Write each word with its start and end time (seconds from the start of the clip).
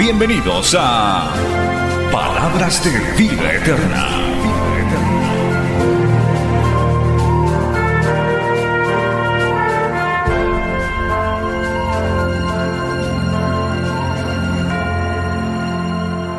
Bienvenidos 0.00 0.74
a 0.78 1.30
Palabras 2.10 2.82
de 2.82 3.22
Vida 3.22 3.52
Eterna. 3.52 4.06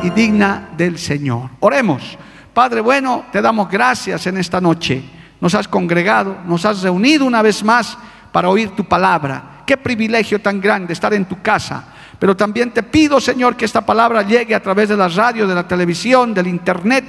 y 0.02 0.10
digna 0.10 0.70
del 0.76 0.98
Señor. 0.98 1.52
Oremos. 1.60 2.18
Padre 2.56 2.82
bueno, 2.82 3.26
te 3.32 3.44
damos 3.44 3.70
gracias 3.70 4.26
en 4.26 4.38
esta 4.38 4.60
noche. 4.60 5.04
Nos 5.40 5.54
has 5.54 5.68
congregado, 5.68 6.36
nos 6.48 6.66
has 6.66 6.82
reunido 6.82 7.26
una 7.26 7.44
vez 7.44 7.64
más 7.64 7.96
para 8.32 8.50
oír 8.50 8.72
tu 8.72 8.86
palabra. 8.86 9.62
Qué 9.68 9.78
privilegio 9.78 10.42
tan 10.42 10.60
grande 10.60 10.94
estar 10.94 11.14
en 11.14 11.26
tu 11.26 11.44
casa. 11.44 11.91
Pero 12.22 12.38
también 12.38 12.70
te 12.70 12.84
pido, 12.84 13.20
Señor, 13.20 13.56
que 13.56 13.66
esta 13.66 13.82
palabra 13.82 14.22
llegue 14.22 14.54
a 14.54 14.62
través 14.62 14.88
de 14.88 14.96
la 14.96 15.08
radio, 15.08 15.48
de 15.48 15.56
la 15.56 15.68
televisión, 15.68 16.36
del 16.36 16.46
internet, 16.46 17.04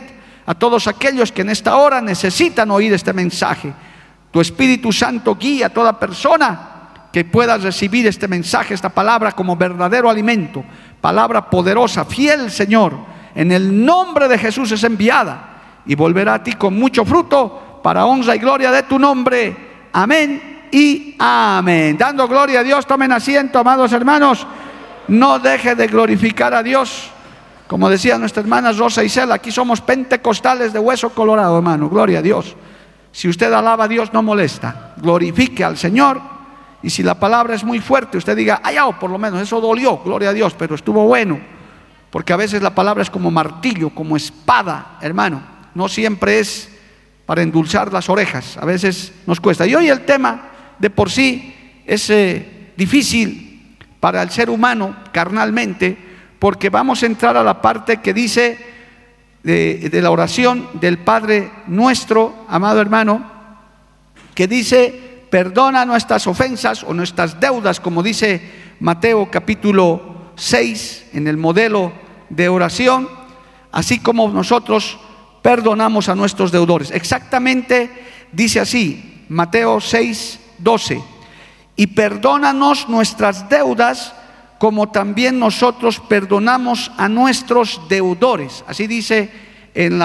a 0.46 0.54
todos 0.54 0.86
aquellos 0.86 1.30
que 1.30 1.42
en 1.42 1.50
esta 1.50 1.76
hora 1.76 2.00
necesitan 2.00 2.70
oír 2.70 2.94
este 2.94 3.12
mensaje. 3.12 3.74
Tu 4.30 4.40
Espíritu 4.40 4.90
Santo 4.90 5.36
guía 5.36 5.66
a 5.66 5.68
toda 5.68 5.98
persona 5.98 7.10
que 7.12 7.26
pueda 7.26 7.58
recibir 7.58 8.06
este 8.06 8.26
mensaje, 8.26 8.72
esta 8.72 8.88
palabra 8.88 9.32
como 9.32 9.54
verdadero 9.54 10.08
alimento, 10.08 10.64
palabra 10.98 11.50
poderosa, 11.50 12.06
fiel 12.06 12.50
Señor, 12.50 12.94
en 13.34 13.52
el 13.52 13.84
nombre 13.84 14.28
de 14.28 14.38
Jesús 14.38 14.72
es 14.72 14.82
enviada 14.82 15.82
y 15.84 15.94
volverá 15.94 16.36
a 16.36 16.42
ti 16.42 16.54
con 16.54 16.78
mucho 16.78 17.04
fruto 17.04 17.80
para 17.82 18.06
honra 18.06 18.34
y 18.34 18.38
gloria 18.38 18.70
de 18.70 18.84
tu 18.84 18.98
nombre. 18.98 19.88
Amén 19.92 20.68
y 20.72 21.16
amén. 21.18 21.98
Dando 21.98 22.26
gloria 22.26 22.60
a 22.60 22.64
Dios, 22.64 22.86
tomen 22.86 23.12
asiento, 23.12 23.58
amados 23.58 23.92
hermanos. 23.92 24.46
No 25.08 25.38
deje 25.38 25.74
de 25.74 25.86
glorificar 25.86 26.54
a 26.54 26.62
Dios. 26.62 27.10
Como 27.66 27.88
decía 27.88 28.18
nuestra 28.18 28.42
hermana 28.42 28.72
Rosa 28.72 29.02
y 29.02 29.08
Cela, 29.08 29.36
aquí 29.36 29.50
somos 29.50 29.80
pentecostales 29.80 30.72
de 30.72 30.78
hueso 30.78 31.10
colorado, 31.10 31.56
hermano. 31.56 31.88
Gloria 31.88 32.18
a 32.18 32.22
Dios. 32.22 32.54
Si 33.12 33.28
usted 33.28 33.52
alaba 33.52 33.84
a 33.84 33.88
Dios, 33.88 34.12
no 34.12 34.22
molesta. 34.22 34.94
Glorifique 34.98 35.64
al 35.64 35.76
Señor. 35.76 36.20
Y 36.82 36.90
si 36.90 37.02
la 37.02 37.14
palabra 37.14 37.54
es 37.54 37.62
muy 37.62 37.78
fuerte, 37.78 38.18
usted 38.18 38.36
diga, 38.36 38.60
ay, 38.62 38.76
oh, 38.82 38.98
por 38.98 39.10
lo 39.10 39.18
menos 39.18 39.40
eso 39.40 39.60
dolió, 39.60 39.98
gloria 39.98 40.30
a 40.30 40.32
Dios, 40.32 40.54
pero 40.58 40.74
estuvo 40.74 41.06
bueno. 41.06 41.40
Porque 42.10 42.32
a 42.32 42.36
veces 42.36 42.60
la 42.60 42.74
palabra 42.74 43.02
es 43.02 43.10
como 43.10 43.30
martillo, 43.30 43.90
como 43.90 44.16
espada, 44.16 44.98
hermano. 45.00 45.42
No 45.74 45.88
siempre 45.88 46.40
es 46.40 46.68
para 47.24 47.42
endulzar 47.42 47.92
las 47.92 48.08
orejas, 48.08 48.58
a 48.58 48.64
veces 48.64 49.12
nos 49.26 49.40
cuesta. 49.40 49.66
Y 49.66 49.74
hoy 49.74 49.88
el 49.88 50.04
tema 50.04 50.50
de 50.78 50.90
por 50.90 51.10
sí 51.10 51.80
es 51.86 52.10
eh, 52.10 52.72
difícil 52.76 53.51
para 54.02 54.20
el 54.20 54.30
ser 54.30 54.50
humano 54.50 54.96
carnalmente, 55.12 55.96
porque 56.40 56.70
vamos 56.70 57.00
a 57.00 57.06
entrar 57.06 57.36
a 57.36 57.44
la 57.44 57.62
parte 57.62 57.98
que 57.98 58.12
dice 58.12 58.58
de, 59.44 59.90
la 60.02 60.10
oración 60.10 60.68
del 60.74 60.98
Padre 60.98 61.52
nuestro, 61.68 62.44
amado 62.48 62.80
hermano, 62.80 63.30
que 64.34 64.48
dice, 64.48 65.22
perdona 65.30 65.84
nuestras 65.84 66.26
ofensas 66.26 66.82
o 66.82 66.92
nuestras 66.92 67.38
deudas, 67.38 67.78
como 67.78 68.02
dice 68.02 68.42
Mateo 68.80 69.30
capítulo 69.30 70.32
6 70.34 71.10
en 71.12 71.28
el 71.28 71.36
modelo 71.36 71.92
de 72.28 72.48
oración, 72.48 73.08
así 73.70 74.00
como 74.00 74.28
nosotros 74.30 74.98
perdonamos 75.42 76.08
a 76.08 76.16
nuestros 76.16 76.50
deudores. 76.50 76.90
Exactamente 76.90 77.88
dice 78.32 78.58
así, 78.58 79.24
Mateo 79.28 79.80
6, 79.80 80.40
12, 80.58 81.11
y 81.76 81.88
perdónanos 81.88 82.88
nuestras 82.88 83.48
deudas 83.48 84.14
como 84.62 84.90
también 84.90 85.40
nosotros 85.40 85.98
perdonamos 85.98 86.92
a 86.96 87.08
nuestros 87.08 87.80
deudores. 87.88 88.62
Así 88.68 88.86
dice 88.86 89.28
en, 89.74 89.98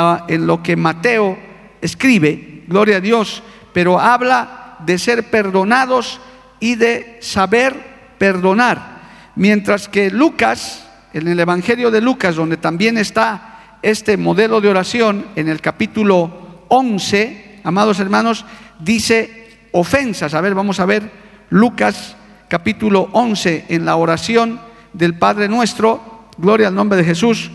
lo 0.48 0.64
que 0.64 0.76
Mateo 0.76 1.38
escribe, 1.80 2.64
gloria 2.68 2.98
a 2.98 3.02
Dios, 3.02 3.44
pero 3.72 4.00
habla 4.00 4.78
de 4.80 4.98
ser 4.98 5.30
perdonados 5.30 6.20
y 6.60 6.74
de 6.74 7.20
saber 7.22 8.16
perdonar. 8.18 8.98
Mientras 9.36 9.88
que 9.88 10.10
Lucas, 10.10 10.88
en 11.14 11.28
el 11.28 11.40
Evangelio 11.40 11.92
de 11.92 12.02
Lucas, 12.02 12.36
donde 12.36 12.58
también 12.58 12.98
está 12.98 13.78
este 13.84 14.18
modelo 14.18 14.60
de 14.60 14.70
oración, 14.70 15.28
en 15.36 15.50
el 15.50 15.62
capítulo 15.62 16.66
11, 16.70 17.60
amados 17.64 18.00
hermanos, 18.00 18.44
dice 18.80 19.68
ofensas. 19.72 20.34
A 20.34 20.42
ver, 20.42 20.56
vamos 20.56 20.80
a 20.80 20.86
ver 20.88 21.27
Lucas 21.50 22.16
capítulo 22.50 23.10
11 23.14 23.66
en 23.70 23.86
la 23.86 23.96
oración 23.96 24.60
del 24.94 25.18
Padre 25.18 25.48
nuestro, 25.48 26.30
gloria 26.38 26.68
al 26.68 26.76
nombre 26.76 26.98
de 26.98 27.06
Jesús, 27.06 27.52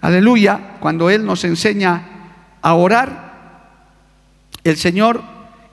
aleluya, 0.00 0.76
cuando 0.80 1.10
Él 1.10 1.24
nos 1.24 1.44
enseña 1.44 2.02
a 2.62 2.74
orar, 2.74 3.70
el 4.62 4.76
Señor 4.76 5.22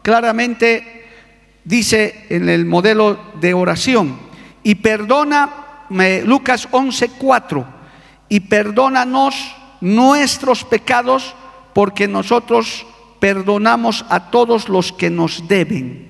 claramente 0.01 1.07
dice 1.63 2.25
en 2.29 2.49
el 2.49 2.65
modelo 2.65 3.19
de 3.39 3.53
oración, 3.53 4.17
y 4.63 4.75
perdona, 4.75 5.85
Lucas 6.25 6.67
11, 6.71 7.09
4, 7.17 7.65
y 8.29 8.39
perdónanos 8.41 9.35
nuestros 9.81 10.63
pecados 10.63 11.35
porque 11.73 12.07
nosotros 12.07 12.85
perdonamos 13.21 14.03
a 14.09 14.31
todos 14.31 14.67
los 14.67 14.91
que 14.91 15.11
nos 15.11 15.47
deben. 15.47 16.09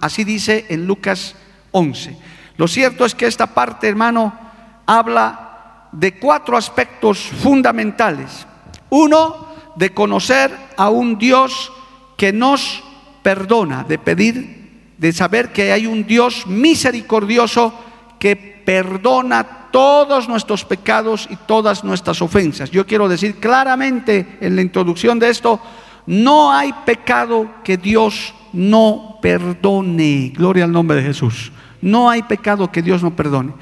Así 0.00 0.24
dice 0.24 0.64
en 0.70 0.86
Lucas 0.86 1.36
11. 1.70 2.16
Lo 2.56 2.66
cierto 2.66 3.04
es 3.04 3.14
que 3.14 3.26
esta 3.26 3.48
parte, 3.48 3.86
hermano, 3.86 4.32
habla 4.86 5.88
de 5.92 6.18
cuatro 6.18 6.56
aspectos 6.56 7.18
fundamentales. 7.18 8.46
Uno, 8.88 9.46
de 9.76 9.90
conocer 9.90 10.50
a 10.78 10.88
un 10.88 11.18
Dios 11.18 11.70
que 12.16 12.32
nos 12.32 12.82
perdona, 13.22 13.84
de 13.84 13.98
pedir, 13.98 14.94
de 14.96 15.12
saber 15.12 15.52
que 15.52 15.72
hay 15.72 15.86
un 15.86 16.06
Dios 16.06 16.46
misericordioso 16.46 17.74
que 18.18 18.34
perdona 18.34 19.68
todos 19.70 20.26
nuestros 20.26 20.64
pecados 20.64 21.28
y 21.30 21.36
todas 21.36 21.84
nuestras 21.84 22.22
ofensas. 22.22 22.70
Yo 22.70 22.86
quiero 22.86 23.10
decir 23.10 23.36
claramente 23.36 24.38
en 24.40 24.56
la 24.56 24.62
introducción 24.62 25.18
de 25.18 25.28
esto, 25.28 25.60
no 26.06 26.52
hay 26.52 26.72
pecado 26.84 27.50
que 27.64 27.76
Dios 27.76 28.34
no 28.52 29.18
perdone. 29.20 30.32
Gloria 30.34 30.64
al 30.64 30.72
nombre 30.72 30.96
de 30.96 31.02
Jesús. 31.02 31.52
No 31.82 32.08
hay 32.08 32.22
pecado 32.22 32.70
que 32.70 32.82
Dios 32.82 33.02
no 33.02 33.14
perdone. 33.14 33.52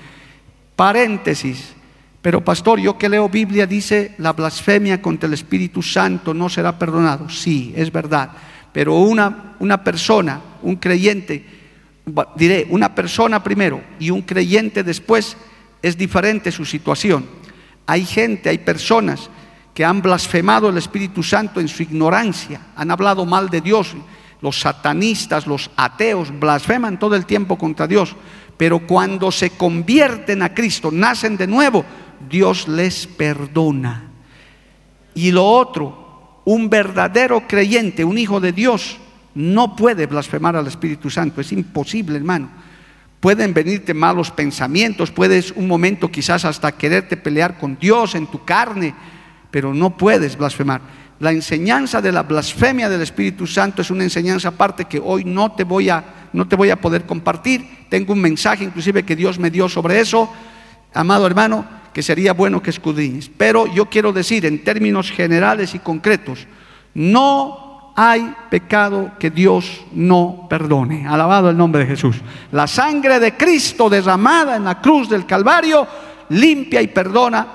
Paréntesis. 0.77 1.75
Pero 2.21 2.43
pastor, 2.43 2.81
yo 2.81 2.97
que 2.97 3.09
leo 3.09 3.29
Biblia 3.29 3.67
dice 3.67 4.15
la 4.19 4.33
blasfemia 4.33 5.03
contra 5.03 5.27
el 5.27 5.35
Espíritu 5.35 5.83
Santo 5.83 6.33
no 6.33 6.49
será 6.49 6.79
perdonado. 6.79 7.29
Sí, 7.29 7.73
es 7.77 7.93
verdad. 7.93 8.31
Pero 8.73 8.95
una, 8.95 9.55
una 9.59 9.85
persona, 9.85 10.41
un 10.63 10.77
creyente, 10.77 11.45
diré, 12.37 12.67
una 12.71 12.95
persona 12.95 13.43
primero 13.43 13.83
y 13.99 14.11
un 14.11 14.23
creyente 14.23 14.83
después, 14.83 15.37
es 15.83 15.99
diferente 15.99 16.51
su 16.51 16.65
situación. 16.65 17.27
Hay 17.87 18.07
gente, 18.07 18.49
hay 18.49 18.59
personas 18.59 19.29
que 19.75 19.85
han 19.85 20.01
blasfemado 20.01 20.69
el 20.69 20.79
Espíritu 20.79 21.23
Santo 21.23 21.61
en 21.61 21.69
su 21.69 21.83
ignorancia, 21.83 22.61
han 22.77 22.91
hablado 22.93 23.27
mal 23.27 23.51
de 23.51 23.61
Dios. 23.61 23.95
Los 24.41 24.61
satanistas, 24.61 25.47
los 25.47 25.71
ateos, 25.77 26.29
blasfeman 26.39 26.99
todo 26.99 27.17
el 27.17 27.27
tiempo 27.27 27.59
contra 27.59 27.87
Dios. 27.87 28.15
Pero 28.57 28.87
cuando 28.87 29.33
se 29.33 29.51
convierten 29.51 30.43
a 30.43 30.55
Cristo, 30.55 30.91
nacen 30.93 31.37
de 31.37 31.49
nuevo, 31.49 31.85
Dios 32.31 32.69
les 32.69 33.07
perdona. 33.07 34.11
Y 35.15 35.33
lo 35.33 35.45
otro, 35.45 36.41
un 36.45 36.71
verdadero 36.71 37.47
creyente, 37.49 38.05
un 38.05 38.19
hijo 38.19 38.39
de 38.39 38.53
Dios, 38.53 38.99
no 39.35 39.75
puede 39.75 40.07
blasfemar 40.07 40.55
al 40.55 40.69
Espíritu 40.69 41.11
Santo. 41.11 41.41
Es 41.41 41.51
imposible, 41.51 42.17
hermano. 42.17 42.49
Pueden 43.19 43.55
venirte 43.55 43.95
malos 43.95 44.31
pensamientos, 44.31 45.11
puedes 45.11 45.51
un 45.53 45.67
momento 45.67 46.11
quizás 46.11 46.45
hasta 46.45 46.73
quererte 46.73 47.17
pelear 47.17 47.59
con 47.59 47.79
Dios 47.79 48.15
en 48.15 48.27
tu 48.27 48.45
carne, 48.45 48.95
pero 49.55 49.73
no 49.73 49.97
puedes 49.97 50.37
blasfemar. 50.37 50.81
La 51.21 51.31
enseñanza 51.31 52.03
de 52.03 52.11
la 52.11 52.25
blasfemia 52.25 52.89
del 52.89 53.03
Espíritu 53.03 53.47
Santo 53.47 53.83
es 53.83 53.91
una 53.93 54.03
enseñanza 54.03 54.49
aparte 54.49 54.87
que 54.87 54.99
hoy 54.99 55.25
no 55.25 55.53
te 55.53 55.63
voy 55.63 55.91
a 55.91 56.03
no 56.33 56.49
te 56.49 56.57
voy 56.57 56.71
a 56.71 56.81
poder 56.81 57.07
compartir. 57.07 57.87
Tengo 57.89 58.15
un 58.15 58.21
mensaje 58.21 58.65
inclusive 58.65 59.05
que 59.05 59.15
Dios 59.15 59.39
me 59.39 59.53
dio 59.53 59.69
sobre 59.69 60.01
eso, 60.01 60.29
amado 60.93 61.25
hermano, 61.25 61.65
que 61.93 62.03
sería 62.03 62.33
bueno 62.33 62.61
que 62.61 62.71
escudriñes. 62.71 63.31
Pero 63.37 63.73
yo 63.73 63.89
quiero 63.89 64.13
decir 64.13 64.45
en 64.45 64.65
términos 64.65 65.13
generales 65.13 65.73
y 65.77 65.79
concretos, 65.79 66.49
no 66.93 67.93
hay 67.95 68.35
pecado 68.51 69.13
que 69.21 69.31
Dios 69.31 69.85
no 69.93 70.49
perdone. 70.51 71.07
Alabado 71.07 71.49
el 71.49 71.57
nombre 71.57 71.83
de 71.83 71.91
Jesús. 71.91 72.17
La 72.51 72.67
sangre 72.67 73.21
de 73.21 73.37
Cristo 73.37 73.89
derramada 73.89 74.57
en 74.57 74.65
la 74.65 74.81
cruz 74.81 75.09
del 75.09 75.25
Calvario 75.25 75.87
limpia 76.31 76.83
y 76.83 76.89
perdona 76.89 77.47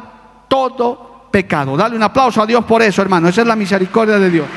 todo 0.48 1.09
pecado. 1.32 1.78
Dale 1.78 1.96
un 1.96 2.04
aplauso 2.04 2.42
a 2.42 2.46
Dios 2.46 2.64
por 2.66 2.82
eso, 2.82 3.02
hermano. 3.02 3.30
Esa 3.30 3.42
es 3.42 3.48
la 3.48 3.56
misericordia 3.56 4.20
de 4.20 4.30
Dios. 4.30 4.48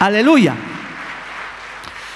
Aleluya. 0.00 0.54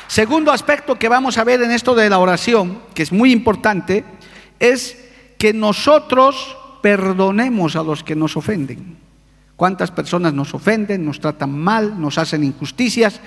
Segundo 0.06 0.52
aspecto 0.52 0.96
que 0.96 1.08
vamos 1.08 1.36
a 1.38 1.44
ver 1.44 1.62
en 1.62 1.70
esto 1.70 1.94
de 1.94 2.08
la 2.08 2.18
oración, 2.18 2.80
que 2.94 3.02
es 3.02 3.12
muy 3.12 3.32
importante, 3.32 4.04
es 4.58 4.96
que 5.38 5.52
nosotros 5.52 6.56
perdonemos 6.82 7.76
a 7.76 7.82
los 7.82 8.02
que 8.02 8.16
nos 8.16 8.36
ofenden. 8.36 8.96
¿Cuántas 9.56 9.90
personas 9.90 10.32
nos 10.34 10.54
ofenden, 10.54 11.04
nos 11.04 11.20
tratan 11.20 11.58
mal, 11.58 12.00
nos 12.00 12.18
hacen 12.18 12.44
injusticias? 12.44 13.20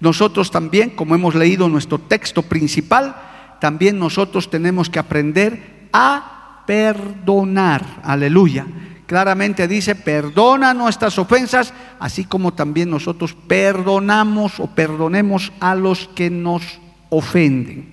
Nosotros 0.00 0.50
también, 0.50 0.90
como 0.90 1.14
hemos 1.14 1.34
leído 1.34 1.68
nuestro 1.68 1.98
texto 1.98 2.42
principal, 2.42 3.16
también 3.60 3.98
nosotros 3.98 4.50
tenemos 4.50 4.88
que 4.88 4.98
aprender 4.98 5.88
a 5.92 6.39
perdonar. 6.70 7.84
Aleluya. 8.04 8.64
Claramente 9.04 9.66
dice, 9.66 9.96
perdona 9.96 10.72
nuestras 10.72 11.18
ofensas, 11.18 11.74
así 11.98 12.26
como 12.26 12.52
también 12.54 12.90
nosotros 12.90 13.34
perdonamos 13.34 14.60
o 14.60 14.68
perdonemos 14.68 15.52
a 15.58 15.74
los 15.74 16.06
que 16.14 16.30
nos 16.30 16.62
ofenden. 17.08 17.92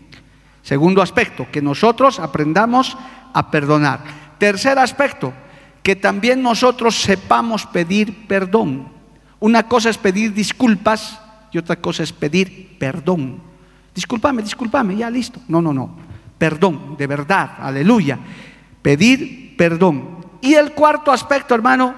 Segundo 0.61 1.01
aspecto, 1.01 1.47
que 1.51 1.59
nosotros 1.59 2.19
aprendamos 2.19 2.95
a 3.33 3.49
perdonar. 3.49 4.03
Tercer 4.37 4.77
aspecto, 4.77 5.33
que 5.81 5.95
también 5.95 6.43
nosotros 6.43 7.01
sepamos 7.01 7.65
pedir 7.65 8.27
perdón. 8.27 8.89
Una 9.39 9.63
cosa 9.63 9.89
es 9.89 9.97
pedir 9.97 10.35
disculpas 10.35 11.19
y 11.51 11.57
otra 11.57 11.77
cosa 11.77 12.03
es 12.03 12.13
pedir 12.13 12.77
perdón. 12.77 13.41
Discúlpame, 13.95 14.43
discúlpame, 14.43 14.97
ya 14.97 15.09
listo. 15.09 15.39
No, 15.47 15.63
no, 15.63 15.73
no. 15.73 15.97
Perdón, 16.37 16.95
de 16.95 17.07
verdad, 17.07 17.53
aleluya. 17.59 18.19
Pedir 18.87 19.57
perdón. 19.57 20.25
Y 20.39 20.53
el 20.53 20.71
cuarto 20.71 21.11
aspecto, 21.11 21.53
hermano, 21.53 21.93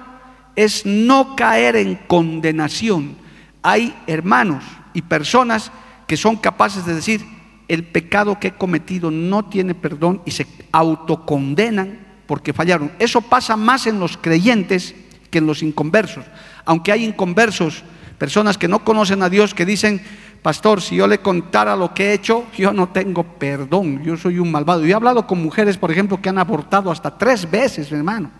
es 0.56 0.84
no 0.84 1.36
caer 1.36 1.76
en 1.76 1.94
condenación. 1.94 3.14
Hay 3.62 3.94
hermanos 4.08 4.64
y 4.92 5.02
personas 5.02 5.70
que 6.08 6.16
son 6.16 6.34
capaces 6.34 6.84
de 6.84 6.96
decir, 6.96 7.24
el 7.68 7.84
pecado 7.84 8.40
que 8.40 8.48
he 8.48 8.54
cometido 8.54 9.12
no 9.12 9.44
tiene 9.44 9.76
perdón 9.76 10.20
y 10.24 10.32
se 10.32 10.48
autocondenan 10.72 11.96
porque 12.26 12.52
fallaron. 12.52 12.90
Eso 12.98 13.20
pasa 13.20 13.56
más 13.56 13.86
en 13.86 14.00
los 14.00 14.16
creyentes 14.16 14.96
que 15.30 15.38
en 15.38 15.46
los 15.46 15.62
inconversos. 15.62 16.24
Aunque 16.64 16.90
hay 16.90 17.04
inconversos, 17.04 17.84
personas 18.20 18.58
que 18.58 18.68
no 18.68 18.84
conocen 18.84 19.22
a 19.22 19.30
Dios, 19.30 19.54
que 19.54 19.64
dicen, 19.64 19.98
pastor, 20.42 20.82
si 20.82 20.96
yo 20.96 21.06
le 21.06 21.20
contara 21.20 21.74
lo 21.74 21.94
que 21.94 22.10
he 22.10 22.12
hecho, 22.12 22.44
yo 22.54 22.70
no 22.70 22.90
tengo 22.90 23.24
perdón, 23.24 24.02
yo 24.04 24.14
soy 24.18 24.38
un 24.38 24.52
malvado. 24.52 24.82
Yo 24.82 24.88
he 24.88 24.92
hablado 24.92 25.26
con 25.26 25.42
mujeres, 25.42 25.78
por 25.78 25.90
ejemplo, 25.90 26.20
que 26.20 26.28
han 26.28 26.36
abortado 26.36 26.90
hasta 26.90 27.16
tres 27.16 27.50
veces, 27.50 27.90
hermano, 27.90 28.30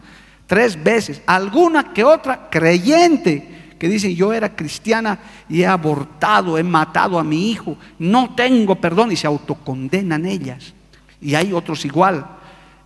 tres 0.47 0.81
veces. 0.85 1.23
Alguna 1.27 1.95
que 1.95 2.05
otra 2.05 2.51
creyente 2.51 3.77
que 3.79 3.89
dicen, 3.89 4.15
yo 4.15 4.35
era 4.35 4.55
cristiana 4.55 5.19
y 5.49 5.63
he 5.63 5.67
abortado, 5.67 6.59
he 6.59 6.63
matado 6.63 7.19
a 7.19 7.25
mi 7.25 7.51
hijo, 7.51 7.79
no 7.99 8.35
tengo 8.35 8.75
perdón 8.75 9.13
y 9.13 9.17
se 9.17 9.27
autocondenan 9.27 10.27
ellas. 10.27 10.75
Y 11.23 11.37
hay 11.37 11.55
otros 11.55 11.87
igual. 11.87 12.27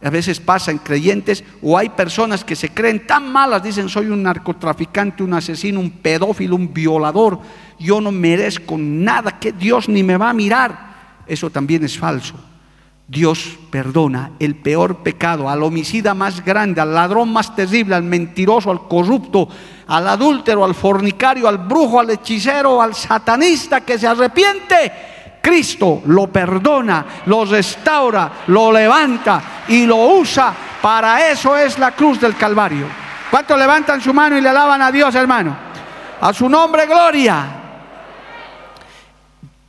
A 0.05 0.11
veces 0.11 0.39
pasan 0.39 0.77
creyentes 0.77 1.43
o 1.63 1.79
hay 1.79 1.89
personas 1.89 2.45
que 2.45 2.55
se 2.55 2.69
creen 2.69 3.07
tan 3.07 3.33
malas, 3.33 3.63
dicen 3.63 3.89
soy 3.89 4.09
un 4.09 4.23
narcotraficante, 4.23 5.23
un 5.23 5.33
asesino, 5.33 5.81
un 5.81 5.91
pedófilo, 5.91 6.57
un 6.57 6.75
violador, 6.75 7.41
yo 7.79 8.03
no 8.03 8.13
merezco 8.13 8.77
nada, 8.77 9.39
que 9.41 9.53
Dios 9.53 9.89
ni 9.89 10.03
me 10.03 10.19
va 10.19 10.29
a 10.29 10.35
mirar. 10.35 10.95
Eso 11.27 11.49
también 11.49 11.83
es 11.85 11.99
falso. 11.99 12.35
Dios 13.09 13.59
perdona 13.71 14.33
el 14.39 14.57
peor 14.57 15.03
pecado, 15.03 15.49
al 15.49 15.63
homicida 15.63 16.13
más 16.13 16.45
grande, 16.45 16.83
al 16.83 16.93
ladrón 16.93 17.33
más 17.33 17.57
terrible, 17.57 17.95
al 17.95 18.03
mentiroso, 18.03 18.71
al 18.71 18.87
corrupto, 18.87 19.49
al 19.87 20.07
adúltero, 20.07 20.67
al 20.67 20.75
fornicario, 20.75 21.49
al 21.49 21.59
brujo, 21.59 21.99
al 21.99 22.11
hechicero, 22.11 22.83
al 22.83 22.95
satanista 22.95 23.81
que 23.81 23.99
se 23.99 24.07
arrepiente. 24.07 25.14
Cristo 25.45 26.01
lo 26.07 26.29
perdona, 26.29 27.05
lo 27.27 27.45
restaura, 27.45 28.33
lo 28.47 28.73
levanta 28.73 29.65
y 29.69 29.85
lo 29.85 29.97
usa. 30.17 30.55
Para 30.81 31.31
eso 31.31 31.55
es 31.55 31.79
la 31.79 31.91
cruz 31.91 32.19
del 32.19 32.35
Calvario. 32.35 32.87
¿Cuántos 33.31 33.59
levantan 33.59 34.01
su 34.01 34.15
mano 34.15 34.39
y 34.39 34.41
le 34.41 34.49
alaban 34.49 34.81
a 34.81 34.91
Dios, 34.91 35.15
hermano? 35.15 35.55
A 36.19 36.33
su 36.33 36.49
nombre, 36.49 36.87
gloria. 36.87 37.45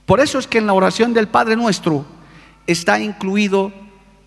Por 0.05 0.21
eso 0.21 0.39
es 0.39 0.47
que 0.47 0.59
en 0.59 0.67
la 0.67 0.71
oración 0.71 1.13
del 1.13 1.27
Padre 1.27 1.57
nuestro 1.57 2.05
está 2.65 2.97
incluido, 2.97 3.73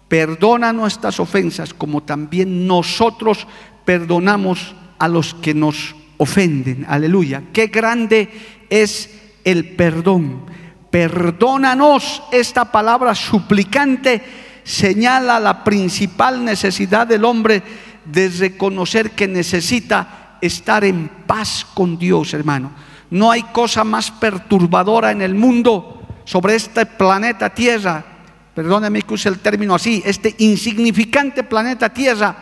perdona 0.06 0.74
nuestras 0.74 1.18
ofensas 1.18 1.72
como 1.72 2.02
también 2.02 2.66
nosotros 2.66 3.46
perdonamos 3.86 4.74
a 4.98 5.08
los 5.08 5.32
que 5.32 5.54
nos 5.54 5.96
ofenden. 6.18 6.84
Aleluya. 6.86 7.44
Qué 7.54 7.68
grande 7.68 8.28
es 8.68 9.18
el 9.44 9.76
perdón. 9.76 10.57
Perdónanos. 10.90 12.22
Esta 12.32 12.70
palabra 12.70 13.14
suplicante 13.14 14.22
señala 14.64 15.40
la 15.40 15.64
principal 15.64 16.44
necesidad 16.44 17.06
del 17.06 17.24
hombre 17.24 17.62
de 18.04 18.28
reconocer 18.28 19.12
que 19.12 19.28
necesita 19.28 20.38
estar 20.40 20.84
en 20.84 21.08
paz 21.26 21.66
con 21.74 21.98
Dios, 21.98 22.34
hermano. 22.34 22.72
No 23.10 23.30
hay 23.30 23.42
cosa 23.44 23.84
más 23.84 24.10
perturbadora 24.10 25.10
en 25.10 25.22
el 25.22 25.34
mundo 25.34 26.02
sobre 26.24 26.54
este 26.54 26.84
planeta 26.84 27.50
Tierra 27.50 28.18
perdóneme 28.58 29.02
que 29.02 29.14
use 29.14 29.28
el 29.28 29.38
término 29.38 29.76
así, 29.76 30.02
este 30.04 30.34
insignificante 30.38 31.44
planeta 31.44 31.90
Tierra, 31.90 32.36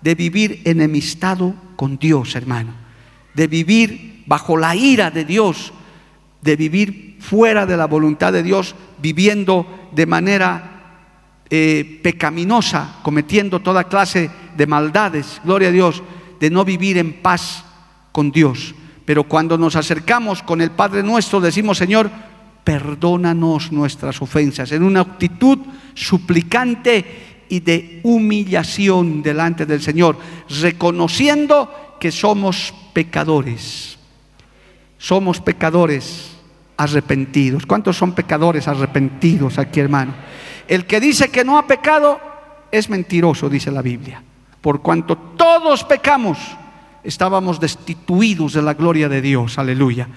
de 0.00 0.14
vivir 0.14 0.62
enemistado 0.64 1.54
con 1.76 1.98
Dios, 1.98 2.34
hermano, 2.36 2.72
de 3.34 3.48
vivir 3.48 4.22
bajo 4.24 4.56
la 4.56 4.74
ira 4.74 5.10
de 5.10 5.26
Dios, 5.26 5.74
de 6.42 6.56
vivir 6.56 7.16
fuera 7.20 7.64
de 7.64 7.76
la 7.76 7.86
voluntad 7.86 8.32
de 8.32 8.42
Dios, 8.42 8.74
viviendo 9.00 9.88
de 9.92 10.06
manera 10.06 10.72
eh, 11.48 12.00
pecaminosa, 12.02 12.96
cometiendo 13.02 13.60
toda 13.60 13.84
clase 13.84 14.30
de 14.56 14.66
maldades, 14.66 15.40
gloria 15.44 15.68
a 15.68 15.72
Dios, 15.72 16.02
de 16.40 16.50
no 16.50 16.64
vivir 16.64 16.98
en 16.98 17.22
paz 17.22 17.64
con 18.10 18.32
Dios. 18.32 18.74
Pero 19.04 19.24
cuando 19.24 19.56
nos 19.56 19.76
acercamos 19.76 20.42
con 20.42 20.60
el 20.60 20.72
Padre 20.72 21.02
nuestro, 21.02 21.40
decimos, 21.40 21.78
Señor, 21.78 22.10
perdónanos 22.64 23.70
nuestras 23.70 24.20
ofensas, 24.20 24.72
en 24.72 24.82
una 24.82 25.00
actitud 25.00 25.58
suplicante 25.94 27.44
y 27.48 27.60
de 27.60 28.00
humillación 28.02 29.22
delante 29.22 29.66
del 29.66 29.82
Señor, 29.82 30.16
reconociendo 30.60 31.96
que 32.00 32.10
somos 32.10 32.74
pecadores. 32.92 33.98
Somos 34.98 35.40
pecadores 35.40 36.31
arrepentidos. 36.82 37.66
¿Cuántos 37.66 37.96
son 37.96 38.12
pecadores 38.12 38.68
arrepentidos 38.68 39.58
aquí, 39.58 39.80
hermano? 39.80 40.14
El 40.68 40.86
que 40.86 41.00
dice 41.00 41.30
que 41.30 41.44
no 41.44 41.58
ha 41.58 41.66
pecado 41.66 42.20
es 42.70 42.88
mentiroso, 42.88 43.48
dice 43.48 43.70
la 43.70 43.82
Biblia. 43.82 44.22
Por 44.60 44.80
cuanto 44.82 45.16
todos 45.16 45.84
pecamos, 45.84 46.38
estábamos 47.04 47.60
destituidos 47.60 48.52
de 48.52 48.62
la 48.62 48.74
gloria 48.74 49.08
de 49.08 49.20
Dios. 49.20 49.58
Aleluya. 49.58 50.08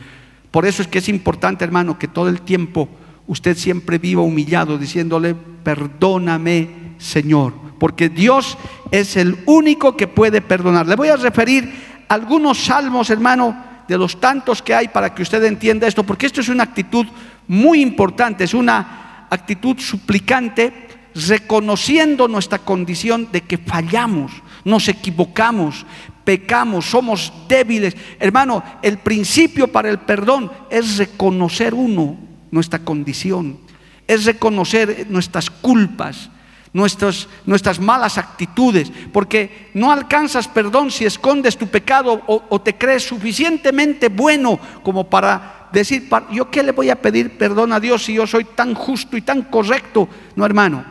Por 0.51 0.65
eso 0.65 0.81
es 0.81 0.87
que 0.87 0.99
es 0.99 1.09
importante, 1.09 1.65
hermano, 1.65 1.99
que 1.99 2.07
todo 2.07 2.29
el 2.29 2.41
tiempo 2.41 2.87
usted 3.27 3.57
siempre 3.57 3.97
viva 3.97 4.21
humillado, 4.21 4.77
diciéndole, 4.77 5.35
perdóname, 5.35 6.95
Señor, 6.97 7.53
porque 7.79 8.09
Dios 8.09 8.57
es 8.91 9.17
el 9.17 9.37
único 9.45 9.97
que 9.97 10.07
puede 10.07 10.41
perdonar. 10.41 10.87
Le 10.87 10.95
voy 10.95 11.09
a 11.09 11.17
referir 11.17 11.73
algunos 12.07 12.63
salmos, 12.63 13.09
hermano, 13.09 13.74
de 13.87 13.97
los 13.97 14.19
tantos 14.19 14.61
que 14.61 14.73
hay 14.73 14.87
para 14.87 15.13
que 15.13 15.21
usted 15.21 15.43
entienda 15.43 15.87
esto, 15.87 16.03
porque 16.03 16.25
esto 16.25 16.41
es 16.41 16.49
una 16.49 16.63
actitud 16.63 17.05
muy 17.47 17.81
importante, 17.81 18.43
es 18.43 18.53
una 18.53 19.27
actitud 19.29 19.77
suplicante, 19.79 20.87
reconociendo 21.13 22.27
nuestra 22.27 22.59
condición 22.59 23.29
de 23.31 23.41
que 23.41 23.57
fallamos, 23.57 24.31
nos 24.65 24.87
equivocamos, 24.89 25.85
pecamos, 26.23 26.85
somos 26.85 27.31
débiles. 27.47 27.95
Hermano, 28.19 28.63
el 28.81 28.97
principio 28.97 29.71
para 29.71 29.89
el 29.89 29.99
perdón 29.99 30.51
es 30.69 30.97
reconocer 30.97 31.73
uno 31.73 32.17
nuestra 32.51 32.79
condición, 32.79 33.59
es 34.07 34.25
reconocer 34.25 35.07
nuestras 35.09 35.49
culpas, 35.49 36.29
nuestras, 36.75 37.29
nuestras 37.45 37.79
malas 37.79 38.17
actitudes, 38.17 38.91
porque 39.13 39.69
no 39.73 39.93
alcanzas 39.93 40.49
perdón 40.49 40.91
si 40.91 41.05
escondes 41.05 41.55
tu 41.55 41.67
pecado 41.67 42.21
o, 42.27 42.61
te 42.61 42.75
crees 42.75 43.07
suficientemente 43.07 44.09
bueno 44.09 44.59
como 44.83 45.09
para 45.09 45.69
decir, 45.71 46.09
¿yo 46.33 46.51
qué 46.51 46.63
le 46.63 46.73
voy 46.73 46.89
a 46.89 47.01
pedir 47.01 47.37
perdón 47.37 47.71
a 47.71 47.79
Dios 47.79 48.03
si 48.03 48.15
yo 48.15 48.27
soy 48.27 48.43
tan 48.43 48.73
justo 48.73 49.15
y 49.15 49.21
tan 49.21 49.43
correcto? 49.43 50.09
No, 50.35 50.45
hermano. 50.45 50.83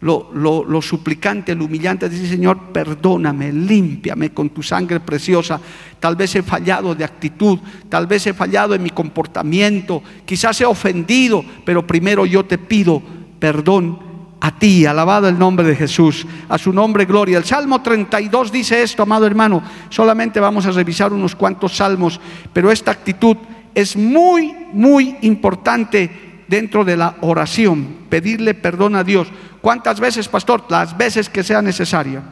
lo, 0.00 0.32
lo, 0.32 0.80
suplicante, 0.80 1.54
lo 1.54 1.66
humillante, 1.66 2.08
decir, 2.08 2.30
Señor, 2.30 2.72
perdóname, 2.72 3.52
límpiame 3.52 4.30
con 4.30 4.48
tu 4.48 4.62
sangre 4.62 4.98
preciosa. 5.00 5.60
Tal 6.00 6.16
vez 6.16 6.36
he 6.36 6.42
fallado 6.42 6.94
de 6.94 7.04
actitud, 7.04 7.58
tal 7.90 8.06
vez 8.06 8.26
he 8.26 8.32
fallado 8.32 8.74
en 8.74 8.82
mi 8.82 8.90
comportamiento, 8.90 10.02
quizás 10.24 10.58
he 10.62 10.64
ofendido, 10.64 11.44
pero 11.66 11.86
primero 11.86 12.24
yo 12.24 12.46
te 12.46 12.56
pido 12.56 13.02
perdón 13.38 14.11
a 14.44 14.50
ti, 14.50 14.84
alabado 14.86 15.28
el 15.28 15.38
nombre 15.38 15.64
de 15.64 15.76
Jesús, 15.76 16.26
a 16.48 16.58
su 16.58 16.72
nombre 16.72 17.04
gloria. 17.04 17.38
El 17.38 17.44
Salmo 17.44 17.80
32 17.80 18.50
dice 18.50 18.82
esto, 18.82 19.04
amado 19.04 19.24
hermano, 19.24 19.62
solamente 19.88 20.40
vamos 20.40 20.66
a 20.66 20.72
revisar 20.72 21.12
unos 21.12 21.36
cuantos 21.36 21.76
salmos, 21.76 22.20
pero 22.52 22.72
esta 22.72 22.90
actitud 22.90 23.36
es 23.72 23.96
muy, 23.96 24.52
muy 24.72 25.16
importante 25.22 26.42
dentro 26.48 26.84
de 26.84 26.96
la 26.96 27.14
oración, 27.20 27.98
pedirle 28.08 28.54
perdón 28.54 28.96
a 28.96 29.04
Dios. 29.04 29.28
¿Cuántas 29.60 30.00
veces, 30.00 30.26
pastor? 30.26 30.64
Las 30.68 30.96
veces 30.96 31.28
que 31.28 31.44
sea 31.44 31.62
necesaria. 31.62 32.24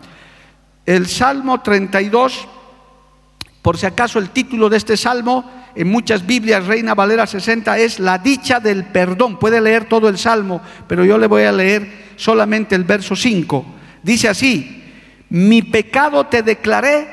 El 0.85 1.07
Salmo 1.07 1.61
32, 1.61 2.49
por 3.63 3.79
si 3.79 3.87
acaso 3.87 4.19
el 4.19 4.31
título 4.31 4.69
de 4.69 4.79
este 4.79 4.97
salmo, 4.97 5.49
en 5.75 5.89
muchas 5.89 6.27
Biblias, 6.27 6.67
Reina 6.67 6.95
Valera 6.95 7.27
60, 7.27 7.79
es 7.79 8.01
la 8.01 8.19
dicha 8.19 8.61
del 8.61 8.85
perdón. 8.85 9.39
Puede 9.39 9.61
leer 9.61 9.85
todo 9.85 10.09
el 10.09 10.19
salmo, 10.19 10.61
pero 10.87 11.05
yo 11.05 11.19
le 11.19 11.27
voy 11.27 11.45
a 11.45 11.53
leer 11.53 12.13
solamente 12.17 12.75
el 12.75 12.85
verso 12.85 13.15
5. 13.15 13.65
Dice 14.03 14.29
así, 14.29 14.85
mi 15.31 15.63
pecado 15.63 16.27
te 16.27 16.43
declaré 16.43 17.09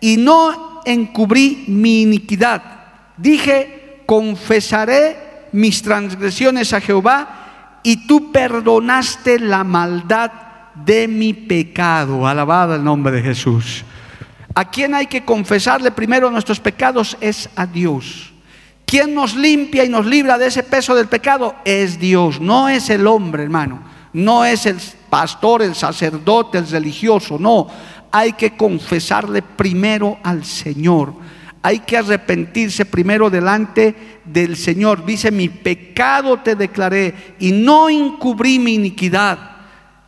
y 0.00 0.16
no 0.16 0.82
encubrí 0.84 1.64
mi 1.68 2.02
iniquidad. 2.02 2.62
Dije, 3.16 4.02
confesaré 4.06 5.16
mis 5.52 5.82
transgresiones 5.82 6.72
a 6.72 6.80
Jehová 6.80 7.80
y 7.82 8.06
tú 8.06 8.30
perdonaste 8.32 9.38
la 9.38 9.64
maldad 9.64 10.30
de 10.74 11.08
mi 11.08 11.32
pecado. 11.32 12.26
Alabado 12.26 12.74
el 12.74 12.84
nombre 12.84 13.12
de 13.12 13.22
Jesús. 13.22 13.84
¿A 14.58 14.68
quién 14.72 14.92
hay 14.92 15.06
que 15.06 15.24
confesarle 15.24 15.92
primero 15.92 16.32
nuestros 16.32 16.58
pecados? 16.58 17.16
Es 17.20 17.48
a 17.54 17.64
Dios. 17.64 18.32
¿Quién 18.84 19.14
nos 19.14 19.36
limpia 19.36 19.84
y 19.84 19.88
nos 19.88 20.04
libra 20.04 20.36
de 20.36 20.48
ese 20.48 20.64
peso 20.64 20.96
del 20.96 21.06
pecado? 21.06 21.54
Es 21.64 22.00
Dios, 22.00 22.40
no 22.40 22.68
es 22.68 22.90
el 22.90 23.06
hombre, 23.06 23.44
hermano. 23.44 23.80
No 24.12 24.44
es 24.44 24.66
el 24.66 24.78
pastor, 25.08 25.62
el 25.62 25.76
sacerdote, 25.76 26.58
el 26.58 26.68
religioso, 26.68 27.38
no. 27.38 27.68
Hay 28.10 28.32
que 28.32 28.56
confesarle 28.56 29.42
primero 29.42 30.18
al 30.24 30.44
Señor 30.44 31.14
hay 31.60 31.80
que 31.80 31.96
arrepentirse 31.96 32.84
primero 32.84 33.30
delante 33.30 33.94
del 34.24 34.56
Señor. 34.56 35.04
Dice, 35.04 35.30
mi 35.30 35.48
pecado 35.48 36.38
te 36.38 36.54
declaré 36.54 37.34
y 37.40 37.52
no 37.52 37.88
encubrí 37.88 38.58
mi 38.58 38.74
iniquidad. 38.74 39.38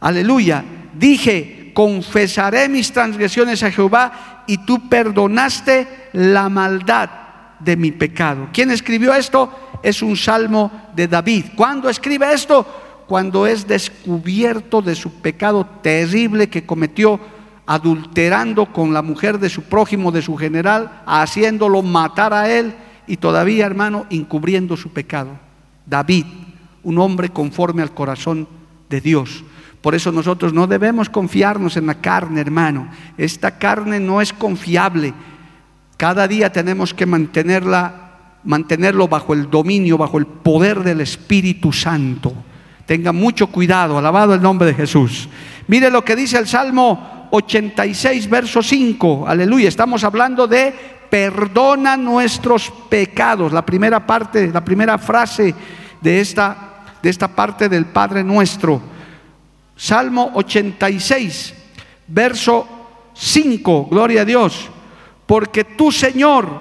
Aleluya. 0.01 0.65
Dije, 0.95 1.61
confesaré 1.75 2.69
mis 2.69 2.93
transgresiones 2.93 3.63
a 3.63 3.71
Jehová 3.71 4.30
y 4.47 4.59
tú 4.59 4.89
perdonaste 4.89 6.09
la 6.13 6.49
maldad 6.49 7.11
de 7.59 7.77
mi 7.77 7.93
pecado. 7.93 8.49
¿Quién 8.53 8.71
escribió 8.71 9.15
esto? 9.15 9.79
Es 9.83 10.03
un 10.03 10.17
salmo 10.17 10.71
de 10.95 11.09
David. 11.09 11.47
¿Cuándo 11.57 11.89
escribe 11.89 12.33
esto? 12.33 12.67
Cuando 13.07 13.47
es 13.47 13.67
descubierto 13.67 14.83
de 14.83 14.95
su 14.95 15.21
pecado 15.21 15.67
terrible 15.83 16.49
que 16.49 16.65
cometió 16.65 17.21
adulterando 17.67 18.67
con 18.67 18.93
la 18.93 19.03
mujer 19.03 19.39
de 19.39 19.49
su 19.49 19.63
prójimo, 19.63 20.11
de 20.11 20.23
su 20.23 20.37
general, 20.37 21.03
haciéndolo 21.07 21.83
matar 21.83 22.33
a 22.33 22.51
él 22.51 22.75
y 23.07 23.17
todavía, 23.17 23.67
hermano, 23.67 24.07
encubriendo 24.11 24.77
su 24.77 24.91
pecado. 24.91 25.39
David, 25.87 26.27
un 26.83 26.99
hombre 26.99 27.29
conforme 27.29 27.83
al 27.83 27.95
corazón 27.95 28.49
de 28.89 29.01
Dios. 29.01 29.45
Por 29.81 29.95
eso 29.95 30.13
nosotros 30.13 30.53
no 30.53 30.67
debemos 30.67 31.09
confiarnos 31.09 31.77
en 31.77 31.87
la 31.87 31.95
carne, 31.95 32.41
hermano. 32.41 32.89
Esta 33.17 33.59
carne 33.59 33.99
no 33.99 34.21
es 34.21 34.33
confiable. 34.33 35.15
Cada 35.97 36.29
día 36.29 36.53
tenemos 36.53 36.93
que 36.93 37.07
mantenerla, 37.07 38.39
mantenerlo 38.45 39.09
bajo 39.09 39.33
el 39.33 39.51
dominio, 39.51 39.97
bajo 39.97 40.19
el 40.19 40.27
poder 40.27 40.83
del 40.83 41.01
Espíritu 41.01 41.73
Santo. 41.73 42.35
Tenga 42.85 43.13
mucho 43.13 43.47
cuidado, 43.47 43.97
alabado 43.97 44.35
el 44.35 44.43
nombre 44.43 44.69
de 44.69 44.75
Jesús. 44.75 45.29
Mire 45.67 45.91
lo 45.91 46.05
que 46.05 46.17
dice 46.17 46.39
el 46.39 46.47
Salmo 46.47 47.29
86, 47.31 48.29
verso 48.29 48.63
5. 48.63 49.27
Aleluya. 49.27 49.69
Estamos 49.69 50.05
hablando 50.05 50.47
de 50.47 50.75
perdona 51.09 51.97
nuestros 51.97 52.71
pecados. 52.89 53.53
La 53.53 53.65
primera 53.65 54.07
parte, 54.07 54.51
la 54.53 54.65
primera 54.65 54.99
frase 54.99 55.55
de 56.01 56.21
esta, 56.21 56.83
de 57.03 57.11
esta 57.11 57.29
parte 57.29 57.69
del 57.69 57.87
Padre 57.87 58.23
nuestro. 58.25 58.81
Salmo 59.81 60.33
86, 60.35 61.55
verso 62.07 62.69
5. 63.15 63.89
Gloria 63.91 64.21
a 64.21 64.25
Dios. 64.27 64.69
Porque 65.25 65.65
tú, 65.65 65.91
Señor, 65.91 66.61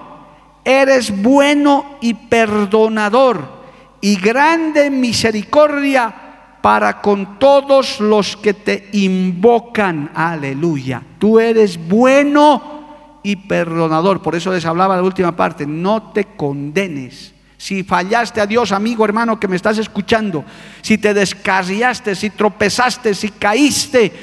eres 0.63 1.21
bueno 1.21 1.97
y 1.99 2.13
perdonador 2.13 3.59
y 3.99 4.15
grande 4.15 4.89
misericordia 4.89 6.15
para 6.61 7.01
con 7.01 7.37
todos 7.37 7.99
los 7.99 8.37
que 8.37 8.53
te 8.53 8.87
invocan. 8.93 10.11
Aleluya. 10.15 11.03
Tú 11.17 11.41
eres 11.41 11.77
bueno 11.89 13.19
y 13.21 13.35
perdonador. 13.35 14.21
Por 14.21 14.35
eso 14.35 14.53
les 14.53 14.65
hablaba 14.65 14.95
la 14.95 15.03
última 15.03 15.35
parte. 15.35 15.67
No 15.67 16.13
te 16.13 16.23
condenes. 16.23 17.33
Si 17.59 17.83
fallaste 17.83 18.39
a 18.39 18.47
Dios, 18.47 18.71
amigo, 18.71 19.03
hermano, 19.03 19.37
que 19.37 19.49
me 19.49 19.57
estás 19.57 19.77
escuchando, 19.77 20.45
si 20.81 20.97
te 20.97 21.13
descarriaste, 21.13 22.15
si 22.15 22.29
tropezaste, 22.29 23.13
si 23.13 23.31
caíste, 23.31 24.13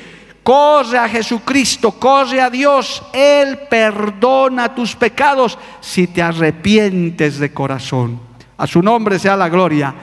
corre 0.42 0.96
a 0.96 1.06
Jesucristo, 1.06 1.92
corre 1.92 2.40
a 2.40 2.48
Dios. 2.48 3.02
Él 3.12 3.58
perdona 3.68 4.74
tus 4.74 4.96
pecados 4.96 5.58
si 5.82 6.06
te 6.06 6.22
arrepientes 6.22 7.38
de 7.38 7.52
corazón. 7.52 8.18
A 8.56 8.66
su 8.66 8.80
nombre 8.80 9.18
sea 9.18 9.36
la 9.36 9.50
gloria 9.50 9.94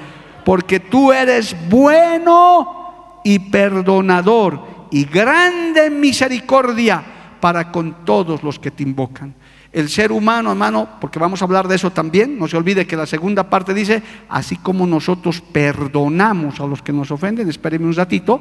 porque 0.45 0.79
tú 0.79 1.11
eres 1.11 1.55
bueno 1.67 3.21
y 3.23 3.39
perdonador 3.39 4.87
y 4.91 5.05
grande 5.05 5.87
en 5.87 5.99
misericordia 5.99 7.03
para 7.39 7.71
con 7.71 8.05
todos 8.05 8.43
los 8.43 8.59
que 8.59 8.69
te 8.69 8.83
invocan. 8.83 9.33
El 9.73 9.89
ser 9.89 10.11
humano, 10.11 10.51
hermano, 10.51 10.87
porque 11.01 11.17
vamos 11.17 11.41
a 11.41 11.45
hablar 11.45 11.67
de 11.67 11.75
eso 11.75 11.89
también, 11.89 12.37
no 12.37 12.47
se 12.47 12.55
olvide 12.55 12.85
que 12.85 12.95
la 12.95 13.07
segunda 13.07 13.49
parte 13.49 13.73
dice, 13.73 14.03
así 14.29 14.55
como 14.57 14.85
nosotros 14.85 15.41
perdonamos 15.41 16.59
a 16.59 16.67
los 16.67 16.83
que 16.83 16.93
nos 16.93 17.09
ofenden, 17.09 17.49
espérenme 17.49 17.87
un 17.87 17.95
ratito, 17.95 18.39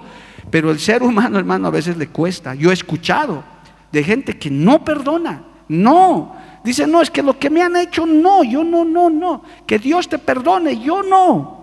pero 0.50 0.70
el 0.70 0.78
ser 0.78 1.02
humano, 1.02 1.38
hermano, 1.38 1.68
a 1.68 1.70
veces 1.70 1.96
le 1.96 2.08
cuesta. 2.08 2.54
Yo 2.54 2.70
he 2.70 2.74
escuchado 2.74 3.42
de 3.90 4.04
gente 4.04 4.38
que 4.38 4.50
no 4.50 4.84
perdona, 4.84 5.42
no, 5.68 6.36
dice, 6.62 6.86
no, 6.86 7.00
es 7.00 7.10
que 7.10 7.22
lo 7.22 7.38
que 7.38 7.48
me 7.48 7.62
han 7.62 7.76
hecho, 7.76 8.04
no, 8.04 8.44
yo 8.44 8.62
no, 8.62 8.84
no, 8.84 9.08
no, 9.08 9.42
que 9.66 9.78
Dios 9.78 10.10
te 10.10 10.18
perdone, 10.18 10.78
yo 10.80 11.02
no. 11.02 11.62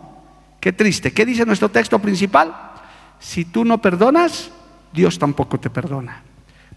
Qué 0.60 0.74
triste. 0.74 1.14
¿Qué 1.14 1.26
dice 1.26 1.46
nuestro 1.46 1.70
texto 1.70 2.00
principal? 2.00 2.54
Si 3.20 3.46
tú 3.46 3.64
no 3.64 3.80
perdonas, 3.80 4.52
Dios 4.92 5.20
tampoco 5.20 5.60
te 5.60 5.70
perdona. 5.70 6.24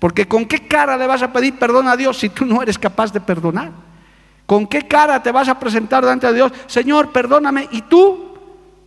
Porque 0.02 0.26
con 0.26 0.46
qué 0.46 0.66
cara 0.66 0.96
le 0.96 1.06
vas 1.06 1.22
a 1.22 1.32
pedir 1.32 1.54
perdón 1.54 1.86
a 1.86 1.96
Dios 1.96 2.18
si 2.18 2.28
tú 2.28 2.44
no 2.44 2.60
eres 2.60 2.76
capaz 2.76 3.12
de 3.12 3.20
perdonar? 3.20 3.70
¿Con 4.46 4.66
qué 4.66 4.88
cara 4.88 5.22
te 5.22 5.30
vas 5.30 5.46
a 5.46 5.60
presentar 5.60 6.02
delante 6.02 6.26
de 6.26 6.34
Dios? 6.34 6.52
Señor, 6.66 7.12
perdóname. 7.12 7.68
¿Y 7.70 7.82
tú? 7.82 8.34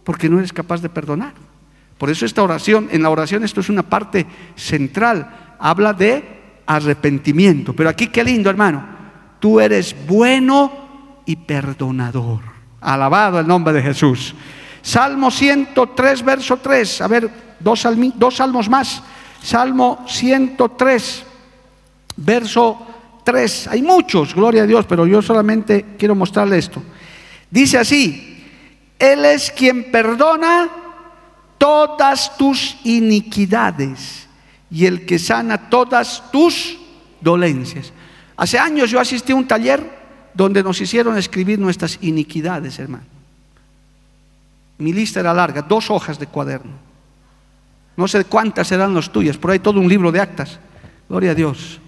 Porque 0.03 0.27
no 0.27 0.39
eres 0.39 0.51
capaz 0.51 0.81
de 0.81 0.89
perdonar. 0.89 1.31
Por 1.97 2.09
eso 2.09 2.25
esta 2.25 2.43
oración, 2.43 2.89
en 2.91 3.01
la 3.01 3.09
oración 3.09 3.45
esto 3.45 3.61
es 3.61 3.69
una 3.69 3.83
parte 3.83 4.27
central. 4.57 5.55
Habla 5.57 5.93
de 5.93 6.61
arrepentimiento. 6.65 7.71
Pero 7.71 7.87
aquí 7.87 8.07
qué 8.07 8.21
lindo, 8.21 8.49
hermano. 8.49 8.85
Tú 9.39 9.61
eres 9.61 9.95
bueno 10.05 11.21
y 11.25 11.37
perdonador. 11.37 12.41
Alabado 12.81 13.39
el 13.39 13.47
nombre 13.47 13.73
de 13.73 13.81
Jesús. 13.81 14.35
Salmo 14.81 15.31
103, 15.31 16.25
verso 16.25 16.57
3. 16.57 16.99
A 16.99 17.07
ver, 17.07 17.29
dos, 17.61 17.87
salmos 18.35 18.67
más. 18.67 19.01
Salmo 19.45 20.03
103, 20.07 21.23
verso 22.17 22.79
3. 23.23 23.67
Hay 23.67 23.83
muchos, 23.83 24.33
gloria 24.33 24.63
a 24.63 24.65
Dios, 24.65 24.87
pero 24.87 25.05
yo 25.05 25.21
solamente 25.21 25.85
quiero 25.99 26.15
mostrarle 26.15 26.57
esto. 26.57 26.81
Dice 27.51 27.77
así, 27.77 28.43
Él 28.97 29.23
es 29.23 29.51
quien 29.51 29.91
perdona 29.91 30.67
todas 31.59 32.35
tus 32.37 32.77
iniquidades 32.85 34.27
y 34.71 34.87
el 34.87 35.05
que 35.05 35.19
sana 35.19 35.69
todas 35.69 36.23
tus 36.31 36.79
dolencias. 37.21 37.93
Hace 38.35 38.57
años 38.57 38.89
yo 38.89 38.99
asistí 38.99 39.31
a 39.31 39.35
un 39.35 39.47
taller 39.47 39.87
donde 40.33 40.63
nos 40.63 40.81
hicieron 40.81 41.19
escribir 41.19 41.59
nuestras 41.59 41.99
iniquidades, 42.01 42.79
hermano. 42.79 43.05
Mi 44.79 44.91
lista 44.91 45.19
era 45.19 45.35
larga, 45.35 45.61
dos 45.61 45.91
hojas 45.91 46.17
de 46.17 46.25
cuaderno. 46.25 46.84
No 47.97 48.07
sé 48.07 48.25
cuántas 48.25 48.67
serán 48.67 48.93
las 48.93 49.11
tuyas, 49.11 49.37
pero 49.37 49.53
hay 49.53 49.59
todo 49.59 49.79
un 49.79 49.87
libro 49.87 50.11
de 50.11 50.19
actas. 50.19 50.59
Gloria 51.07 51.31
a 51.31 51.35
Dios. 51.35 51.79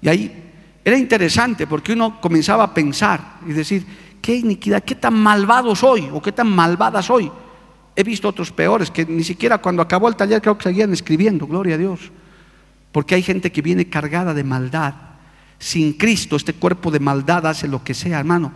Y 0.00 0.08
ahí 0.08 0.52
era 0.84 0.98
interesante 0.98 1.66
porque 1.66 1.92
uno 1.92 2.20
comenzaba 2.20 2.64
a 2.64 2.74
pensar 2.74 3.38
y 3.46 3.52
decir, 3.52 3.86
qué 4.20 4.36
iniquidad, 4.36 4.82
qué 4.82 4.94
tan 4.94 5.14
malvado 5.14 5.76
soy 5.76 6.08
o 6.12 6.20
qué 6.20 6.32
tan 6.32 6.48
malvada 6.48 7.02
soy. 7.02 7.30
He 7.94 8.02
visto 8.02 8.28
otros 8.28 8.50
peores 8.50 8.90
que 8.90 9.04
ni 9.04 9.22
siquiera 9.22 9.58
cuando 9.58 9.82
acabó 9.82 10.08
el 10.08 10.16
taller 10.16 10.40
creo 10.40 10.56
que 10.56 10.64
seguían 10.64 10.92
escribiendo, 10.92 11.46
gloria 11.46 11.76
a 11.76 11.78
Dios. 11.78 12.10
Porque 12.90 13.14
hay 13.14 13.22
gente 13.22 13.52
que 13.52 13.62
viene 13.62 13.88
cargada 13.88 14.34
de 14.34 14.44
maldad. 14.44 14.94
Sin 15.58 15.92
Cristo 15.92 16.36
este 16.36 16.54
cuerpo 16.54 16.90
de 16.90 17.00
maldad 17.00 17.46
hace 17.46 17.68
lo 17.68 17.84
que 17.84 17.94
sea, 17.94 18.18
hermano. 18.18 18.52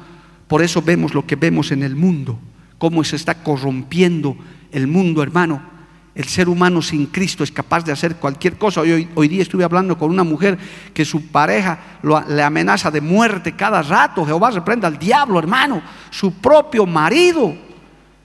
Por 0.48 0.62
eso 0.62 0.82
vemos 0.82 1.14
lo 1.14 1.26
que 1.26 1.36
vemos 1.36 1.70
en 1.70 1.82
el 1.82 1.94
mundo, 1.94 2.38
cómo 2.78 3.04
se 3.04 3.16
está 3.16 3.42
corrompiendo 3.42 4.36
el 4.72 4.86
mundo, 4.86 5.22
hermano. 5.22 5.75
El 6.16 6.24
ser 6.24 6.48
humano 6.48 6.80
sin 6.80 7.06
Cristo 7.08 7.44
es 7.44 7.52
capaz 7.52 7.84
de 7.84 7.92
hacer 7.92 8.16
cualquier 8.16 8.56
cosa. 8.56 8.80
Hoy, 8.80 9.06
hoy 9.14 9.28
día 9.28 9.42
estuve 9.42 9.64
hablando 9.64 9.98
con 9.98 10.10
una 10.10 10.24
mujer 10.24 10.56
que 10.94 11.04
su 11.04 11.26
pareja 11.26 11.78
le 12.26 12.42
amenaza 12.42 12.90
de 12.90 13.02
muerte 13.02 13.52
cada 13.54 13.82
rato. 13.82 14.24
Jehová 14.24 14.50
reprenda 14.50 14.88
al 14.88 14.98
diablo, 14.98 15.38
hermano. 15.38 15.82
Su 16.08 16.32
propio 16.32 16.86
marido, 16.86 17.54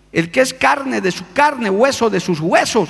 el 0.09 0.31
que 0.31 0.39
es 0.39 0.53
carne 0.53 1.01
de 1.01 1.11
su 1.11 1.33
carne, 1.33 1.69
hueso 1.69 2.09
de 2.09 2.21
sus 2.21 2.39
huesos. 2.39 2.87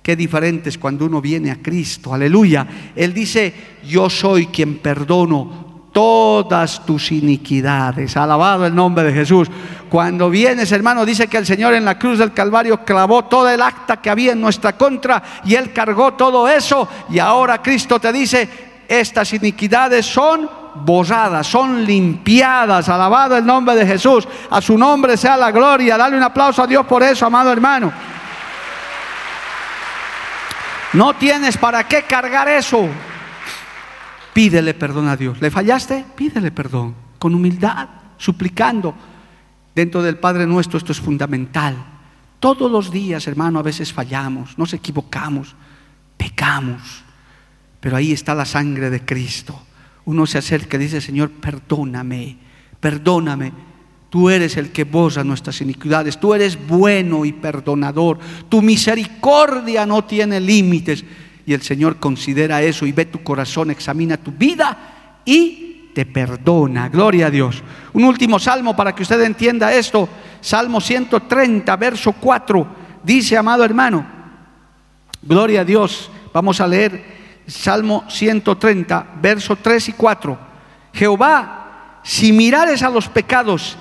Qué 0.00 0.14
diferente 0.14 0.68
es 0.68 0.78
cuando 0.78 1.06
uno 1.06 1.20
viene 1.20 1.50
a 1.50 1.60
Cristo, 1.60 2.14
aleluya. 2.14 2.92
Él 2.94 3.12
dice, 3.12 3.52
yo 3.84 4.08
soy 4.08 4.46
quien 4.46 4.78
perdono 4.78 5.69
todas 5.92 6.84
tus 6.84 7.12
iniquidades. 7.12 8.16
Alabado 8.16 8.66
el 8.66 8.74
nombre 8.74 9.04
de 9.04 9.12
Jesús. 9.12 9.48
Cuando 9.88 10.30
vienes, 10.30 10.70
hermano, 10.72 11.04
dice 11.04 11.26
que 11.26 11.36
el 11.36 11.46
Señor 11.46 11.74
en 11.74 11.84
la 11.84 11.98
cruz 11.98 12.18
del 12.18 12.32
Calvario 12.32 12.84
clavó 12.84 13.24
todo 13.24 13.48
el 13.48 13.60
acta 13.60 14.00
que 14.00 14.10
había 14.10 14.32
en 14.32 14.40
nuestra 14.40 14.76
contra 14.76 15.22
y 15.44 15.54
Él 15.54 15.72
cargó 15.72 16.14
todo 16.14 16.48
eso. 16.48 16.88
Y 17.10 17.18
ahora 17.18 17.60
Cristo 17.60 17.98
te 17.98 18.12
dice, 18.12 18.48
estas 18.88 19.32
iniquidades 19.32 20.06
son 20.06 20.48
borradas, 20.74 21.46
son 21.46 21.84
limpiadas. 21.84 22.88
Alabado 22.88 23.36
el 23.36 23.44
nombre 23.44 23.74
de 23.74 23.86
Jesús. 23.86 24.26
A 24.50 24.60
su 24.60 24.78
nombre 24.78 25.16
sea 25.16 25.36
la 25.36 25.50
gloria. 25.50 25.96
Dale 25.96 26.16
un 26.16 26.22
aplauso 26.22 26.62
a 26.62 26.66
Dios 26.66 26.86
por 26.86 27.02
eso, 27.02 27.26
amado 27.26 27.52
hermano. 27.52 27.92
No 30.92 31.14
tienes 31.14 31.56
para 31.56 31.84
qué 31.84 32.02
cargar 32.02 32.48
eso. 32.48 32.88
Pídele 34.32 34.74
perdón 34.74 35.08
a 35.08 35.16
Dios. 35.16 35.40
¿Le 35.40 35.50
fallaste? 35.50 36.04
Pídele 36.14 36.50
perdón. 36.50 36.94
Con 37.18 37.34
humildad, 37.34 37.88
suplicando. 38.16 38.94
Dentro 39.74 40.02
del 40.02 40.18
Padre 40.18 40.46
nuestro 40.46 40.78
esto 40.78 40.92
es 40.92 41.00
fundamental. 41.00 41.76
Todos 42.38 42.70
los 42.70 42.90
días, 42.90 43.26
hermano, 43.26 43.58
a 43.58 43.62
veces 43.62 43.92
fallamos, 43.92 44.56
nos 44.56 44.72
equivocamos, 44.72 45.54
pecamos. 46.16 47.04
Pero 47.80 47.96
ahí 47.96 48.12
está 48.12 48.34
la 48.34 48.46
sangre 48.46 48.88
de 48.90 49.04
Cristo. 49.04 49.60
Uno 50.06 50.26
se 50.26 50.38
acerca 50.38 50.76
y 50.76 50.80
dice, 50.80 51.00
Señor, 51.00 51.30
perdóname, 51.30 52.38
perdóname. 52.80 53.52
Tú 54.08 54.28
eres 54.28 54.56
el 54.56 54.72
que 54.72 54.84
borra 54.84 55.22
nuestras 55.22 55.60
iniquidades. 55.60 56.18
Tú 56.18 56.34
eres 56.34 56.58
bueno 56.66 57.24
y 57.24 57.32
perdonador. 57.32 58.18
Tu 58.48 58.60
misericordia 58.60 59.86
no 59.86 60.04
tiene 60.04 60.40
límites. 60.40 61.04
Y 61.50 61.52
el 61.52 61.62
Señor 61.62 61.96
considera 61.96 62.62
eso 62.62 62.86
y 62.86 62.92
ve 62.92 63.06
tu 63.06 63.24
corazón, 63.24 63.72
examina 63.72 64.16
tu 64.16 64.30
vida 64.30 65.20
y 65.24 65.90
te 65.92 66.06
perdona. 66.06 66.88
Gloria 66.88 67.26
a 67.26 67.30
Dios. 67.30 67.64
Un 67.92 68.04
último 68.04 68.38
salmo 68.38 68.76
para 68.76 68.94
que 68.94 69.02
usted 69.02 69.20
entienda 69.22 69.74
esto. 69.74 70.08
Salmo 70.40 70.80
130, 70.80 71.74
verso 71.74 72.12
4. 72.12 72.66
Dice, 73.02 73.36
amado 73.36 73.64
hermano, 73.64 74.06
gloria 75.22 75.62
a 75.62 75.64
Dios. 75.64 76.08
Vamos 76.32 76.60
a 76.60 76.68
leer 76.68 77.42
Salmo 77.48 78.04
130, 78.08 79.14
verso 79.20 79.56
3 79.56 79.88
y 79.88 79.92
4. 79.94 80.38
Jehová, 80.92 81.98
si 82.04 82.30
mirares 82.30 82.84
a 82.84 82.90
los 82.90 83.08
pecados, 83.08 83.76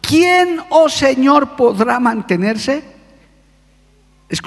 ¿quién, 0.00 0.58
oh 0.70 0.88
Señor, 0.88 1.50
podrá 1.54 2.00
mantenerse? 2.00 2.91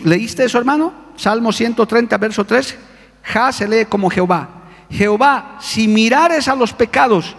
¿Leíste 0.04 0.46
eso, 0.46 0.58
hermano? 0.58 0.94
Salmo 1.16 1.52
130, 1.52 2.18
verso 2.18 2.46
3, 2.46 2.78
Ja 3.24 3.52
se 3.52 3.68
lee 3.68 3.86
como 3.86 4.10
Jehová. 4.10 4.50
Jehová, 4.90 5.58
si 5.62 5.88
mirares 5.88 6.48
a 6.48 6.56
los 6.56 6.74
pecados, 6.74 7.36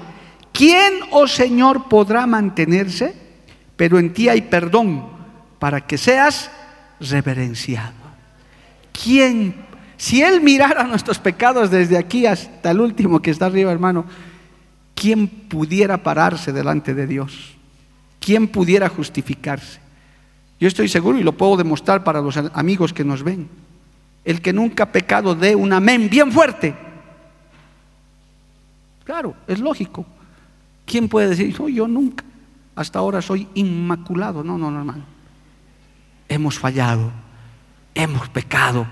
¿quién, 0.52 0.94
oh 1.10 1.26
Señor, 1.26 1.88
podrá 1.88 2.26
mantenerse? 2.26 3.14
Pero 3.76 3.98
en 3.98 4.12
ti 4.12 4.28
hay 4.28 4.42
perdón 4.42 5.08
para 5.58 5.86
que 5.86 5.98
seas 5.98 6.50
reverenciado. 7.00 7.94
¿Quién? 8.92 9.66
Si 9.96 10.22
Él 10.22 10.40
mirara 10.40 10.84
nuestros 10.84 11.18
pecados 11.18 11.70
desde 11.70 11.98
aquí 11.98 12.26
hasta 12.26 12.70
el 12.70 12.80
último 12.80 13.20
que 13.20 13.30
está 13.30 13.46
arriba, 13.46 13.72
hermano, 13.72 14.04
¿quién 14.94 15.26
pudiera 15.28 16.02
pararse 16.02 16.52
delante 16.52 16.94
de 16.94 17.06
Dios? 17.06 17.56
¿Quién 18.20 18.48
pudiera 18.48 18.88
justificarse? 18.88 19.85
Yo 20.58 20.68
estoy 20.68 20.88
seguro 20.88 21.18
y 21.18 21.22
lo 21.22 21.32
puedo 21.32 21.56
demostrar 21.56 22.04
para 22.04 22.20
los 22.20 22.36
amigos 22.36 22.92
que 22.92 23.04
nos 23.04 23.22
ven 23.22 23.48
el 24.26 24.42
que 24.42 24.52
nunca 24.52 24.82
ha 24.82 24.92
pecado 24.92 25.36
dé 25.36 25.54
un 25.54 25.72
amén 25.72 26.10
bien 26.10 26.32
fuerte. 26.32 26.74
Claro, 29.04 29.36
es 29.46 29.60
lógico. 29.60 30.04
¿Quién 30.84 31.08
puede 31.08 31.28
decir, 31.28 31.58
no, 31.58 31.68
yo 31.68 31.86
nunca, 31.86 32.24
hasta 32.74 32.98
ahora 32.98 33.22
soy 33.22 33.46
inmaculado? 33.54 34.42
No, 34.42 34.58
no, 34.58 34.68
no, 34.68 34.80
hermano. 34.80 35.04
Hemos 36.28 36.58
fallado, 36.58 37.12
hemos 37.94 38.28
pecado, 38.28 38.84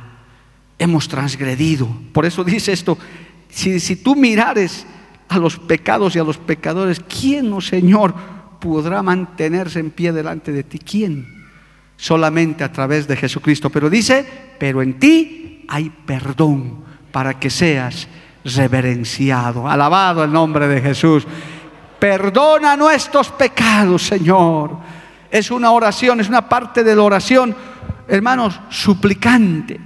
hemos 0.79 1.09
transgredido. 1.09 1.89
Por 2.13 2.27
eso 2.27 2.45
dice 2.45 2.73
esto, 2.73 2.97
si, 3.49 3.81
si 3.81 3.97
tú 3.97 4.15
mirares 4.15 4.87
a 5.29 5.39
los 5.39 5.59
pecados 5.59 6.15
y 6.15 6.21
a 6.21 6.25
los 6.25 6.39
pecadores, 6.39 7.01
¿quién, 7.01 7.53
oh 7.53 7.61
Señor, 7.61 8.15
podrá 8.61 9.03
mantenerse 9.03 9.81
en 9.81 9.91
pie 9.91 10.13
delante 10.13 10.53
de 10.53 10.63
ti? 10.63 10.79
¿Quién? 10.79 11.34
Solamente 12.05 12.63
a 12.63 12.71
través 12.71 13.09
de 13.09 13.17
Jesucristo. 13.17 13.71
Pero 13.71 13.89
dice, 13.89 14.27
pero 14.59 14.83
en 14.83 14.99
ti 14.99 15.65
hay 15.67 15.89
perdón 15.89 16.85
para 17.11 17.41
que 17.41 17.49
seas 17.49 18.07
reverenciado. 18.45 19.67
Alabado 19.67 20.23
el 20.23 20.31
nombre 20.31 20.69
de 20.69 20.83
Jesús. 20.83 21.27
Perdona 21.99 22.77
nuestros 22.77 23.31
pecados, 23.31 24.03
Señor. 24.03 24.77
Es 25.31 25.51
una 25.51 25.71
oración, 25.71 26.21
es 26.21 26.29
una 26.29 26.47
parte 26.47 26.85
de 26.85 26.95
la 26.95 27.03
oración, 27.03 27.57
hermanos, 28.07 28.61
suplicante. 28.69 29.81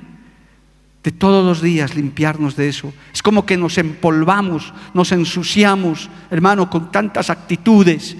De 1.01 1.13
todos 1.13 1.47
los 1.47 1.63
días 1.63 1.95
limpiarnos 1.95 2.57
de 2.57 2.69
eso. 2.69 2.93
Es 3.15 3.23
como 3.23 3.47
que 3.47 3.57
nos 3.57 3.79
empolvamos, 3.79 4.75
nos 4.93 5.13
ensuciamos, 5.13 6.11
hermano, 6.33 6.69
con 6.69 6.91
tantas 6.91 7.31
actitudes. 7.31 8.17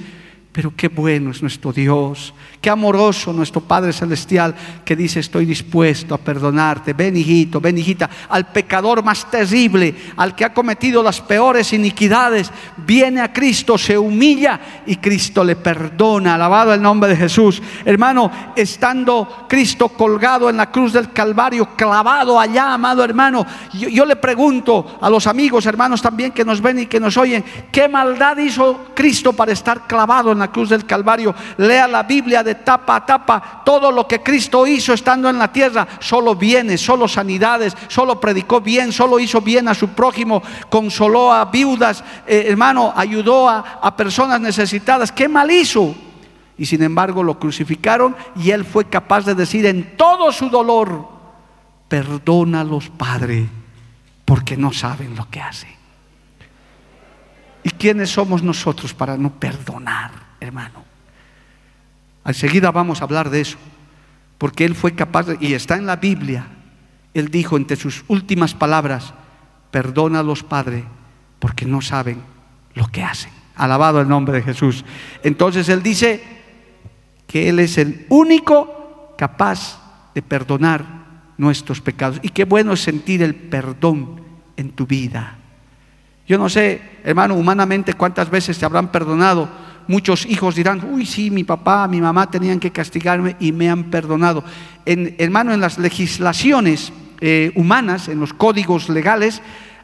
Pero 0.51 0.73
qué 0.75 0.89
bueno 0.89 1.31
es 1.31 1.43
nuestro 1.43 1.73
Dios, 1.73 2.33
qué 2.61 2.71
amoroso 2.71 3.33
nuestro 3.33 3.61
Padre 3.61 3.93
Celestial 3.93 4.55
que 4.85 4.97
dice 4.97 5.21
estoy 5.21 5.45
dispuesto 5.45 6.15
a 6.15 6.19
perdonarte. 6.19 6.95
Ven 6.95 7.17
hijito, 7.17 7.61
ven 7.61 7.77
hijita, 7.77 8.09
al 8.31 8.51
pecador 8.51 9.05
más 9.05 9.31
terrible, 9.31 9.95
al 10.17 10.35
que 10.35 10.47
ha 10.47 10.55
cometido 10.55 11.03
las 11.03 11.21
peores 11.21 11.73
iniquidades, 11.75 12.51
viene 12.79 13.21
a 13.21 13.33
Cristo, 13.33 13.77
se 13.77 13.99
humilla 13.99 14.59
y 14.87 14.97
Cristo 14.97 15.45
le 15.45 15.55
perdona. 15.55 16.35
Alabado 16.35 16.73
el 16.73 16.81
nombre 16.81 17.11
de 17.11 17.17
Jesús. 17.17 17.63
Hermano, 17.85 18.31
estando 18.57 19.47
Cristo 19.49 19.91
colgado 19.91 20.49
en 20.49 20.57
la 20.57 20.71
cruz 20.71 20.95
del 20.95 21.13
Calvario, 21.13 21.77
clavado 21.77 22.41
allá, 22.41 22.73
amado 22.73 23.05
hermano, 23.05 23.47
yo, 23.75 24.05
le 24.07 24.17
pregunto 24.17 24.99
a 25.01 25.11
los 25.11 25.27
amigos, 25.27 25.67
hermanos 25.67 26.01
también 26.01 26.33
que 26.33 26.45
nos 26.45 26.61
ven 26.61 26.81
y 26.81 26.87
que 26.87 26.99
nos 26.99 27.17
oyen, 27.17 27.45
¿qué 27.71 27.87
maldad 27.87 28.39
hizo 28.39 28.87
Cristo 28.95 29.35
para 29.35 29.53
estar 29.53 29.87
clavado 29.87 30.33
en 30.33 30.38
la 30.39 30.51
cruz 30.51 30.69
del 30.69 30.87
Calvario. 30.87 31.35
Lea 31.57 31.89
la 31.89 32.03
Biblia 32.03 32.43
de 32.43 32.57
tapa 32.57 32.97
a 32.97 33.07
tapa. 33.07 33.63
Todo 33.65 33.91
lo 33.91 34.07
que 34.07 34.23
Cristo 34.23 34.67
hizo 34.67 34.93
estando 34.93 35.29
en 35.29 35.39
la 35.39 35.53
tierra, 35.53 35.87
solo 36.01 36.35
bienes, 36.35 36.81
solo 36.81 37.09
sanidades, 37.09 37.77
solo 37.89 38.21
predicó 38.21 38.61
bien, 38.61 38.93
solo 38.93 39.19
hizo 39.19 39.41
bien 39.41 39.69
a 39.69 39.75
su 39.75 39.89
prójimo, 39.89 40.43
consoló 40.69 41.33
a 41.33 41.45
viudas, 41.47 42.03
eh, 42.27 42.47
hermano, 42.49 42.93
ayudó 42.95 43.49
a, 43.49 43.81
a 43.83 43.97
personas 43.97 44.41
necesitadas. 44.41 45.13
¿Qué 45.13 45.29
mal 45.29 45.51
hizo? 45.51 45.95
Y 46.57 46.67
sin 46.67 46.83
embargo 46.83 47.23
lo 47.23 47.39
crucificaron 47.39 48.17
y 48.35 48.51
él 48.51 48.65
fue 48.65 48.87
capaz 48.87 49.25
de 49.25 49.35
decir 49.35 49.65
en 49.67 49.97
todo 49.97 50.33
su 50.33 50.51
dolor, 50.51 51.09
perdónalos, 51.89 52.89
Padre, 52.91 53.49
porque 54.25 54.57
no 54.57 54.73
saben 54.73 55.15
lo 55.15 55.29
que 55.31 55.41
hacen. 55.41 55.79
¿Y 57.63 57.71
quiénes 57.71 58.11
somos 58.11 58.43
nosotros 58.43 58.95
para 58.95 59.17
no 59.17 59.31
perdonar? 59.31 60.28
Hermano. 60.41 60.85
Enseguida 62.25 62.71
vamos 62.71 63.01
a 63.01 63.05
hablar 63.05 63.31
de 63.31 63.41
eso, 63.41 63.59
porque 64.37 64.65
él 64.65 64.75
fue 64.75 64.95
capaz, 64.95 65.27
y 65.41 65.55
está 65.55 65.77
en 65.77 65.87
la 65.87 65.97
Biblia, 65.97 66.47
él 67.15 67.31
dijo 67.31 67.57
entre 67.57 67.77
sus 67.77 68.05
últimas 68.09 68.55
palabras, 68.55 69.15
perdónalos, 69.71 70.43
Padre, 70.43 70.85
porque 71.39 71.65
no 71.65 71.81
saben 71.81 72.21
lo 72.75 72.87
que 72.89 73.03
hacen. 73.03 73.33
Alabado 73.57 74.01
el 74.01 74.09
nombre 74.09 74.39
de 74.39 74.43
Jesús. 74.43 74.85
Entonces 75.23 75.69
él 75.69 75.83
dice 75.83 76.23
que 77.27 77.49
él 77.49 77.59
es 77.59 77.77
el 77.79 78.07
único 78.09 79.15
capaz 79.19 79.81
de 80.15 80.23
perdonar 80.23 80.85
nuestros 81.37 81.81
pecados. 81.81 82.21
Y 82.23 82.29
qué 82.29 82.45
bueno 82.45 82.73
es 82.73 82.81
sentir 82.81 83.23
el 83.23 83.35
perdón 83.35 84.21
en 84.57 84.71
tu 84.71 84.87
vida. 84.87 85.39
Yo 86.27 86.39
no 86.39 86.49
sé, 86.49 86.83
hermano, 87.05 87.35
humanamente 87.35 87.95
cuántas 87.95 88.31
veces 88.31 88.59
te 88.59 88.65
habrán 88.65 88.93
perdonado 88.93 89.49
muchos 89.89 90.27
hijos 90.27 90.55
dirán, 90.55 90.87
uy, 90.93 91.05
sí, 91.05 91.31
mi 91.31 91.43
papá, 91.43 91.89
mi 91.89 92.01
mamá 92.01 92.31
tenían 92.31 92.61
que 92.61 92.71
castigarme 92.71 93.35
y 93.41 93.51
me 93.53 93.69
han 93.69 93.85
perdonado. 93.85 94.45
En, 94.85 95.17
hermano, 95.19 95.53
en 95.53 95.61
las 95.61 95.79
legislaciones 95.79 96.93
eh, 97.21 97.51
humanas, 97.57 98.09
en 98.09 98.21
los 98.21 98.33
códigos 98.33 98.89
legales, 98.89 99.43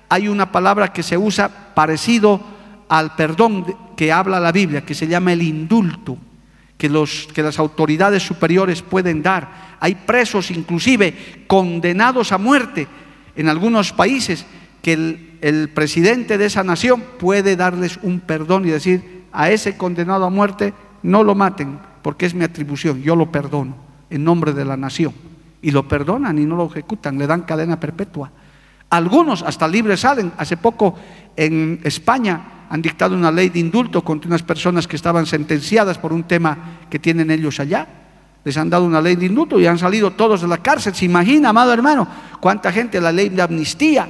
hay 0.09 0.29
una 0.29 0.53
palabra 0.53 0.93
que 0.93 1.03
se 1.03 1.19
usa 1.19 1.75
parecido 1.75 2.41
al 2.89 3.17
perdón 3.17 3.65
que 3.97 4.13
habla 4.13 4.39
la 4.39 4.53
Biblia, 4.53 4.85
que 4.85 4.95
se 4.95 5.09
llama 5.09 5.33
el 5.33 5.43
indulto, 5.43 6.19
que, 6.77 6.89
los, 6.89 7.27
que 7.35 7.43
las 7.43 7.59
autoridades 7.59 8.23
superiores 8.23 8.83
pueden 8.83 9.23
dar. 9.23 9.77
Hay 9.81 9.95
presos 9.95 10.51
inclusive 10.51 11.45
condenados 11.47 12.31
a 12.31 12.39
muerte 12.39 12.87
en 13.35 13.49
algunos 13.49 13.93
países 13.93 14.45
que 14.83 14.93
el, 14.93 15.39
el 15.41 15.71
presidente 15.71 16.37
de 16.37 16.47
esa 16.47 16.63
nación 16.63 17.03
puede 17.19 17.57
darles 17.57 17.99
un 18.03 18.21
perdón 18.21 18.67
y 18.67 18.71
decir, 18.71 19.24
a 19.35 19.51
ese 19.51 19.77
condenado 19.77 20.25
a 20.25 20.31
muerte 20.31 20.73
no 21.03 21.23
lo 21.23 21.35
maten, 21.35 21.79
porque 22.03 22.27
es 22.27 22.35
mi 22.35 22.45
atribución, 22.45 23.03
yo 23.03 23.17
lo 23.17 23.31
perdono 23.31 23.75
en 24.09 24.25
nombre 24.25 24.53
de 24.53 24.65
la 24.65 24.77
nación. 24.77 25.13
Y 25.61 25.71
lo 25.71 25.89
perdonan 25.89 26.39
y 26.39 26.45
no 26.45 26.57
lo 26.57 26.67
ejecutan, 26.67 27.19
le 27.19 27.27
dan 27.27 27.43
cadena 27.43 27.81
perpetua. 27.81 28.31
Algunos 28.91 29.43
hasta 29.43 29.67
libres 29.67 30.01
salen. 30.01 30.33
Hace 30.37 30.57
poco 30.57 30.95
en 31.37 31.81
España 31.83 32.67
han 32.71 32.83
dictado 32.83 33.15
una 33.15 33.33
ley 33.33 33.49
de 33.49 33.59
indulto 33.59 34.05
contra 34.05 34.29
unas 34.29 34.43
personas 34.43 34.87
que 34.87 34.97
estaban 34.97 35.27
sentenciadas 35.27 35.99
por 35.99 36.13
un 36.13 36.25
tema 36.25 36.79
que 36.89 36.99
tienen 36.99 37.31
ellos 37.31 37.59
allá. 37.61 37.87
Les 38.45 38.57
han 38.59 38.69
dado 38.69 38.85
una 38.85 39.01
ley 39.01 39.17
de 39.17 39.27
indulto 39.27 39.59
y 39.59 39.67
han 39.67 39.79
salido 39.79 40.13
todos 40.13 40.43
de 40.43 40.49
la 40.49 40.59
cárcel. 40.59 40.95
¿Se 40.95 41.07
imagina, 41.07 41.49
amado 41.49 41.73
hermano, 41.73 42.07
cuánta 42.41 42.71
gente 42.71 43.01
la 43.01 43.11
ley 43.11 43.31
de 43.31 43.43
amnistía? 43.43 44.07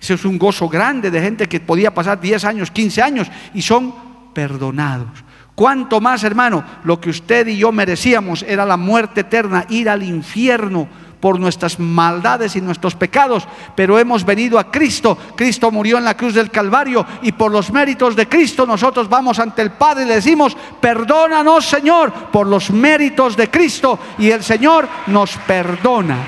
Eso 0.00 0.14
es 0.14 0.24
un 0.24 0.38
gozo 0.38 0.68
grande 0.68 1.10
de 1.10 1.20
gente 1.20 1.48
que 1.48 1.58
podía 1.58 1.92
pasar 1.92 2.20
10 2.20 2.44
años, 2.44 2.70
15 2.70 3.02
años 3.02 3.28
y 3.52 3.62
son 3.62 4.07
perdonados. 4.38 5.08
¿Cuánto 5.56 6.00
más, 6.00 6.22
hermano? 6.22 6.62
Lo 6.84 7.00
que 7.00 7.10
usted 7.10 7.48
y 7.48 7.56
yo 7.56 7.72
merecíamos 7.72 8.44
era 8.44 8.64
la 8.64 8.76
muerte 8.76 9.22
eterna, 9.22 9.64
ir 9.68 9.90
al 9.90 10.04
infierno 10.04 10.86
por 11.18 11.40
nuestras 11.40 11.80
maldades 11.80 12.54
y 12.54 12.60
nuestros 12.60 12.94
pecados, 12.94 13.48
pero 13.74 13.98
hemos 13.98 14.24
venido 14.24 14.60
a 14.60 14.70
Cristo. 14.70 15.18
Cristo 15.34 15.72
murió 15.72 15.98
en 15.98 16.04
la 16.04 16.16
cruz 16.16 16.34
del 16.34 16.52
Calvario 16.52 17.04
y 17.22 17.32
por 17.32 17.50
los 17.50 17.72
méritos 17.72 18.14
de 18.14 18.28
Cristo 18.28 18.64
nosotros 18.64 19.08
vamos 19.08 19.40
ante 19.40 19.60
el 19.62 19.72
Padre 19.72 20.04
y 20.04 20.06
le 20.06 20.14
decimos, 20.14 20.56
perdónanos 20.80 21.66
Señor 21.66 22.12
por 22.30 22.46
los 22.46 22.70
méritos 22.70 23.36
de 23.36 23.50
Cristo 23.50 23.98
y 24.18 24.30
el 24.30 24.44
Señor 24.44 24.88
nos 25.08 25.36
perdona. 25.38 26.18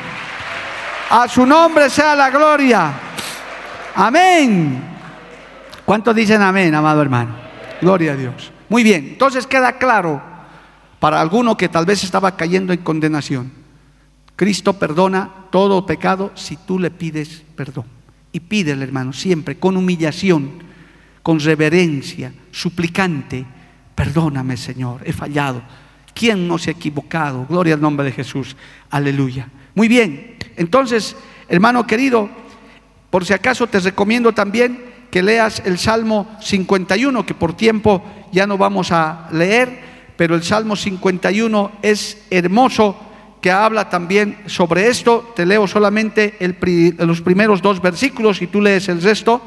A 1.10 1.28
su 1.28 1.46
nombre 1.46 1.88
sea 1.88 2.16
la 2.16 2.28
gloria. 2.28 2.92
Amén. 3.94 4.82
¿Cuántos 5.84 6.12
dicen 6.16 6.42
amén, 6.42 6.74
amado 6.74 7.02
hermano? 7.02 7.49
Gloria 7.80 8.12
a 8.12 8.16
Dios. 8.16 8.52
Muy 8.68 8.82
bien, 8.82 9.08
entonces 9.10 9.46
queda 9.46 9.78
claro 9.78 10.22
para 10.98 11.20
alguno 11.20 11.56
que 11.56 11.68
tal 11.68 11.86
vez 11.86 12.04
estaba 12.04 12.36
cayendo 12.36 12.72
en 12.72 12.80
condenación 12.80 13.60
Cristo 14.40 14.72
perdona 14.72 15.30
todo 15.50 15.84
pecado 15.84 16.32
si 16.34 16.56
tú 16.56 16.78
le 16.78 16.90
pides 16.90 17.42
perdón. 17.54 17.84
Y 18.32 18.40
pídele, 18.40 18.82
hermano, 18.82 19.12
siempre 19.12 19.58
con 19.58 19.76
humillación, 19.76 20.62
con 21.22 21.38
reverencia, 21.40 22.32
suplicante. 22.50 23.44
Perdóname, 23.94 24.56
Señor, 24.56 25.02
he 25.04 25.12
fallado. 25.12 25.60
¿Quién 26.14 26.48
no 26.48 26.56
se 26.56 26.70
ha 26.70 26.72
equivocado? 26.72 27.44
Gloria 27.50 27.74
al 27.74 27.82
nombre 27.82 28.06
de 28.06 28.12
Jesús. 28.12 28.56
Aleluya. 28.88 29.46
Muy 29.74 29.88
bien. 29.88 30.38
Entonces, 30.56 31.14
hermano 31.46 31.86
querido, 31.86 32.30
por 33.10 33.26
si 33.26 33.34
acaso 33.34 33.66
te 33.66 33.78
recomiendo 33.80 34.32
también 34.32 34.89
que 35.10 35.22
leas 35.22 35.62
el 35.64 35.78
Salmo 35.78 36.26
51, 36.40 37.26
que 37.26 37.34
por 37.34 37.54
tiempo 37.54 38.02
ya 38.32 38.46
no 38.46 38.56
vamos 38.56 38.92
a 38.92 39.28
leer, 39.32 39.80
pero 40.16 40.34
el 40.34 40.42
Salmo 40.42 40.76
51 40.76 41.72
es 41.82 42.18
hermoso 42.30 42.96
que 43.40 43.50
habla 43.50 43.88
también 43.88 44.38
sobre 44.46 44.88
esto. 44.88 45.32
Te 45.34 45.46
leo 45.46 45.66
solamente 45.66 46.36
los 46.98 47.20
primeros 47.22 47.62
dos 47.62 47.80
versículos 47.80 48.42
y 48.42 48.46
tú 48.46 48.60
lees 48.60 48.88
el 48.88 49.02
resto. 49.02 49.40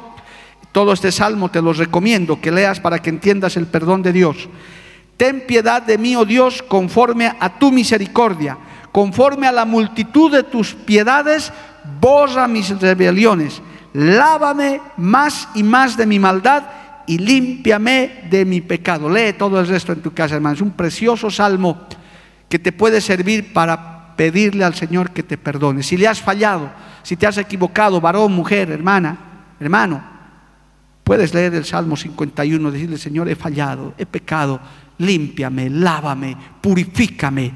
Todo 0.72 0.94
este 0.94 1.12
salmo 1.12 1.50
te 1.50 1.62
lo 1.62 1.74
recomiendo 1.74 2.42
que 2.42 2.52
leas 2.52 2.80
para 2.80 3.00
que 3.00 3.12
entiendas 3.12 3.56
el 3.58 3.68
perdón 3.68 4.02
de 4.02 4.12
Dios. 4.12 4.50
Ten 5.18 5.46
piedad 5.46 5.84
de 5.84 6.00
mí, 6.00 6.16
oh 6.16 6.26
Dios, 6.26 6.64
conforme 6.64 7.32
a 7.40 7.60
tu 7.60 7.72
misericordia, 7.72 8.58
conforme 8.92 9.46
a 9.46 9.52
la 9.52 9.66
multitud 9.66 10.32
de 10.32 10.42
tus 10.42 10.74
piedades, 10.74 11.54
borra 12.02 12.48
mis 12.48 12.70
rebeliones. 12.80 13.62
Lávame 13.94 14.82
más 14.98 15.50
y 15.56 15.64
más 15.64 15.96
de 15.96 16.06
mi 16.06 16.20
maldad 16.20 16.64
y 17.06 17.18
límpiame 17.18 18.28
de 18.30 18.46
mi 18.46 18.62
pecado. 18.62 19.10
Lee 19.10 19.34
todo 19.34 19.60
el 19.60 19.68
resto 19.68 19.92
en 19.92 20.02
tu 20.02 20.14
casa, 20.14 20.36
hermano. 20.36 20.56
Es 20.56 20.62
un 20.62 20.72
precioso 20.72 21.30
salmo 21.30 21.88
que 22.50 22.60
te 22.60 22.72
puede 22.72 23.02
servir 23.02 23.54
para 23.54 24.16
pedirle 24.16 24.64
al 24.64 24.76
Señor 24.76 25.12
que 25.12 25.24
te 25.24 25.38
perdone. 25.38 25.84
Si 25.84 25.98
le 25.98 26.08
has 26.08 26.22
fallado, 26.22 26.72
si 27.04 27.18
te 27.18 27.28
has 27.28 27.38
equivocado, 27.38 28.00
varón, 28.00 28.34
mujer, 28.34 28.72
hermana, 28.72 29.18
hermano, 29.60 30.04
puedes 31.04 31.34
leer 31.34 31.54
el 31.56 31.66
Salmo 31.66 31.98
51, 31.98 32.72
decirle, 32.72 32.98
Señor, 32.98 33.30
he 33.30 33.36
fallado, 33.36 33.94
he 33.98 34.06
pecado, 34.06 34.60
límpiame, 35.00 35.70
lávame, 35.70 36.38
purifícame 36.62 37.52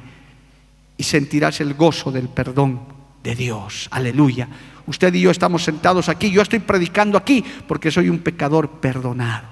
y 0.98 1.04
sentirás 1.04 1.62
el 1.62 1.76
gozo 1.76 2.12
del 2.12 2.30
perdón 2.30 2.82
de 3.24 3.36
Dios. 3.36 3.88
Aleluya. 3.92 4.48
Usted 4.88 5.14
y 5.14 5.22
yo 5.22 5.32
estamos 5.32 5.64
sentados 5.64 6.10
aquí, 6.10 6.32
yo 6.32 6.42
estoy 6.42 6.60
predicando 6.60 7.18
aquí 7.18 7.44
porque 7.68 7.92
soy 7.92 8.10
un 8.10 8.20
pecador 8.20 8.70
perdonado. 8.80 9.48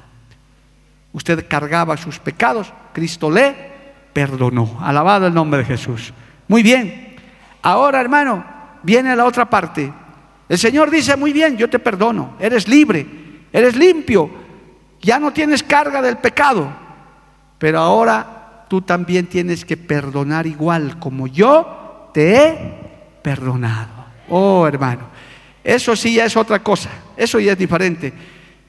Usted 1.12 1.46
cargaba 1.48 1.98
sus 1.98 2.20
pecados, 2.20 2.74
Cristo 2.94 3.30
le 3.30 3.54
perdonó. 4.14 4.78
Alabado 4.82 5.28
el 5.28 5.34
nombre 5.34 5.60
de 5.60 5.66
Jesús. 5.66 6.14
Muy 6.48 6.64
bien. 6.64 7.16
Ahora, 7.62 8.00
hermano, 8.00 8.46
viene 8.84 9.16
la 9.16 9.26
otra 9.26 9.50
parte. 9.50 9.92
El 10.48 10.58
Señor 10.58 10.90
dice, 10.90 11.16
muy 11.18 11.34
bien, 11.34 11.58
yo 11.58 11.70
te 11.70 11.80
perdono. 11.80 12.36
Eres 12.40 12.68
libre, 12.68 13.06
eres 13.52 13.76
limpio. 13.76 14.30
Ya 15.02 15.20
no 15.20 15.32
tienes 15.32 15.64
carga 15.64 16.02
del 16.02 16.18
pecado. 16.18 16.70
Pero 17.58 17.80
ahora 17.80 18.66
tú 18.70 18.82
también 18.82 19.28
tienes 19.28 19.66
que 19.66 19.76
perdonar 19.76 20.48
igual 20.48 21.00
como 21.00 21.28
yo 21.28 22.10
te 22.14 22.36
he 22.36 22.74
perdonado. 23.22 24.06
Oh, 24.30 24.68
hermano. 24.68 25.15
Eso 25.66 25.96
sí 25.96 26.14
ya 26.14 26.26
es 26.26 26.38
otra 26.38 26.62
cosa. 26.62 26.92
Eso 27.18 27.40
ya 27.40 27.54
es 27.54 27.58
diferente. 27.58 28.14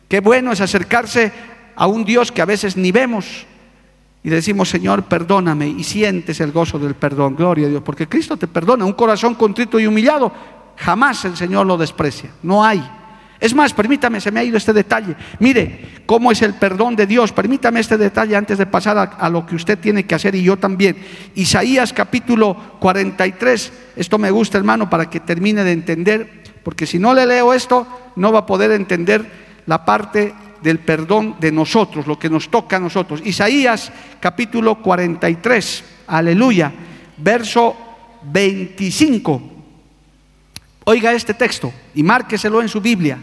Qué 0.08 0.20
bueno 0.20 0.50
es 0.50 0.62
acercarse 0.62 1.30
a 1.76 1.86
un 1.86 2.06
Dios 2.06 2.32
que 2.32 2.40
a 2.40 2.46
veces 2.46 2.74
ni 2.76 2.90
vemos, 2.90 3.46
y 4.26 4.30
decimos, 4.30 4.68
Señor, 4.68 5.04
perdóname 5.04 5.68
y 5.68 5.84
sientes 5.84 6.40
el 6.40 6.50
gozo 6.50 6.80
del 6.80 6.96
perdón. 6.96 7.36
Gloria 7.36 7.68
a 7.68 7.70
Dios, 7.70 7.82
porque 7.84 8.08
Cristo 8.08 8.36
te 8.36 8.48
perdona. 8.48 8.84
Un 8.84 8.94
corazón 8.94 9.36
contrito 9.36 9.78
y 9.78 9.86
humillado, 9.86 10.32
jamás 10.76 11.24
el 11.26 11.36
Señor 11.36 11.64
lo 11.64 11.76
desprecia. 11.76 12.30
No 12.42 12.64
hay. 12.64 12.84
Es 13.38 13.54
más, 13.54 13.72
permítame, 13.72 14.20
se 14.20 14.32
me 14.32 14.40
ha 14.40 14.44
ido 14.44 14.56
este 14.56 14.72
detalle. 14.72 15.14
Mire 15.38 16.02
cómo 16.06 16.32
es 16.32 16.42
el 16.42 16.54
perdón 16.54 16.96
de 16.96 17.06
Dios. 17.06 17.30
Permítame 17.30 17.78
este 17.78 17.98
detalle 17.98 18.34
antes 18.34 18.58
de 18.58 18.66
pasar 18.66 18.98
a, 18.98 19.02
a, 19.02 19.28
lo 19.28 19.46
que 19.46 19.54
usted 19.54 19.78
tiene 19.78 20.06
que 20.06 20.16
hacer 20.16 20.34
y 20.34 20.42
yo 20.42 20.56
también. 20.56 20.96
Isaías 21.36 21.92
capítulo 21.92 22.56
43. 22.80 23.72
Esto 23.94 24.18
me 24.18 24.32
gusta, 24.32 24.58
hermano, 24.58 24.90
para 24.90 25.08
que 25.08 25.20
termine 25.20 25.62
de 25.62 25.70
entender, 25.70 26.42
porque 26.66 26.84
si 26.84 26.98
no 26.98 27.14
le 27.14 27.24
leo 27.26 27.54
esto, 27.54 27.86
no 28.16 28.32
va 28.32 28.40
a 28.40 28.46
poder 28.46 28.72
entender 28.72 29.24
la 29.66 29.84
parte 29.84 30.34
del 30.60 30.80
perdón 30.80 31.36
de 31.38 31.52
nosotros, 31.52 32.08
lo 32.08 32.18
que 32.18 32.28
nos 32.28 32.48
toca 32.48 32.78
a 32.78 32.80
nosotros. 32.80 33.22
Isaías 33.24 33.92
capítulo 34.18 34.82
43, 34.82 35.84
aleluya, 36.08 36.72
verso 37.18 37.76
25. 38.24 39.42
Oiga 40.86 41.12
este 41.12 41.34
texto 41.34 41.72
y 41.94 42.02
márqueselo 42.02 42.60
en 42.60 42.68
su 42.68 42.80
Biblia. 42.80 43.16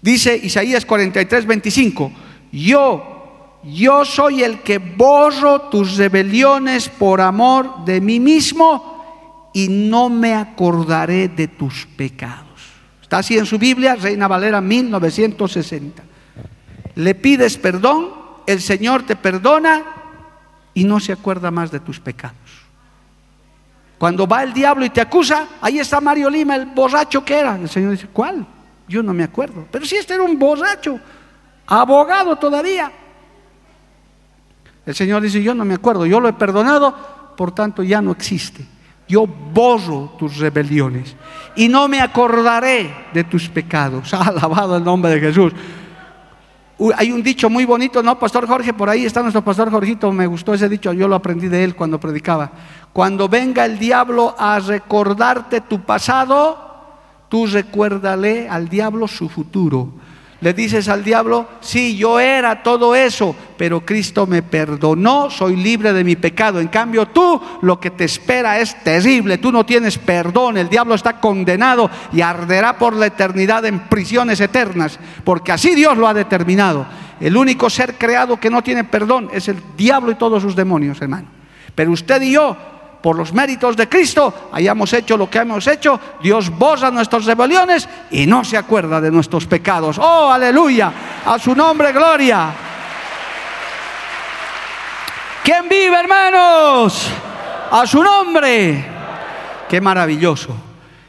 Dice 0.00 0.38
Isaías 0.40 0.86
43, 0.86 1.46
25, 1.46 2.12
yo, 2.52 3.58
yo 3.64 4.04
soy 4.04 4.44
el 4.44 4.60
que 4.60 4.78
borro 4.78 5.62
tus 5.62 5.96
rebeliones 5.96 6.88
por 6.88 7.20
amor 7.20 7.84
de 7.84 8.00
mí 8.00 8.20
mismo 8.20 8.95
y 9.56 9.68
no 9.68 10.08
me 10.10 10.34
acordaré 10.34 11.28
de 11.28 11.48
tus 11.48 11.86
pecados. 11.86 12.44
Está 13.00 13.18
así 13.18 13.38
en 13.38 13.46
su 13.46 13.58
Biblia, 13.58 13.96
Reina 13.96 14.28
Valera 14.28 14.60
1960 14.60 16.02
le 16.96 17.14
pides 17.14 17.58
perdón, 17.58 18.08
el 18.46 18.60
Señor 18.60 19.04
te 19.04 19.16
perdona 19.16 19.84
y 20.74 20.84
no 20.84 20.98
se 20.98 21.12
acuerda 21.12 21.50
más 21.50 21.70
de 21.70 21.80
tus 21.80 22.00
pecados. 22.00 22.36
Cuando 23.98 24.26
va 24.26 24.42
el 24.42 24.52
diablo 24.52 24.84
y 24.84 24.90
te 24.90 25.00
acusa, 25.00 25.46
ahí 25.60 25.78
está 25.78 26.00
Mario 26.00 26.28
Lima, 26.28 26.56
el 26.56 26.66
borracho 26.66 27.24
que 27.24 27.38
era. 27.38 27.56
El 27.56 27.68
Señor 27.68 27.92
dice, 27.92 28.08
¿cuál? 28.12 28.46
Yo 28.88 29.02
no 29.02 29.14
me 29.14 29.24
acuerdo. 29.24 29.66
Pero 29.70 29.86
si 29.86 29.96
este 29.96 30.14
era 30.14 30.22
un 30.22 30.38
borracho, 30.38 30.98
abogado 31.66 32.36
todavía. 32.36 32.90
El 34.84 34.94
Señor 34.94 35.22
dice, 35.22 35.42
yo 35.42 35.54
no 35.54 35.64
me 35.64 35.74
acuerdo, 35.74 36.06
yo 36.06 36.20
lo 36.20 36.28
he 36.28 36.34
perdonado, 36.34 37.34
por 37.36 37.54
tanto 37.54 37.82
ya 37.82 38.00
no 38.00 38.12
existe. 38.12 38.66
Yo 39.08 39.26
borro 39.26 40.12
tus 40.18 40.38
rebeliones 40.38 41.14
y 41.54 41.68
no 41.68 41.86
me 41.88 42.00
acordaré 42.00 42.92
de 43.12 43.24
tus 43.24 43.48
pecados. 43.48 44.12
Alabado 44.14 44.76
el 44.76 44.84
nombre 44.84 45.12
de 45.12 45.20
Jesús. 45.20 45.52
hay 46.96 47.12
un 47.12 47.22
dicho 47.22 47.48
muy 47.48 47.64
bonito, 47.64 48.02
¿no, 48.02 48.18
Pastor 48.18 48.46
Jorge? 48.46 48.74
Por 48.74 48.90
ahí 48.90 49.04
está 49.04 49.22
nuestro 49.22 49.42
Pastor 49.42 49.70
Jorgito, 49.70 50.10
me 50.12 50.26
gustó 50.26 50.54
ese 50.54 50.68
dicho, 50.68 50.92
yo 50.92 51.06
lo 51.08 51.14
aprendí 51.14 51.48
de 51.48 51.62
él 51.62 51.76
cuando 51.76 52.00
predicaba. 52.00 52.50
Cuando 52.92 53.28
venga 53.28 53.64
el 53.64 53.78
diablo 53.78 54.34
a 54.38 54.58
recordarte 54.58 55.60
tu 55.60 55.80
pasado, 55.82 56.58
tú 57.28 57.46
recuérdale 57.46 58.48
al 58.48 58.68
diablo 58.68 59.06
su 59.06 59.28
futuro. 59.28 59.92
Le 60.40 60.52
dices 60.52 60.88
al 60.88 61.02
diablo, 61.02 61.48
sí, 61.60 61.96
yo 61.96 62.20
era 62.20 62.62
todo 62.62 62.94
eso, 62.94 63.34
pero 63.56 63.86
Cristo 63.86 64.26
me 64.26 64.42
perdonó, 64.42 65.30
soy 65.30 65.56
libre 65.56 65.94
de 65.94 66.04
mi 66.04 66.14
pecado. 66.14 66.60
En 66.60 66.68
cambio, 66.68 67.06
tú 67.06 67.40
lo 67.62 67.80
que 67.80 67.90
te 67.90 68.04
espera 68.04 68.58
es 68.58 68.82
terrible, 68.84 69.38
tú 69.38 69.50
no 69.50 69.64
tienes 69.64 69.96
perdón, 69.96 70.58
el 70.58 70.68
diablo 70.68 70.94
está 70.94 71.20
condenado 71.20 71.90
y 72.12 72.20
arderá 72.20 72.76
por 72.76 72.94
la 72.94 73.06
eternidad 73.06 73.64
en 73.64 73.88
prisiones 73.88 74.38
eternas, 74.40 74.98
porque 75.24 75.52
así 75.52 75.74
Dios 75.74 75.96
lo 75.96 76.06
ha 76.06 76.12
determinado. 76.12 76.86
El 77.18 77.34
único 77.34 77.70
ser 77.70 77.94
creado 77.94 78.38
que 78.38 78.50
no 78.50 78.62
tiene 78.62 78.84
perdón 78.84 79.30
es 79.32 79.48
el 79.48 79.56
diablo 79.74 80.10
y 80.10 80.16
todos 80.16 80.42
sus 80.42 80.54
demonios, 80.54 81.00
hermano. 81.00 81.28
Pero 81.74 81.92
usted 81.92 82.20
y 82.20 82.32
yo 82.32 82.75
por 83.06 83.16
los 83.16 83.32
méritos 83.32 83.76
de 83.76 83.88
Cristo, 83.88 84.50
hayamos 84.50 84.92
hecho 84.92 85.16
lo 85.16 85.30
que 85.30 85.38
hemos 85.38 85.64
hecho, 85.68 86.00
Dios 86.20 86.50
borra 86.50 86.90
nuestras 86.90 87.24
rebeliones 87.24 87.88
y 88.10 88.26
no 88.26 88.42
se 88.42 88.56
acuerda 88.56 89.00
de 89.00 89.12
nuestros 89.12 89.46
pecados. 89.46 89.96
Oh, 89.96 90.32
aleluya, 90.32 90.92
a 91.24 91.38
su 91.38 91.54
nombre, 91.54 91.92
gloria. 91.92 92.50
¿Quién 95.44 95.68
vive, 95.68 96.00
hermanos? 96.00 97.08
A 97.70 97.86
su 97.86 98.02
nombre. 98.02 98.84
Qué 99.68 99.80
maravilloso. 99.80 100.56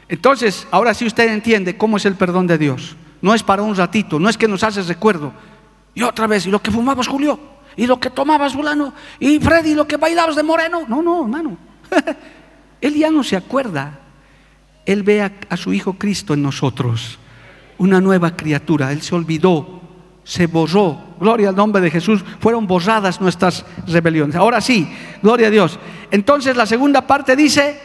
Entonces, 0.08 0.68
ahora 0.70 0.94
sí 0.94 1.04
usted 1.04 1.28
entiende 1.32 1.76
cómo 1.76 1.96
es 1.96 2.06
el 2.06 2.14
perdón 2.14 2.46
de 2.46 2.58
Dios. 2.58 2.94
No 3.20 3.34
es 3.34 3.42
para 3.42 3.62
un 3.62 3.74
ratito, 3.74 4.20
no 4.20 4.28
es 4.28 4.38
que 4.38 4.46
nos 4.46 4.62
haces 4.62 4.86
recuerdo. 4.86 5.32
Y 5.96 6.04
otra 6.04 6.28
vez, 6.28 6.46
y 6.46 6.50
lo 6.52 6.62
que 6.62 6.70
fumabas, 6.70 7.08
Julio, 7.08 7.40
y 7.74 7.88
lo 7.88 7.98
que 7.98 8.10
tomabas, 8.10 8.52
fulano, 8.52 8.92
y 9.18 9.40
Freddy, 9.40 9.74
lo 9.74 9.88
que 9.88 9.96
bailabas 9.96 10.36
de 10.36 10.44
moreno. 10.44 10.84
No, 10.86 11.02
no, 11.02 11.22
hermano. 11.22 11.67
Él 12.80 12.94
ya 12.94 13.10
no 13.10 13.24
se 13.24 13.36
acuerda. 13.36 14.00
Él 14.86 15.02
ve 15.02 15.22
a, 15.22 15.56
su 15.56 15.72
Hijo 15.72 15.94
Cristo 15.94 16.34
en 16.34 16.42
nosotros, 16.42 17.18
una 17.76 18.00
nueva 18.00 18.36
criatura. 18.36 18.90
Él 18.90 19.02
se 19.02 19.14
olvidó, 19.14 19.82
se 20.24 20.46
borró. 20.46 20.98
Gloria 21.20 21.50
al 21.50 21.56
nombre 21.56 21.82
de 21.82 21.90
Jesús. 21.90 22.24
Fueron 22.40 22.66
borradas 22.66 23.20
nuestras 23.20 23.66
rebeliones. 23.86 24.36
Ahora 24.36 24.60
sí, 24.60 24.90
gloria 25.22 25.48
a 25.48 25.50
Dios. 25.50 25.78
Entonces 26.10 26.56
la 26.56 26.64
segunda 26.64 27.06
parte 27.06 27.36
dice, 27.36 27.78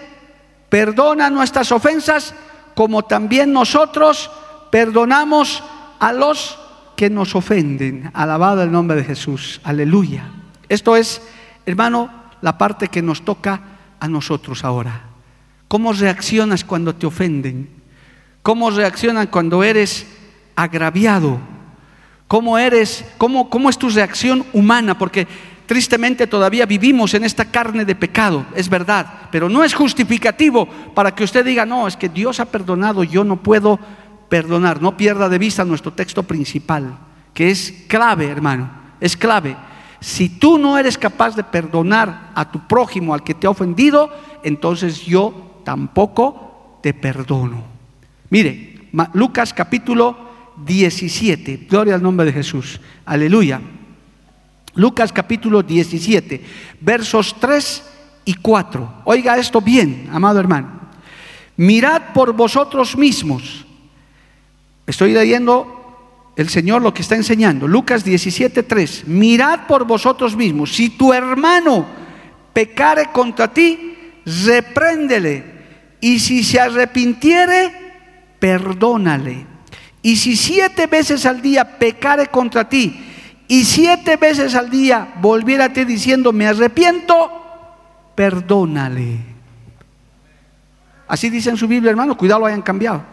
perdona 0.69 1.29
nuestras 1.29 1.71
ofensas 1.71 2.33
como 2.73 3.03
también 3.03 3.51
nosotros 3.51 4.31
perdonamos 4.71 5.63
a 5.99 6.13
los 6.13 6.57
que 6.95 7.09
nos 7.09 7.35
ofenden. 7.35 8.11
Alabado 8.13 8.63
el 8.63 8.71
nombre 8.71 8.97
de 8.97 9.03
Jesús. 9.03 9.61
Aleluya. 9.63 10.29
Esto 10.69 10.95
es, 10.95 11.21
hermano, 11.65 12.09
la 12.41 12.57
parte 12.57 12.87
que 12.87 13.01
nos 13.01 13.23
toca 13.23 13.72
a 14.03 14.09
nosotros 14.09 14.65
ahora. 14.65 15.01
¿Cómo 15.69 15.93
reaccionas 15.93 16.65
cuando 16.65 16.93
te 16.93 17.05
ofenden? 17.05 17.69
¿Cómo 18.41 18.69
reaccionas 18.69 19.27
cuando 19.27 19.63
eres 19.63 20.05
agraviado? 20.57 21.39
¿Cómo 22.27 22.57
eres? 22.57 23.05
Cómo, 23.17 23.49
cómo 23.49 23.69
es 23.69 23.77
tu 23.77 23.89
reacción 23.89 24.45
humana? 24.51 24.97
Porque 24.97 25.25
tristemente 25.65 26.27
todavía 26.27 26.65
vivimos 26.65 27.13
en 27.13 27.23
esta 27.23 27.45
carne 27.45 27.85
de 27.85 27.95
pecado, 27.95 28.45
es 28.53 28.67
verdad, 28.67 29.29
pero 29.31 29.47
no 29.47 29.63
es 29.63 29.73
justificativo 29.73 30.67
para 30.93 31.15
que 31.15 31.23
usted 31.23 31.45
diga, 31.45 31.65
no, 31.65 31.87
es 31.87 31.95
que 31.95 32.09
Dios 32.09 32.41
ha 32.41 32.45
perdonado, 32.45 33.05
yo 33.05 33.23
no 33.23 33.41
puedo 33.41 33.79
perdonar. 34.27 34.81
No 34.81 34.97
pierda 34.97 35.29
de 35.29 35.37
vista 35.37 35.63
nuestro 35.63 35.93
texto 35.93 36.23
principal, 36.23 36.97
que 37.33 37.51
es 37.51 37.85
clave, 37.87 38.27
hermano, 38.27 38.69
es 38.99 39.15
clave. 39.15 39.55
Si 40.03 40.27
tú 40.27 40.57
no 40.57 40.77
eres 40.77 40.97
capaz 40.97 41.33
de 41.33 41.45
perdonar 41.45 42.31
a 42.35 42.51
tu 42.51 42.67
prójimo, 42.67 43.13
al 43.13 43.23
que 43.23 43.33
te 43.33 43.47
ha 43.47 43.51
ofendido, 43.51 44.09
entonces 44.43 45.05
yo 45.05 45.61
tampoco 45.63 46.79
te 46.83 46.93
perdono. 46.93 47.63
Mire, 48.29 48.89
Lucas 49.13 49.53
capítulo 49.53 50.17
17, 50.57 51.67
gloria 51.69 51.95
al 51.95 52.03
nombre 52.03 52.25
de 52.25 52.33
Jesús, 52.33 52.81
aleluya. 53.05 53.61
Lucas 54.75 55.13
capítulo 55.13 55.63
17, 55.63 56.43
versos 56.81 57.37
3 57.39 57.89
y 58.25 58.33
4. 58.33 59.03
Oiga 59.05 59.37
esto 59.37 59.61
bien, 59.61 60.09
amado 60.11 60.37
hermano. 60.37 60.81
Mirad 61.55 62.11
por 62.13 62.33
vosotros 62.33 62.97
mismos. 62.97 63.65
Estoy 64.85 65.13
leyendo 65.13 65.82
el 66.35 66.49
Señor 66.49 66.81
lo 66.81 66.93
que 66.93 67.01
está 67.01 67.15
enseñando. 67.15 67.67
Lucas 67.67 68.03
17:3. 68.03 69.05
Mirad 69.05 69.67
por 69.67 69.85
vosotros 69.85 70.35
mismos. 70.35 70.73
Si 70.73 70.89
tu 70.89 71.13
hermano 71.13 71.85
pecare 72.53 73.11
contra 73.11 73.53
ti, 73.53 73.95
repréndele. 74.25 75.53
Y 76.01 76.19
si 76.19 76.43
se 76.43 76.59
arrepintiere, 76.59 77.71
perdónale. 78.39 79.45
Y 80.01 80.17
si 80.17 80.35
siete 80.35 80.87
veces 80.87 81.25
al 81.25 81.41
día 81.41 81.77
pecare 81.77 82.27
contra 82.27 82.67
ti, 82.67 82.99
y 83.47 83.63
siete 83.65 84.17
veces 84.17 84.55
al 84.55 84.69
día 84.69 85.13
volviera 85.21 85.65
a 85.65 85.73
ti 85.73 85.85
diciendo, 85.85 86.33
me 86.33 86.47
arrepiento, 86.47 87.31
perdónale. 88.15 89.19
Así 91.07 91.29
dice 91.29 91.51
en 91.51 91.57
su 91.57 91.67
Biblia, 91.67 91.91
hermano, 91.91 92.17
cuidado 92.17 92.41
lo 92.41 92.45
hayan 92.47 92.61
cambiado. 92.61 93.03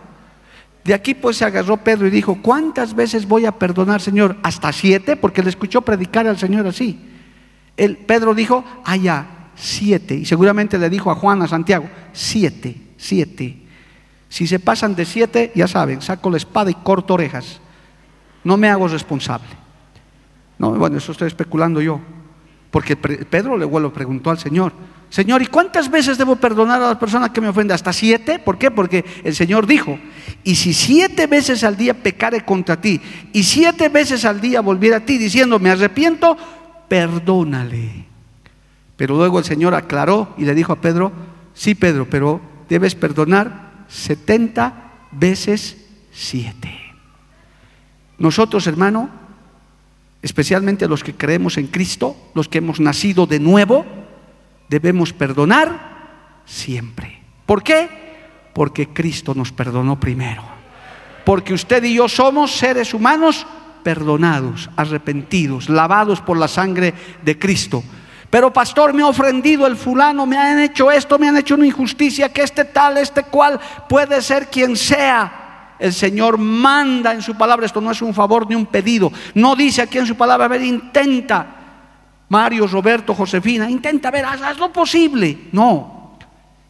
De 0.91 0.95
aquí 0.95 1.15
pues 1.15 1.37
se 1.37 1.45
agarró 1.45 1.77
Pedro 1.77 2.09
y 2.09 2.11
dijo, 2.11 2.39
¿cuántas 2.43 2.97
veces 2.97 3.29
voy 3.29 3.47
a 3.47 3.53
perdonar, 3.53 4.01
Señor? 4.01 4.37
Hasta 4.43 4.73
siete, 4.73 5.15
porque 5.15 5.41
le 5.41 5.49
escuchó 5.49 5.83
predicar 5.83 6.27
al 6.27 6.37
Señor 6.37 6.67
así. 6.67 6.99
El, 7.77 7.97
Pedro 7.97 8.35
dijo, 8.35 8.65
allá, 8.85 9.53
siete. 9.55 10.17
Y 10.17 10.25
seguramente 10.25 10.79
le 10.79 10.91
dijo 10.91 11.13
a 11.13 11.15
Juan, 11.15 11.43
a 11.43 11.47
Santiago, 11.47 11.89
siete, 12.13 12.75
siete. 12.97 13.63
Si 14.29 14.49
se 14.49 14.59
pasan 14.59 14.97
de 14.97 15.05
siete, 15.05 15.53
ya 15.55 15.69
saben, 15.69 16.03
saco 16.03 16.29
la 16.29 16.39
espada 16.39 16.73
y 16.73 16.75
corto 16.75 17.15
orejas. 17.15 17.61
No 18.43 18.57
me 18.57 18.69
hago 18.69 18.89
responsable. 18.89 19.47
No, 20.59 20.73
bueno, 20.73 20.99
eso 20.99 21.13
estoy 21.13 21.29
especulando 21.29 21.81
yo. 21.81 22.01
Porque 22.71 22.97
Pedro 22.97 23.57
le 23.57 23.67
lo 23.67 23.93
preguntó 23.93 24.31
al 24.31 24.39
Señor, 24.39 24.73
Señor, 25.11 25.43
¿y 25.43 25.47
cuántas 25.47 25.91
veces 25.91 26.17
debo 26.19 26.37
perdonar 26.37 26.81
a 26.81 26.91
la 26.91 26.99
persona 26.99 27.33
que 27.33 27.41
me 27.41 27.49
ofende? 27.49 27.75
¿Hasta 27.75 27.93
siete? 27.93 28.39
¿Por 28.39 28.59
qué? 28.59 28.71
Porque 28.71 29.05
el 29.25 29.35
Señor 29.35 29.67
dijo, 29.67 29.99
y 30.45 30.55
si 30.55 30.73
siete 30.73 31.27
veces 31.27 31.65
al 31.65 31.77
día 31.77 31.95
pecare 31.95 32.45
contra 32.45 32.81
ti, 32.81 33.01
y 33.33 33.43
siete 33.43 33.89
veces 33.89 34.25
al 34.25 34.41
día 34.41 34.61
volviera 34.61 34.99
a 34.99 35.05
ti 35.05 35.19
diciendo, 35.19 35.59
me 35.59 35.71
arrepiento, 35.71 36.37
perdónale. 36.89 38.07
Pero 38.97 39.17
luego 39.17 39.41
el 39.41 39.45
Señor 39.45 39.75
aclaró 39.75 40.33
y 40.39 40.45
le 40.45 40.55
dijo 40.55 40.73
a 40.73 40.81
Pedro, 40.81 41.11
sí 41.55 41.75
Pedro, 41.75 42.09
pero 42.09 42.41
debes 42.69 42.95
perdonar 42.95 43.85
setenta 43.89 44.93
veces 45.11 45.89
siete. 46.13 46.79
Nosotros, 48.17 48.65
hermano, 48.69 49.11
especialmente 50.23 50.89
los 50.89 51.03
que 51.03 51.15
creemos 51.15 51.57
en 51.57 51.69
Cristo, 51.69 52.17
los 52.35 52.49
que 52.49 52.59
hemos 52.59 52.81
nacido 52.81 53.27
de 53.27 53.41
nuevo, 53.41 53.85
debemos 54.69 55.13
perdonar 55.13 56.43
siempre. 56.45 57.21
¿Por 57.47 57.63
qué? 57.63 57.89
Porque 58.53 58.89
Cristo 58.89 59.35
nos 59.35 59.53
perdonó 59.53 59.99
primero. 59.99 60.43
Porque 61.25 61.55
usted 61.55 61.83
y 61.85 61.95
yo 61.95 62.09
somos 62.09 62.53
seres 62.53 62.95
humanos 62.95 63.47
perdonados, 63.83 64.71
arrepentidos, 64.77 65.69
lavados 65.69 66.21
por 66.21 66.37
la 66.37 66.49
sangre 66.49 66.95
de 67.23 67.39
Cristo. 67.39 67.83
Pero 68.31 68.53
pastor, 68.53 68.95
me 68.95 69.03
ha 69.03 69.09
ofendido 69.09 69.67
el 69.67 69.77
fulano, 69.77 70.25
me 70.25 70.39
han 70.39 70.61
hecho 70.61 70.91
esto, 70.91 71.19
me 71.19 71.29
han 71.29 71.37
hecho 71.37 71.57
una 71.57 71.67
injusticia, 71.67 72.33
que 72.33 72.43
este 72.43 72.65
tal, 72.65 72.97
este 72.97 73.25
cual, 73.25 73.59
puede 73.89 74.23
ser 74.23 74.49
quien 74.49 74.77
sea. 74.77 75.40
El 75.81 75.95
Señor 75.95 76.37
manda 76.37 77.15
en 77.15 77.23
su 77.23 77.35
palabra, 77.37 77.65
esto 77.65 77.81
no 77.81 77.91
es 77.91 78.03
un 78.03 78.13
favor 78.13 78.47
ni 78.47 78.55
un 78.55 78.67
pedido. 78.67 79.11
No 79.35 79.57
dice 79.57 79.81
aquí 79.81 79.97
en 79.97 80.07
su 80.07 80.15
palabra, 80.15 80.45
a 80.45 80.49
ver, 80.49 80.63
intenta 80.63 81.57
Mario, 82.29 82.67
Roberto, 82.67 83.15
Josefina, 83.15 83.69
intenta 83.69 84.11
ver, 84.11 84.27
haz, 84.27 84.59
lo 84.59 84.71
posible. 84.71 85.49
No, 85.53 86.19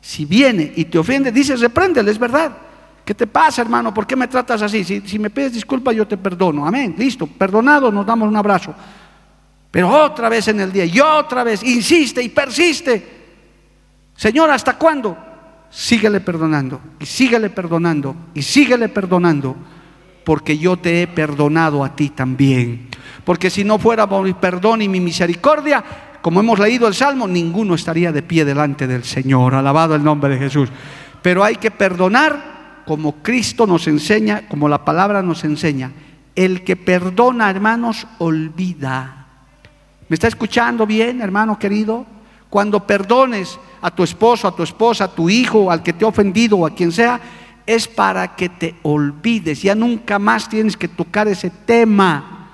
si 0.00 0.24
viene 0.24 0.72
y 0.76 0.84
te 0.84 0.96
ofende, 0.96 1.32
dices, 1.32 1.60
repréndele, 1.60 2.12
es 2.12 2.18
verdad. 2.18 2.56
¿Qué 3.04 3.12
te 3.12 3.26
pasa, 3.26 3.62
hermano? 3.62 3.92
¿Por 3.92 4.06
qué 4.06 4.14
me 4.14 4.28
tratas 4.28 4.62
así? 4.62 4.84
Si, 4.84 5.18
me 5.18 5.28
pides 5.28 5.54
disculpas, 5.54 5.96
yo 5.96 6.06
te 6.06 6.16
perdono. 6.16 6.64
Amén, 6.64 6.94
listo, 6.96 7.26
perdonado, 7.26 7.90
nos 7.90 8.06
damos 8.06 8.28
un 8.28 8.36
abrazo. 8.36 8.72
Pero 9.72 9.88
otra 9.88 10.28
vez 10.28 10.46
en 10.46 10.60
el 10.60 10.70
día, 10.70 10.84
y 10.84 11.00
otra 11.00 11.42
vez, 11.42 11.64
insiste 11.64 12.22
y 12.22 12.28
persiste. 12.28 13.18
Señor, 14.14 14.50
¿hasta 14.50 14.78
cuándo? 14.78 15.29
Síguele 15.70 16.20
perdonando, 16.20 16.80
y 16.98 17.06
síguele 17.06 17.48
perdonando, 17.48 18.16
y 18.34 18.42
síguele 18.42 18.88
perdonando, 18.88 19.56
porque 20.24 20.58
yo 20.58 20.76
te 20.76 21.02
he 21.02 21.06
perdonado 21.06 21.84
a 21.84 21.94
ti 21.94 22.10
también. 22.10 22.88
Porque 23.24 23.50
si 23.50 23.62
no 23.64 23.78
fuera 23.78 24.08
por 24.08 24.24
mi 24.24 24.32
perdón 24.34 24.82
y 24.82 24.88
mi 24.88 25.00
misericordia, 25.00 25.84
como 26.22 26.40
hemos 26.40 26.58
leído 26.58 26.86
el 26.88 26.94
Salmo, 26.94 27.26
ninguno 27.26 27.74
estaría 27.74 28.12
de 28.12 28.22
pie 28.22 28.44
delante 28.44 28.86
del 28.86 29.04
Señor. 29.04 29.54
Alabado 29.54 29.94
el 29.94 30.04
nombre 30.04 30.30
de 30.34 30.38
Jesús. 30.38 30.68
Pero 31.22 31.44
hay 31.44 31.56
que 31.56 31.70
perdonar 31.70 32.82
como 32.86 33.22
Cristo 33.22 33.66
nos 33.66 33.86
enseña, 33.86 34.48
como 34.48 34.68
la 34.68 34.84
palabra 34.84 35.22
nos 35.22 35.44
enseña, 35.44 35.92
El 36.34 36.64
que 36.64 36.76
perdona, 36.76 37.50
hermanos, 37.50 38.06
olvida. 38.18 39.26
¿Me 40.08 40.14
está 40.14 40.28
escuchando 40.28 40.86
bien, 40.86 41.20
hermano 41.20 41.58
querido? 41.58 42.06
Cuando 42.50 42.84
perdones 42.84 43.58
a 43.80 43.90
tu 43.90 44.02
esposo, 44.02 44.48
a 44.48 44.54
tu 44.54 44.62
esposa, 44.62 45.04
a 45.04 45.14
tu 45.14 45.30
hijo, 45.30 45.70
al 45.70 45.82
que 45.82 45.92
te 45.92 46.04
ha 46.04 46.08
ofendido 46.08 46.58
o 46.58 46.66
a 46.66 46.74
quien 46.74 46.90
sea, 46.90 47.20
es 47.64 47.86
para 47.86 48.34
que 48.34 48.48
te 48.48 48.74
olvides. 48.82 49.62
Ya 49.62 49.74
nunca 49.76 50.18
más 50.18 50.48
tienes 50.48 50.76
que 50.76 50.88
tocar 50.88 51.28
ese 51.28 51.50
tema. 51.50 52.48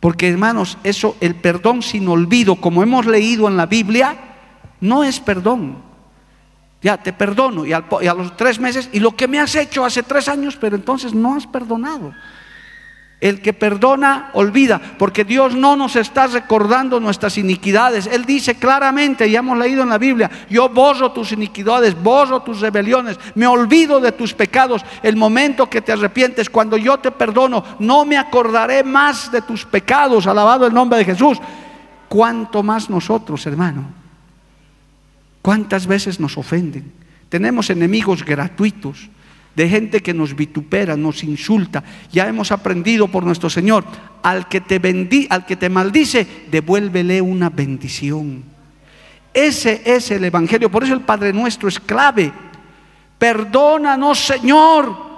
Porque 0.00 0.28
hermanos, 0.28 0.76
eso, 0.82 1.16
el 1.20 1.36
perdón 1.36 1.80
sin 1.80 2.08
olvido, 2.08 2.56
como 2.56 2.82
hemos 2.82 3.06
leído 3.06 3.48
en 3.48 3.56
la 3.56 3.66
Biblia, 3.66 4.16
no 4.80 5.04
es 5.04 5.20
perdón. 5.20 5.78
Ya 6.82 6.98
te 6.98 7.12
perdono 7.14 7.64
y, 7.64 7.72
a 7.72 7.82
los 8.14 8.36
tres 8.36 8.58
meses, 8.58 8.90
y 8.92 9.00
lo 9.00 9.16
que 9.16 9.26
me 9.26 9.40
has 9.40 9.54
hecho 9.54 9.84
hace 9.84 10.02
tres 10.02 10.28
años, 10.28 10.58
pero 10.60 10.76
entonces 10.76 11.14
no 11.14 11.36
has 11.36 11.46
perdonado. 11.46 12.12
El 13.20 13.40
que 13.40 13.52
perdona, 13.52 14.30
olvida, 14.34 14.80
porque 14.98 15.24
Dios 15.24 15.54
no 15.54 15.76
nos 15.76 15.96
está 15.96 16.26
recordando 16.26 17.00
nuestras 17.00 17.38
iniquidades. 17.38 18.06
Él 18.06 18.26
dice 18.26 18.56
claramente, 18.56 19.30
ya 19.30 19.38
hemos 19.38 19.56
leído 19.56 19.82
en 19.82 19.88
la 19.88 19.98
Biblia, 19.98 20.30
yo 20.50 20.68
borro 20.68 21.12
tus 21.12 21.32
iniquidades, 21.32 22.00
borro 22.00 22.42
tus 22.42 22.60
rebeliones, 22.60 23.18
me 23.34 23.46
olvido 23.46 24.00
de 24.00 24.12
tus 24.12 24.34
pecados. 24.34 24.84
El 25.02 25.16
momento 25.16 25.70
que 25.70 25.80
te 25.80 25.92
arrepientes, 25.92 26.50
cuando 26.50 26.76
yo 26.76 26.98
te 26.98 27.12
perdono, 27.12 27.64
no 27.78 28.04
me 28.04 28.18
acordaré 28.18 28.84
más 28.84 29.32
de 29.32 29.40
tus 29.42 29.64
pecados. 29.64 30.26
Alabado 30.26 30.66
el 30.66 30.74
nombre 30.74 30.98
de 30.98 31.04
Jesús. 31.06 31.38
¿Cuánto 32.08 32.62
más 32.62 32.90
nosotros, 32.90 33.46
hermano? 33.46 33.86
¿Cuántas 35.40 35.86
veces 35.86 36.20
nos 36.20 36.36
ofenden? 36.36 36.92
Tenemos 37.28 37.70
enemigos 37.70 38.24
gratuitos 38.24 39.08
de 39.54 39.68
gente 39.68 40.00
que 40.00 40.14
nos 40.14 40.34
vitupera, 40.34 40.96
nos 40.96 41.22
insulta. 41.22 41.84
Ya 42.12 42.26
hemos 42.26 42.52
aprendido 42.52 43.08
por 43.08 43.24
nuestro 43.24 43.48
Señor, 43.48 43.84
al 44.22 44.48
que 44.48 44.60
te 44.60 44.78
bendí, 44.78 45.26
al 45.30 45.46
que 45.46 45.56
te 45.56 45.68
maldice, 45.68 46.26
devuélvele 46.50 47.20
una 47.20 47.50
bendición. 47.50 48.44
Ese 49.32 49.82
es 49.84 50.10
el 50.10 50.24
evangelio, 50.24 50.70
por 50.70 50.84
eso 50.84 50.94
el 50.94 51.00
Padre 51.00 51.32
nuestro 51.32 51.68
es 51.68 51.80
clave. 51.80 52.32
Perdónanos, 53.18 54.18
Señor, 54.18 55.13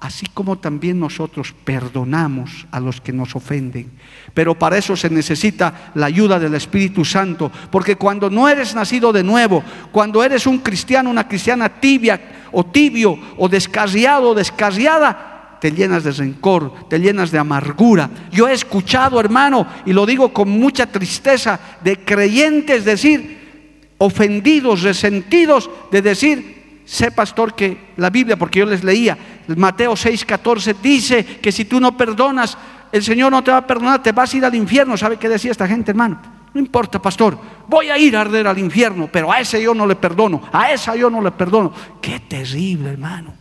así 0.00 0.26
como 0.32 0.58
también 0.58 1.00
nosotros 1.00 1.54
perdonamos 1.64 2.66
a 2.70 2.80
los 2.80 3.00
que 3.00 3.12
nos 3.12 3.34
ofenden. 3.34 3.90
Pero 4.34 4.58
para 4.58 4.76
eso 4.76 4.94
se 4.96 5.08
necesita 5.08 5.92
la 5.94 6.06
ayuda 6.06 6.38
del 6.38 6.54
Espíritu 6.54 7.04
Santo, 7.04 7.50
porque 7.70 7.96
cuando 7.96 8.28
no 8.28 8.48
eres 8.48 8.74
nacido 8.74 9.12
de 9.12 9.24
nuevo, 9.24 9.62
cuando 9.92 10.22
eres 10.22 10.46
un 10.46 10.58
cristiano, 10.58 11.10
una 11.10 11.26
cristiana 11.26 11.68
tibia 11.68 12.48
o 12.52 12.64
tibio 12.64 13.18
o 13.38 13.48
descarriado 13.48 14.30
o 14.30 14.34
descarriada, 14.34 15.58
te 15.60 15.72
llenas 15.72 16.04
de 16.04 16.12
rencor, 16.12 16.88
te 16.88 16.98
llenas 16.98 17.30
de 17.30 17.38
amargura. 17.38 18.10
Yo 18.30 18.46
he 18.48 18.52
escuchado, 18.52 19.18
hermano, 19.18 19.66
y 19.86 19.92
lo 19.92 20.04
digo 20.04 20.32
con 20.32 20.48
mucha 20.50 20.86
tristeza, 20.86 21.58
de 21.82 21.96
creyentes 22.04 22.84
decir, 22.84 23.94
ofendidos, 23.98 24.82
resentidos, 24.82 25.70
de 25.90 26.02
decir, 26.02 26.55
sé 26.86 27.10
pastor 27.10 27.54
que 27.54 27.92
la 27.96 28.08
Biblia, 28.08 28.36
porque 28.36 28.60
yo 28.60 28.66
les 28.66 28.82
leía, 28.82 29.18
Mateo 29.48 29.92
6:14 29.92 30.76
dice 30.80 31.24
que 31.24 31.52
si 31.52 31.66
tú 31.66 31.80
no 31.80 31.96
perdonas, 31.96 32.56
el 32.92 33.02
Señor 33.02 33.30
no 33.32 33.44
te 33.44 33.50
va 33.50 33.58
a 33.58 33.66
perdonar, 33.66 34.02
te 34.02 34.12
vas 34.12 34.32
a 34.32 34.36
ir 34.36 34.44
al 34.44 34.54
infierno. 34.54 34.96
¿Sabe 34.96 35.18
qué 35.18 35.28
decía 35.28 35.50
esta 35.50 35.66
gente, 35.66 35.90
hermano? 35.90 36.18
No 36.54 36.60
importa, 36.60 37.02
pastor, 37.02 37.38
voy 37.66 37.90
a 37.90 37.98
ir 37.98 38.16
a 38.16 38.22
arder 38.22 38.46
al 38.46 38.58
infierno, 38.58 39.10
pero 39.12 39.30
a 39.30 39.40
ese 39.40 39.62
yo 39.62 39.74
no 39.74 39.86
le 39.86 39.96
perdono, 39.96 40.40
a 40.52 40.72
esa 40.72 40.96
yo 40.96 41.10
no 41.10 41.20
le 41.20 41.32
perdono. 41.32 41.72
Qué 42.00 42.20
terrible, 42.20 42.92
hermano. 42.92 43.34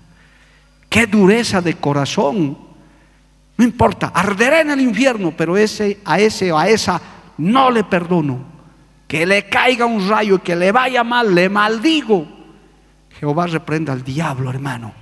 Qué 0.89 1.07
dureza 1.07 1.61
de 1.61 1.75
corazón. 1.75 2.57
No 3.57 3.63
importa, 3.63 4.11
arderé 4.13 4.61
en 4.61 4.71
el 4.71 4.81
infierno, 4.81 5.33
pero 5.37 5.55
ese, 5.55 6.01
a 6.03 6.19
ese 6.19 6.51
o 6.51 6.57
a 6.57 6.67
esa 6.67 7.01
no 7.37 7.71
le 7.71 7.85
perdono. 7.85 8.55
Que 9.07 9.25
le 9.25 9.47
caiga 9.47 9.85
un 9.85 10.09
rayo, 10.09 10.41
que 10.43 10.55
le 10.55 10.71
vaya 10.71 11.03
mal, 11.03 11.33
le 11.33 11.47
maldigo. 11.47 12.34
Jehová 13.19 13.47
reprenda 13.47 13.93
al 13.93 14.03
diablo, 14.03 14.49
hermano. 14.49 14.93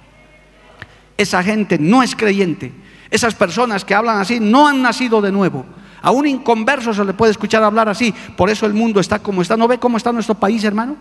Esa 1.18 1.44
gente 1.44 1.78
no 1.78 2.04
es 2.04 2.16
creyente. 2.16 2.72
Esas 3.10 3.36
personas 3.36 3.86
que 3.86 3.94
hablan 3.94 4.20
así 4.20 4.40
no 4.40 4.68
han 4.68 4.82
nacido 4.82 5.22
de 5.22 5.32
nuevo. 5.32 5.66
A 6.02 6.12
un 6.12 6.28
inconverso 6.28 6.94
se 6.94 7.06
le 7.06 7.14
puede 7.14 7.32
escuchar 7.32 7.64
hablar 7.64 7.88
así. 7.88 8.14
Por 8.36 8.50
eso 8.50 8.66
el 8.66 8.74
mundo 8.74 9.00
está 9.00 9.20
como 9.20 9.42
está. 9.42 9.56
¿No 9.56 9.68
ve 9.68 9.78
cómo 9.78 9.98
está 9.98 10.12
nuestro 10.12 10.36
país, 10.36 10.64
hermano? 10.64 10.98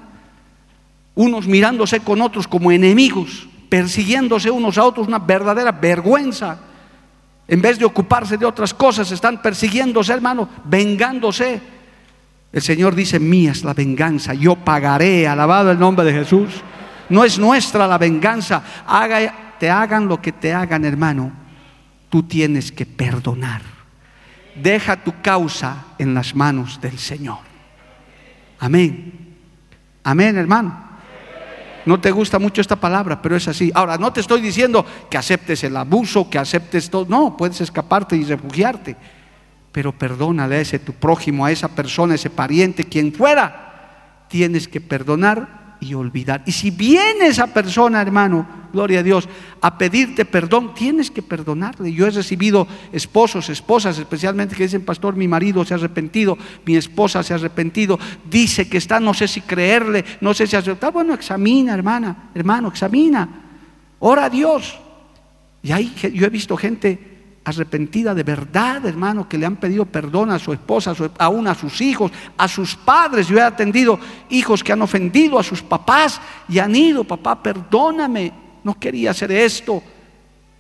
Unos 1.15 1.47
mirándose 1.47 2.01
con 2.01 2.23
otros 2.23 2.47
como 2.47 2.71
enemigos, 2.71 3.49
persiguiéndose 3.69 4.51
unos 4.51 4.79
a 4.79 4.85
otros, 4.85 5.09
una 5.09 5.19
verdadera 5.19 5.73
vergüenza. 5.73 6.59
En 7.49 7.61
vez 7.61 7.79
de 7.79 7.85
ocuparse 7.85 8.39
de 8.39 8.47
otras 8.47 8.73
cosas, 8.73 9.11
están 9.11 9.43
persiguiéndose, 9.43 10.13
hermano, 10.13 10.49
vengándose. 10.65 11.61
El 12.53 12.63
Señor 12.63 12.95
dice, 12.95 13.19
mía 13.19 13.53
es 13.53 13.65
la 13.65 13.75
venganza, 13.75 14.35
yo 14.35 14.57
pagaré, 14.57 15.27
alabado 15.27 15.71
el 15.71 15.79
nombre 15.79 16.05
de 16.05 16.13
Jesús. 16.13 16.63
No 17.13 17.25
es 17.25 17.39
nuestra 17.39 17.87
la 17.87 17.99
venganza. 17.99 18.63
Te 19.59 19.69
hagan 19.69 20.09
lo 20.09 20.23
que 20.23 20.33
te 20.33 20.55
hagan, 20.55 20.87
hermano. 20.87 21.31
Tú 22.09 22.23
tienes 22.23 22.73
que 22.73 22.87
perdonar. 22.87 23.61
Deja 24.55 24.97
tu 24.97 25.21
causa 25.21 25.89
en 25.99 26.15
las 26.15 26.35
manos 26.35 26.81
del 26.81 26.99
Señor. 26.99 27.41
Amén. 28.59 29.37
Amén, 30.03 30.39
hermano. 30.39 30.75
No 31.85 32.01
te 32.01 32.11
gusta 32.11 32.39
mucho 32.39 32.63
esta 32.63 32.77
palabra, 32.77 33.21
pero 33.21 33.37
es 33.37 33.47
así. 33.47 33.71
Ahora, 33.75 33.99
no 33.99 34.11
te 34.11 34.21
estoy 34.21 34.41
diciendo 34.41 34.87
que 35.11 35.19
aceptes 35.19 35.63
el 35.65 35.77
abuso, 35.77 36.31
que 36.31 36.39
aceptes 36.39 36.89
todo. 36.89 37.05
No, 37.07 37.37
puedes 37.37 37.61
escaparte 37.61 38.17
y 38.17 38.25
refugiarte. 38.25 38.97
Pero 39.71 39.93
perdónale 39.93 40.57
a 40.57 40.61
ese 40.61 40.79
tu 40.79 40.95
prójimo, 40.95 41.45
a 41.45 41.53
esa 41.53 41.69
persona, 41.69 42.15
ese 42.15 42.31
pariente, 42.31 42.85
quien 42.85 43.13
fuera. 43.13 44.25
Tienes 44.29 44.67
que 44.67 44.81
perdonar 44.81 45.62
y 45.83 45.95
olvidar. 45.95 46.45
Y 46.47 46.53
si 46.53 46.71
viene 46.71 47.27
esa 47.27 47.49
persona, 47.49 48.01
hermano, 48.01 48.47
gloria 48.73 49.01
a 49.01 49.03
Dios, 49.03 49.29
a 49.61 49.77
pedirte 49.77 50.25
perdón, 50.25 50.75
tienes 50.75 51.11
que 51.11 51.23
perdonarle. 51.23 51.93
Yo 51.93 52.07
he 52.07 52.11
recibido 52.11 52.69
esposos, 52.93 53.49
esposas, 53.49 53.99
especialmente 53.99 54.55
que 54.55 54.63
dicen, 54.63 54.85
pastor, 54.85 55.17
mi 55.17 55.27
marido 55.27 55.65
se 55.65 55.75
ha 55.75 55.77
arrepentido, 55.77 56.39
mi 56.65 56.77
esposa 56.77 57.25
se 57.25 57.33
ha 57.33 57.37
arrepentido, 57.37 57.99
dice 58.31 58.69
que 58.69 58.79
está, 58.79 59.01
no 59.01 59.13
sé 59.13 59.27
si 59.27 59.41
creerle, 59.41 60.05
no 60.21 60.33
sé 60.33 60.47
si 60.47 60.55
aceptar. 60.55 60.93
Bueno, 60.93 61.15
examina, 61.15 61.75
hermana, 61.75 62.31
hermano, 62.33 62.69
examina. 62.69 63.29
Ora 63.99 64.27
a 64.27 64.31
Dios. 64.31 64.79
Y 65.65 65.73
ahí 65.73 65.93
yo 66.15 66.27
he 66.27 66.31
visto 66.31 66.57
gente 66.57 67.12
arrepentida 67.45 68.15
de 68.15 68.23
verdad, 68.23 68.85
hermano, 68.87 69.29
que 69.29 69.39
le 69.39 69.47
han 69.47 69.57
pedido 69.57 69.85
perdón 69.85 70.31
a 70.31 70.39
su 70.39 70.53
esposa, 70.53 70.95
aún 71.19 71.49
a 71.49 71.55
sus 71.55 71.81
hijos, 71.81 72.13
a 72.37 72.47
sus 72.47 72.77
padres. 72.77 73.29
Yo 73.29 73.39
he 73.39 73.43
atendido 73.43 73.99
hijos 74.31 74.63
que 74.63 74.73
han 74.73 74.83
ofendido 74.83 75.39
a 75.39 75.43
sus 75.43 75.63
papás 75.63 76.21
y 76.49 76.59
han 76.59 76.75
ido, 76.75 77.05
papá, 77.05 77.43
perdóname, 77.43 78.33
no 78.63 78.79
quería 78.79 79.11
hacer 79.11 79.33
esto. 79.33 79.83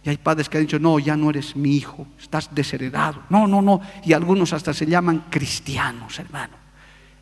Y 0.05 0.09
hay 0.11 0.16
padres 0.16 0.49
que 0.49 0.59
han 0.59 0.64
dicho, 0.64 0.81
no, 0.81 0.99
ya 0.99 1.16
no 1.16 1.31
eres 1.31 1.55
mi 1.55 1.77
hijo, 1.77 2.07
estás 2.21 2.53
desheredado. 2.53 3.23
No, 3.31 3.47
no, 3.47 3.62
no. 3.62 3.81
Y 4.05 4.12
algunos 4.12 4.53
hasta 4.53 4.75
se 4.75 4.87
llaman 4.87 5.27
cristianos, 5.31 6.18
hermano. 6.18 6.62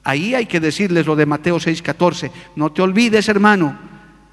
Ahí 0.02 0.34
hay 0.34 0.46
que 0.46 0.60
decirles 0.60 1.06
lo 1.06 1.14
de 1.14 1.26
Mateo 1.26 1.56
6:14. 1.56 2.30
No 2.56 2.72
te 2.72 2.80
olvides, 2.80 3.28
hermano, 3.28 3.78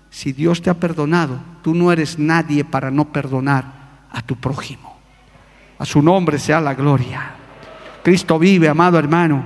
si 0.10 0.32
Dios 0.32 0.62
te 0.62 0.70
ha 0.70 0.76
perdonado, 0.76 1.40
tú 1.62 1.76
no 1.76 1.92
eres 1.92 2.18
nadie 2.18 2.63
para 2.63 2.90
no 2.90 3.12
perdonar 3.12 4.08
a 4.10 4.22
tu 4.22 4.38
prójimo. 4.38 4.97
A 5.80 5.86
su 5.86 6.02
nombre 6.02 6.40
sea 6.40 6.60
la 6.60 6.74
gloria. 6.74 7.32
Cristo 8.04 8.40
vive, 8.40 8.68
amado 8.68 8.98
hermano. 8.98 9.44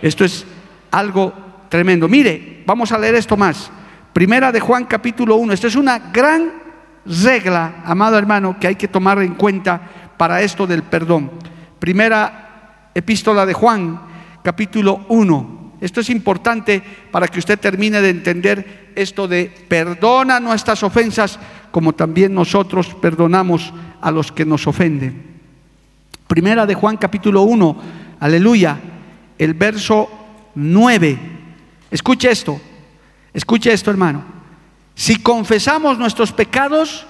Esto 0.00 0.24
es 0.24 0.46
algo 0.90 1.32
tremendo. 1.68 2.08
Mire, 2.08 2.62
vamos 2.66 2.92
a 2.92 2.98
leer 2.98 3.14
esto 3.16 3.36
más. 3.36 3.70
Primera 4.12 4.52
de 4.52 4.60
Juan 4.60 4.84
capítulo 4.84 5.36
1. 5.36 5.52
Esto 5.52 5.66
es 5.66 5.76
una 5.76 5.98
gran 5.98 6.52
regla, 7.04 7.82
amado 7.84 8.16
hermano, 8.16 8.58
que 8.60 8.68
hay 8.68 8.76
que 8.76 8.88
tomar 8.88 9.18
en 9.22 9.34
cuenta 9.34 9.80
para 10.16 10.42
esto 10.42 10.66
del 10.66 10.82
perdón. 10.82 11.30
Primera 11.78 12.90
epístola 12.94 13.44
de 13.44 13.54
Juan, 13.54 14.00
capítulo 14.42 15.04
1. 15.08 15.74
Esto 15.80 16.00
es 16.00 16.10
importante 16.10 16.82
para 17.10 17.26
que 17.26 17.40
usted 17.40 17.58
termine 17.58 18.00
de 18.00 18.10
entender 18.10 18.92
esto 18.94 19.26
de 19.26 19.52
perdona 19.68 20.38
nuestras 20.40 20.82
ofensas 20.82 21.38
como 21.70 21.92
también 21.92 22.32
nosotros 22.32 22.94
perdonamos 22.94 23.74
a 24.00 24.10
los 24.10 24.30
que 24.30 24.44
nos 24.44 24.66
ofenden. 24.66 25.33
Primera 26.34 26.66
de 26.66 26.74
Juan 26.74 26.96
capítulo 26.96 27.42
1, 27.42 27.76
aleluya, 28.18 28.76
el 29.38 29.54
verso 29.54 30.10
9. 30.56 31.16
Escuche 31.92 32.28
esto, 32.28 32.60
escuche 33.32 33.72
esto 33.72 33.92
hermano. 33.92 34.24
Si 34.96 35.22
confesamos 35.22 35.96
nuestros 35.96 36.32
pecados, 36.32 37.06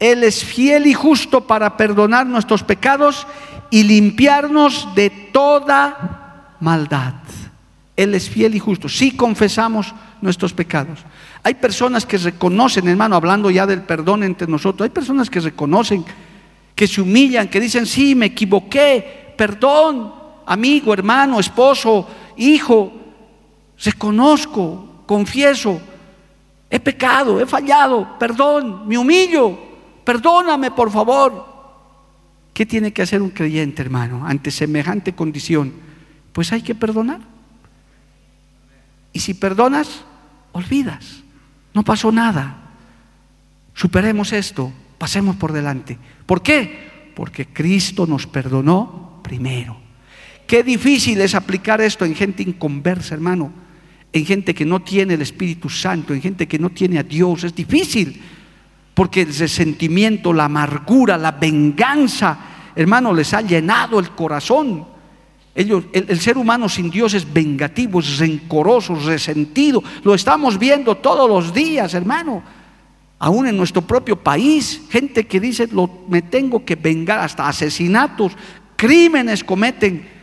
Él 0.00 0.24
es 0.24 0.44
fiel 0.44 0.88
y 0.88 0.94
justo 0.94 1.46
para 1.46 1.76
perdonar 1.76 2.26
nuestros 2.26 2.64
pecados 2.64 3.28
y 3.70 3.84
limpiarnos 3.84 4.88
de 4.96 5.10
toda 5.10 6.56
maldad. 6.58 7.14
Él 7.94 8.16
es 8.16 8.28
fiel 8.28 8.56
y 8.56 8.58
justo. 8.58 8.88
Si 8.88 9.12
confesamos 9.12 9.94
nuestros 10.20 10.52
pecados. 10.52 11.04
Hay 11.44 11.54
personas 11.54 12.04
que 12.04 12.18
reconocen, 12.18 12.88
hermano, 12.88 13.14
hablando 13.14 13.48
ya 13.48 13.64
del 13.64 13.82
perdón 13.82 14.24
entre 14.24 14.48
nosotros, 14.48 14.86
hay 14.86 14.90
personas 14.90 15.30
que 15.30 15.38
reconocen 15.38 16.04
que 16.76 16.86
se 16.86 17.00
humillan, 17.00 17.48
que 17.48 17.58
dicen, 17.58 17.86
sí, 17.86 18.14
me 18.14 18.26
equivoqué, 18.26 19.34
perdón, 19.36 20.12
amigo, 20.44 20.92
hermano, 20.92 21.40
esposo, 21.40 22.06
hijo, 22.36 22.92
reconozco, 23.82 25.02
confieso, 25.06 25.80
he 26.68 26.78
pecado, 26.78 27.40
he 27.40 27.46
fallado, 27.46 28.18
perdón, 28.18 28.86
me 28.86 28.98
humillo, 28.98 29.58
perdóname 30.04 30.70
por 30.70 30.90
favor. 30.90 31.56
¿Qué 32.52 32.66
tiene 32.66 32.92
que 32.92 33.02
hacer 33.02 33.22
un 33.22 33.30
creyente, 33.30 33.80
hermano, 33.80 34.26
ante 34.26 34.50
semejante 34.50 35.14
condición? 35.14 35.72
Pues 36.32 36.52
hay 36.52 36.60
que 36.60 36.74
perdonar. 36.74 37.20
Y 39.14 39.20
si 39.20 39.32
perdonas, 39.32 40.04
olvidas. 40.52 41.22
No 41.72 41.82
pasó 41.82 42.12
nada. 42.12 42.56
Superemos 43.74 44.32
esto, 44.32 44.72
pasemos 44.98 45.36
por 45.36 45.52
delante. 45.52 45.98
¿Por 46.24 46.42
qué? 46.42 47.12
Porque 47.14 47.46
Cristo 47.46 48.06
nos 48.06 48.26
perdonó 48.26 49.20
primero. 49.22 49.76
Qué 50.46 50.62
difícil 50.62 51.20
es 51.20 51.34
aplicar 51.34 51.80
esto 51.80 52.04
en 52.04 52.14
gente 52.14 52.42
inconversa, 52.42 53.14
hermano. 53.14 53.52
En 54.12 54.24
gente 54.24 54.54
que 54.54 54.64
no 54.64 54.80
tiene 54.80 55.14
el 55.14 55.22
Espíritu 55.22 55.68
Santo, 55.68 56.14
en 56.14 56.22
gente 56.22 56.46
que 56.46 56.58
no 56.58 56.70
tiene 56.70 56.98
a 56.98 57.02
Dios. 57.02 57.44
Es 57.44 57.54
difícil. 57.54 58.22
Porque 58.94 59.22
el 59.22 59.36
resentimiento, 59.36 60.32
la 60.32 60.44
amargura, 60.44 61.18
la 61.18 61.32
venganza, 61.32 62.38
hermano, 62.74 63.12
les 63.12 63.34
ha 63.34 63.42
llenado 63.42 63.98
el 63.98 64.10
corazón. 64.10 64.86
Ellos, 65.54 65.84
el, 65.92 66.20
ser 66.20 66.38
humano 66.38 66.68
sin 66.68 66.90
Dios 66.90 67.14
es 67.14 67.30
vengativo, 67.32 68.00
es 68.00 68.18
rencoroso, 68.18 68.94
resentido. 68.94 69.82
Lo 70.04 70.14
estamos 70.14 70.58
viendo 70.58 70.96
todos 70.96 71.28
los 71.28 71.52
días, 71.52 71.94
hermano. 71.94 72.42
Aún 73.18 73.46
en 73.46 73.56
nuestro 73.56 73.82
propio 73.82 74.16
país, 74.16 74.82
gente 74.90 75.26
que 75.26 75.40
dice, 75.40 75.68
lo, 75.68 76.04
me 76.08 76.22
tengo 76.22 76.64
que 76.64 76.76
vengar, 76.76 77.20
hasta 77.20 77.48
asesinatos, 77.48 78.32
crímenes 78.76 79.42
cometen 79.42 80.16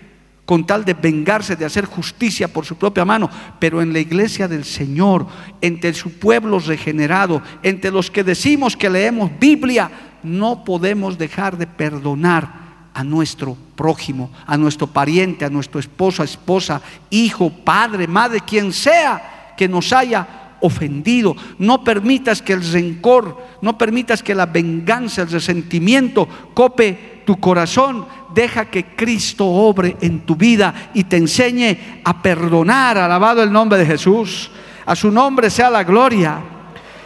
con 0.46 0.66
tal 0.66 0.84
de 0.86 0.94
vengarse, 0.94 1.56
de 1.56 1.66
hacer 1.66 1.86
justicia 1.86 2.48
por 2.48 2.66
su 2.66 2.76
propia 2.76 3.06
mano. 3.06 3.30
Pero 3.60 3.82
en 3.82 3.94
la 3.94 4.00
iglesia 4.00 4.48
del 4.48 4.64
Señor, 4.64 5.26
entre 5.62 5.94
su 5.94 6.12
pueblo 6.20 6.60
regenerado, 6.60 7.41
entre 7.64 7.91
los 7.91 8.12
que 8.12 8.24
decimos 8.24 8.78
que 8.78 8.89
leemos 8.89 9.32
Biblia, 9.39 9.89
no 10.22 10.64
podemos 10.64 11.18
dejar 11.18 11.58
de 11.58 11.66
perdonar 11.66 12.62
a 12.94 13.04
nuestro 13.04 13.58
prójimo, 13.76 14.32
a 14.46 14.56
nuestro 14.56 14.86
pariente, 14.86 15.46
a 15.46 15.50
nuestro 15.50 15.80
esposo, 15.80 16.24
esposa, 16.24 16.82
hijo, 17.10 17.50
padre, 17.50 18.08
madre, 18.08 18.41
quien 18.41 18.72
sea 18.72 19.54
que 19.58 19.68
nos 19.68 19.91
haya 19.94 20.43
ofendido. 20.64 21.36
No 21.59 21.84
permitas 21.84 22.41
que 22.41 22.53
el 22.53 22.72
rencor, 22.72 23.38
no 23.61 23.78
permitas 23.78 24.24
que 24.24 24.34
la 24.34 24.47
venganza, 24.47 25.22
el 25.22 25.30
resentimiento 25.30 26.28
cope 26.53 27.22
tu 27.26 27.39
corazón. 27.39 28.07
Deja 28.34 28.66
que 28.66 28.95
Cristo 28.95 29.45
obre 29.45 29.97
en 30.01 30.22
tu 30.22 30.36
vida 30.36 30.91
y 30.93 31.03
te 31.03 31.18
enseñe 31.18 32.01
a 32.03 32.22
perdonar. 32.22 32.97
Alabado 32.97 33.43
el 33.43 33.51
nombre 33.51 33.78
de 33.78 33.86
Jesús. 33.86 34.49
A 34.86 34.95
su 34.95 35.11
nombre 35.11 35.49
sea 35.49 35.70
la 35.70 35.84
gloria. 35.84 36.39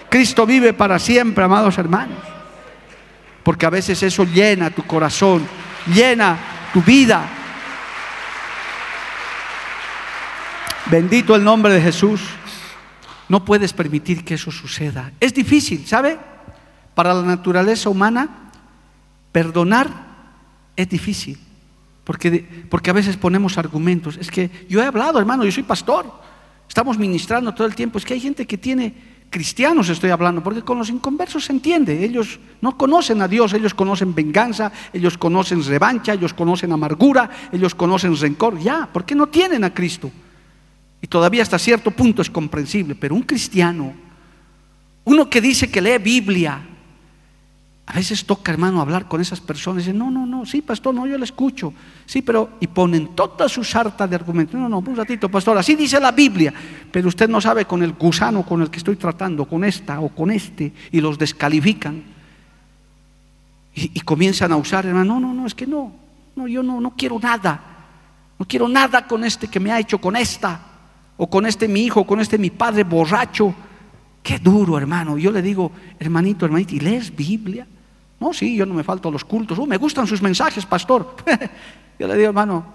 Cristo 0.10 0.46
vive 0.46 0.74
para 0.74 1.00
siempre, 1.00 1.44
amados 1.44 1.78
hermanos. 1.78 2.18
Porque 3.44 3.66
a 3.66 3.70
veces 3.70 4.02
eso 4.04 4.24
llena 4.24 4.70
tu 4.70 4.84
corazón, 4.84 5.46
llena 5.94 6.38
tu 6.74 6.82
vida. 6.82 7.28
Bendito 10.90 11.36
el 11.36 11.44
nombre 11.44 11.74
de 11.74 11.82
Jesús. 11.82 12.22
No 13.30 13.44
puedes 13.44 13.74
permitir 13.74 14.24
que 14.24 14.36
eso 14.36 14.52
suceda. 14.52 15.12
Es 15.20 15.34
difícil, 15.34 15.86
¿sabe? 15.86 16.18
Para 16.96 17.14
la 17.14 17.24
naturaleza 17.24 17.90
humana, 17.90 18.52
perdonar 19.32 20.08
es 20.76 20.90
difícil. 20.90 21.38
Porque, 22.04 22.66
porque 22.70 22.90
a 22.90 22.94
veces 22.94 23.18
ponemos 23.18 23.58
argumentos. 23.58 24.18
Es 24.18 24.32
que 24.32 24.50
yo 24.70 24.82
he 24.82 24.86
hablado, 24.86 25.20
hermano, 25.20 25.44
yo 25.44 25.52
soy 25.52 25.64
pastor. 25.64 26.10
Estamos 26.68 26.98
ministrando 26.98 27.54
todo 27.54 27.68
el 27.68 27.76
tiempo. 27.76 27.98
Es 27.98 28.06
que 28.06 28.14
hay 28.14 28.22
gente 28.22 28.48
que 28.48 28.58
tiene, 28.58 28.94
cristianos 29.30 29.90
estoy 29.90 30.10
hablando, 30.10 30.42
porque 30.42 30.62
con 30.62 30.78
los 30.78 30.90
inconversos 30.90 31.46
se 31.46 31.52
entiende. 31.52 32.04
Ellos 32.06 32.40
no 32.62 32.78
conocen 32.78 33.22
a 33.22 33.28
Dios, 33.28 33.54
ellos 33.54 33.74
conocen 33.74 34.16
venganza, 34.16 34.72
ellos 34.94 35.18
conocen 35.18 35.64
revancha, 35.64 36.14
ellos 36.14 36.34
conocen 36.34 36.72
amargura, 36.72 37.30
ellos 37.52 37.76
conocen 37.76 38.16
rencor. 38.16 38.58
Ya, 38.60 38.88
¿por 38.92 39.04
qué 39.04 39.14
no 39.14 39.28
tienen 39.28 39.66
a 39.66 39.74
Cristo? 39.74 40.10
Y 41.02 41.08
todavía 41.08 41.44
hasta 41.44 41.60
cierto 41.60 41.92
punto 41.92 42.22
es 42.22 42.30
comprensible, 42.30 42.96
pero 42.96 43.16
un 43.16 43.22
cristiano, 43.22 43.94
uno 45.04 45.30
que 45.30 45.42
dice 45.42 45.70
que 45.70 45.82
lee 45.82 45.98
Biblia, 46.00 46.62
a 47.90 47.94
veces 47.94 48.26
toca, 48.26 48.52
hermano, 48.52 48.82
hablar 48.82 49.08
con 49.08 49.22
esas 49.22 49.40
personas 49.40 49.84
y 49.84 49.86
dicen, 49.86 49.98
no, 49.98 50.12
no, 50.12 50.26
no, 50.26 50.46
sí, 50.46 50.62
pastor, 50.62 50.94
no, 50.94 51.08
yo 51.08 51.18
le 51.18 51.24
escucho. 51.24 51.74
Sí, 52.06 52.22
pero, 52.22 52.58
y 52.60 52.68
ponen 52.68 53.16
toda 53.16 53.48
su 53.48 53.64
sarta 53.64 54.06
de 54.06 54.14
argumentos. 54.14 54.60
No, 54.60 54.68
no, 54.68 54.80
un 54.80 54.96
ratito, 54.96 55.30
pastor, 55.30 55.58
así 55.58 55.74
dice 55.74 55.98
la 55.98 56.12
Biblia, 56.12 56.54
pero 56.92 57.08
usted 57.08 57.30
no 57.30 57.40
sabe 57.40 57.64
con 57.64 57.82
el 57.82 57.94
gusano 57.94 58.46
con 58.46 58.62
el 58.62 58.70
que 58.70 58.80
estoy 58.80 58.98
tratando, 58.98 59.46
con 59.46 59.64
esta 59.64 60.02
o 60.02 60.10
con 60.10 60.32
este, 60.32 60.74
y 60.92 61.00
los 61.00 61.18
descalifican. 61.18 62.04
Y, 63.74 64.02
comienzan 64.02 64.52
a 64.52 64.58
usar, 64.58 64.86
hermano, 64.86 65.20
no, 65.20 65.28
no, 65.28 65.34
no, 65.34 65.48
es 65.48 65.56
que 65.56 65.66
no, 65.66 65.94
no, 66.36 66.48
yo 66.48 66.64
no, 66.64 66.82
no 66.82 66.94
quiero 66.98 67.20
nada. 67.20 67.62
No 68.38 68.46
quiero 68.46 68.68
nada 68.68 69.08
con 69.08 69.24
este 69.24 69.48
que 69.48 69.62
me 69.62 69.72
ha 69.72 69.80
hecho, 69.80 70.02
con 70.02 70.16
esta, 70.18 70.60
o 71.18 71.30
con 71.30 71.46
este 71.46 71.68
mi 71.68 71.82
hijo, 71.82 72.06
con 72.06 72.20
este 72.20 72.38
mi 72.38 72.50
padre 72.50 72.84
borracho. 72.84 73.54
Qué 74.24 74.40
duro, 74.40 74.78
hermano. 74.78 75.18
Yo 75.18 75.32
le 75.32 75.42
digo, 75.42 75.72
hermanito, 76.00 76.46
hermanito, 76.46 76.76
¿y 76.76 76.80
lees 76.80 77.16
Biblia? 77.16 77.68
No, 78.20 78.34
sí, 78.34 78.56
yo 78.56 78.66
no 78.66 78.74
me 78.74 78.84
falto 78.84 79.10
a 79.10 79.12
los 79.12 79.24
cultos. 79.24 79.58
Uh, 79.58 79.66
me 79.66 79.78
gustan 79.78 80.08
sus 80.08 80.22
mensajes, 80.22 80.66
pastor. 80.66 81.16
yo 82.00 82.08
le 82.08 82.16
digo, 82.16 82.30
hermano, 82.30 82.66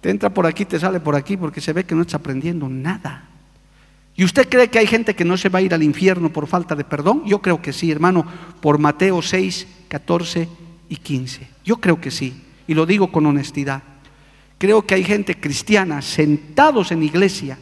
te 0.00 0.10
entra 0.10 0.30
por 0.30 0.46
aquí, 0.46 0.64
te 0.64 0.78
sale 0.78 1.00
por 1.00 1.14
aquí, 1.14 1.36
porque 1.36 1.60
se 1.60 1.72
ve 1.72 1.84
que 1.84 1.94
no 1.94 2.02
estás 2.02 2.16
aprendiendo 2.16 2.68
nada. 2.68 3.24
¿Y 4.16 4.24
usted 4.24 4.48
cree 4.48 4.68
que 4.68 4.78
hay 4.78 4.86
gente 4.86 5.14
que 5.14 5.24
no 5.24 5.36
se 5.36 5.48
va 5.48 5.60
a 5.60 5.62
ir 5.62 5.72
al 5.72 5.82
infierno 5.82 6.30
por 6.30 6.46
falta 6.46 6.74
de 6.74 6.84
perdón? 6.84 7.22
Yo 7.24 7.40
creo 7.40 7.62
que 7.62 7.72
sí, 7.72 7.90
hermano, 7.90 8.26
por 8.60 8.78
Mateo 8.78 9.22
6, 9.22 9.66
14 9.88 10.48
y 10.88 10.96
15. 10.96 11.48
Yo 11.64 11.76
creo 11.76 12.00
que 12.00 12.10
sí, 12.10 12.42
y 12.66 12.74
lo 12.74 12.86
digo 12.86 13.12
con 13.12 13.26
honestidad. 13.26 13.82
Creo 14.58 14.82
que 14.82 14.94
hay 14.94 15.04
gente 15.04 15.40
cristiana 15.40 16.02
sentados 16.02 16.92
en 16.92 17.02
iglesia, 17.02 17.58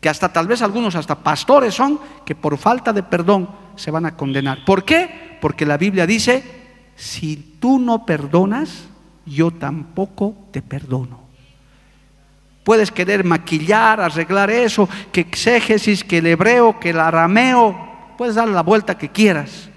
que 0.00 0.08
hasta 0.08 0.32
tal 0.32 0.46
vez 0.46 0.62
algunos 0.62 0.94
hasta 0.94 1.16
pastores 1.16 1.74
son, 1.74 2.00
que 2.24 2.34
por 2.34 2.56
falta 2.56 2.92
de 2.92 3.02
perdón 3.02 3.48
se 3.76 3.90
van 3.90 4.06
a 4.06 4.16
condenar. 4.16 4.64
¿Por 4.64 4.84
qué? 4.84 5.38
Porque 5.40 5.66
la 5.66 5.76
Biblia 5.76 6.06
dice, 6.06 6.42
si 6.96 7.56
tú 7.60 7.78
no 7.78 8.06
perdonas, 8.06 8.86
yo 9.26 9.50
tampoco 9.50 10.34
te 10.50 10.62
perdono. 10.62 11.20
Puedes 12.64 12.90
querer 12.90 13.24
maquillar, 13.24 14.00
arreglar 14.00 14.50
eso, 14.50 14.88
que 15.12 15.20
exégesis, 15.20 16.04
que 16.04 16.18
el 16.18 16.26
hebreo, 16.26 16.78
que 16.78 16.90
el 16.90 17.00
arameo, 17.00 17.76
puedes 18.16 18.34
dar 18.34 18.48
la 18.48 18.62
vuelta 18.62 18.98
que 18.98 19.08
quieras. 19.08 19.70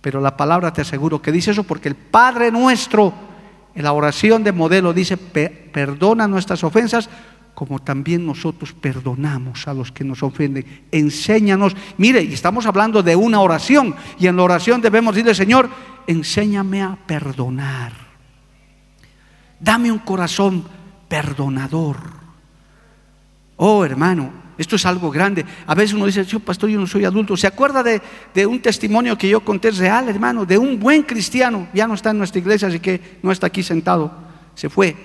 Pero 0.00 0.20
la 0.20 0.36
palabra 0.36 0.72
te 0.72 0.80
aseguro 0.80 1.20
que 1.20 1.32
dice 1.32 1.50
eso 1.50 1.64
porque 1.64 1.88
el 1.88 1.94
Padre 1.94 2.50
nuestro, 2.50 3.12
en 3.74 3.84
la 3.84 3.92
oración 3.92 4.42
de 4.42 4.52
modelo, 4.52 4.92
dice, 4.92 5.16
perdona 5.16 6.26
nuestras 6.26 6.64
ofensas 6.64 7.08
como 7.60 7.78
también 7.78 8.24
nosotros 8.24 8.72
perdonamos 8.72 9.68
a 9.68 9.74
los 9.74 9.92
que 9.92 10.02
nos 10.02 10.22
ofenden. 10.22 10.64
Enséñanos. 10.90 11.76
Mire, 11.98 12.22
y 12.22 12.32
estamos 12.32 12.64
hablando 12.64 13.02
de 13.02 13.14
una 13.14 13.42
oración, 13.42 13.94
y 14.18 14.28
en 14.28 14.36
la 14.36 14.44
oración 14.44 14.80
debemos 14.80 15.14
decirle, 15.14 15.34
Señor, 15.34 15.68
enséñame 16.06 16.82
a 16.82 16.96
perdonar. 17.06 17.92
Dame 19.60 19.92
un 19.92 19.98
corazón 19.98 20.64
perdonador. 21.06 21.98
Oh, 23.56 23.84
hermano, 23.84 24.32
esto 24.56 24.76
es 24.76 24.86
algo 24.86 25.10
grande. 25.10 25.44
A 25.66 25.74
veces 25.74 25.92
uno 25.92 26.06
dice, 26.06 26.24
yo 26.24 26.40
pastor, 26.40 26.70
yo 26.70 26.80
no 26.80 26.86
soy 26.86 27.04
adulto. 27.04 27.36
¿Se 27.36 27.46
acuerda 27.46 27.82
de, 27.82 28.00
de, 28.32 28.46
un 28.46 28.62
testimonio 28.62 29.18
que 29.18 29.28
yo 29.28 29.44
conté 29.44 29.70
real, 29.70 30.08
hermano? 30.08 30.46
De 30.46 30.56
un 30.56 30.80
buen 30.80 31.02
cristiano. 31.02 31.68
Ya 31.74 31.86
no 31.86 31.92
está 31.92 32.08
en 32.08 32.16
nuestra 32.16 32.38
iglesia, 32.38 32.68
así 32.68 32.80
que 32.80 33.18
no 33.22 33.30
está 33.30 33.48
aquí 33.48 33.62
sentado. 33.62 34.10
Se 34.54 34.70
fue. 34.70 34.96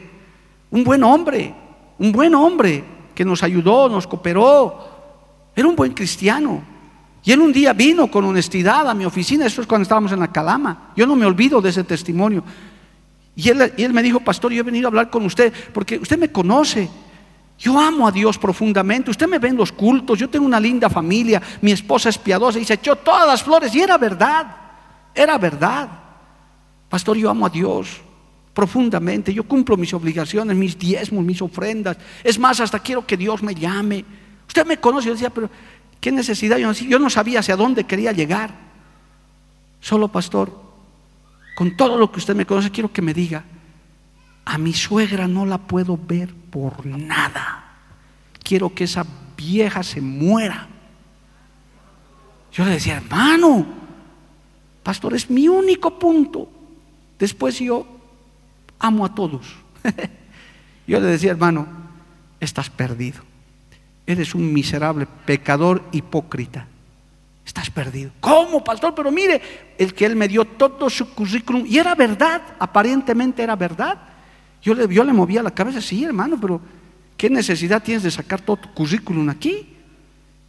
Un 0.71 0.85
buen 0.85 1.03
hombre, 1.03 1.53
un 1.97 2.11
buen 2.11 2.35
hombre 2.35 2.83
que 3.13 3.25
nos 3.25 3.41
ayudó, 3.43 3.89
nos 3.89 4.07
cooperó. 4.07 4.95
Era 5.55 5.67
un 5.67 5.75
buen 5.75 5.93
cristiano. 5.93 6.61
Y 7.23 7.31
él 7.31 7.41
un 7.41 7.51
día 7.51 7.73
vino 7.73 8.11
con 8.11 8.25
honestidad 8.25 8.87
a 8.87 8.93
mi 8.93 9.05
oficina, 9.05 9.45
eso 9.45 9.61
es 9.61 9.67
cuando 9.67 9.83
estábamos 9.83 10.11
en 10.11 10.19
la 10.19 10.31
Calama. 10.31 10.91
Yo 10.95 11.07
no 11.07 11.15
me 11.15 11.25
olvido 11.25 11.61
de 11.61 11.69
ese 11.69 11.83
testimonio. 11.83 12.43
Y 13.35 13.49
él, 13.49 13.73
y 13.77 13.83
él 13.83 13.93
me 13.93 14.03
dijo, 14.03 14.19
pastor, 14.19 14.51
yo 14.51 14.59
he 14.59 14.63
venido 14.63 14.87
a 14.87 14.89
hablar 14.89 15.09
con 15.09 15.25
usted 15.25 15.51
porque 15.73 15.97
usted 15.97 16.19
me 16.19 16.31
conoce. 16.31 16.89
Yo 17.57 17.79
amo 17.79 18.07
a 18.07 18.11
Dios 18.11 18.37
profundamente. 18.37 19.09
Usted 19.09 19.27
me 19.27 19.39
ve 19.39 19.47
en 19.47 19.57
los 19.57 19.71
cultos. 19.71 20.19
Yo 20.19 20.29
tengo 20.29 20.45
una 20.45 20.59
linda 20.59 20.89
familia. 20.89 21.41
Mi 21.61 21.71
esposa 21.71 22.09
es 22.09 22.17
piadosa 22.17 22.59
y 22.59 22.65
se 22.65 22.75
echó 22.75 22.97
todas 22.97 23.25
las 23.25 23.41
flores. 23.41 23.73
Y 23.73 23.81
era 23.81 23.97
verdad. 23.97 24.55
Era 25.13 25.37
verdad. 25.37 25.89
Pastor, 26.89 27.17
yo 27.17 27.29
amo 27.29 27.45
a 27.45 27.49
Dios 27.49 28.01
profundamente. 28.55 29.33
Yo 29.33 29.43
cumplo 29.43 29.75
mis 29.75 29.93
obligaciones, 29.93 30.55
mis 30.55 30.79
diezmos, 30.79 31.23
mis 31.23 31.41
ofrendas. 31.41 31.97
Es 32.23 32.39
más, 32.39 32.59
hasta 32.61 32.79
quiero 32.79 33.05
que 33.05 33.17
Dios 33.17 33.43
me 33.43 33.53
llame. 33.53 34.03
Usted 34.47 34.65
me 34.65 34.79
conoce. 34.79 35.07
Yo 35.07 35.13
decía, 35.13 35.29
pero 35.29 35.49
¿qué 35.99 36.11
necesidad? 36.11 36.57
Yo 36.57 36.67
no, 36.67 36.73
yo 36.73 36.97
no 36.97 37.09
sabía 37.09 37.41
hacia 37.41 37.57
dónde 37.57 37.83
quería 37.83 38.13
llegar. 38.13 38.55
Solo, 39.81 40.07
pastor, 40.07 40.57
con 41.55 41.75
todo 41.75 41.97
lo 41.97 42.11
que 42.11 42.19
usted 42.19 42.33
me 42.33 42.45
conoce, 42.45 42.71
quiero 42.71 42.91
que 42.91 43.01
me 43.01 43.13
diga, 43.13 43.43
a 44.45 44.57
mi 44.57 44.73
suegra 44.73 45.27
no 45.27 45.45
la 45.45 45.57
puedo 45.57 45.99
ver 46.01 46.33
por 46.33 46.85
nada. 46.85 47.63
Quiero 48.41 48.73
que 48.73 48.85
esa 48.85 49.05
vieja 49.35 49.83
se 49.83 49.99
muera. 49.99 50.69
Yo 52.53 52.63
le 52.63 52.71
decía, 52.71 52.97
hermano, 52.97 53.65
pastor, 54.81 55.13
es 55.13 55.29
mi 55.29 55.49
único 55.49 55.99
punto. 55.99 56.49
Después 57.19 57.59
yo 57.59 57.94
amo 58.79 59.05
a 59.05 59.13
todos. 59.13 59.55
yo 60.87 60.99
le 60.99 61.07
decía, 61.07 61.31
hermano, 61.31 61.67
estás 62.39 62.69
perdido. 62.69 63.21
Eres 64.07 64.35
un 64.35 64.53
miserable 64.53 65.07
pecador 65.25 65.83
hipócrita. 65.91 66.67
Estás 67.45 67.69
perdido. 67.69 68.11
¿Cómo, 68.19 68.63
pastor? 68.63 68.93
Pero 68.95 69.11
mire, 69.11 69.41
el 69.77 69.93
que 69.93 70.05
él 70.05 70.15
me 70.15 70.27
dio 70.27 70.45
todo 70.45 70.89
su 70.89 71.13
currículum, 71.13 71.65
y 71.67 71.77
era 71.77 71.93
verdad, 71.93 72.41
aparentemente 72.59 73.43
era 73.43 73.55
verdad. 73.55 73.97
Yo 74.61 74.73
le, 74.73 74.91
yo 74.93 75.03
le 75.03 75.13
movía 75.13 75.43
la 75.43 75.51
cabeza, 75.51 75.79
sí, 75.79 76.03
hermano, 76.03 76.37
pero 76.41 76.59
¿qué 77.17 77.29
necesidad 77.29 77.83
tienes 77.83 78.03
de 78.03 78.09
sacar 78.09 78.41
todo 78.41 78.57
tu 78.57 78.73
currículum 78.73 79.29
aquí? 79.29 79.75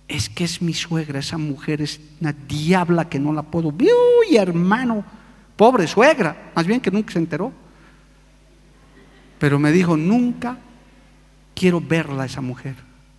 Es 0.09 0.31
que 0.31 0.45
es 0.45 0.63
mi 0.63 0.73
suegra, 0.73 1.19
esa 1.19 1.37
mujer 1.37 1.83
es 1.83 2.01
una 2.21 2.33
diabla 2.33 3.09
que 3.09 3.19
no 3.19 3.33
la 3.33 3.43
puedo. 3.43 3.69
Uy, 3.69 4.37
hermano, 4.37 5.05
pobre 5.57 5.87
suegra, 5.87 6.53
más 6.55 6.67
bien 6.67 6.81
que 6.81 6.91
nunca 6.91 7.13
se 7.13 7.19
enteró. 7.19 7.53
Pero 9.39 9.59
me 9.59 9.73
dijo, 9.73 9.97
nunca 9.97 10.59
quiero 11.55 11.81
verla 11.81 12.25
esa 12.25 12.41
mujer. 12.41 12.75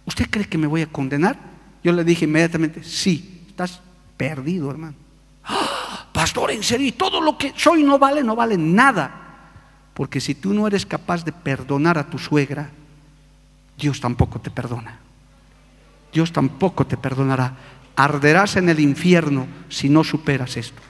¿Usted 0.06 0.28
cree 0.30 0.48
que 0.48 0.58
me 0.58 0.68
voy 0.68 0.82
a 0.82 0.88
condenar? 0.88 1.38
Yo 1.84 1.92
le 1.92 2.04
dije 2.04 2.26
inmediatamente, 2.26 2.84
sí, 2.84 3.44
estás 3.48 3.82
perdido, 4.16 4.70
hermano. 4.72 4.96
¡Ah! 5.44 6.08
Pastor, 6.12 6.52
en 6.52 6.64
serio, 6.64 6.94
todo 6.96 7.22
lo 7.22 7.38
que 7.38 7.54
soy 7.56 7.84
no 7.84 8.00
vale, 8.00 8.24
no 8.24 8.36
vale 8.36 8.58
nada. 8.58 9.12
Porque 9.94 10.20
si 10.20 10.34
tú 10.34 10.54
no 10.54 10.66
eres 10.66 10.86
capaz 10.86 11.24
de 11.24 11.32
perdonar 11.32 11.98
a 11.98 12.10
tu 12.10 12.18
suegra, 12.18 12.72
Dios 13.78 14.00
tampoco 14.00 14.42
te 14.42 14.50
perdona. 14.50 15.00
Dios 16.12 16.32
tampoco 16.32 16.88
te 16.88 16.98
perdonará. 16.98 17.56
Arderás 17.96 18.56
en 18.56 18.70
el 18.70 18.80
infierno 18.80 19.46
si 19.70 19.90
no 19.90 20.04
superas 20.04 20.58
esto. 20.58 20.82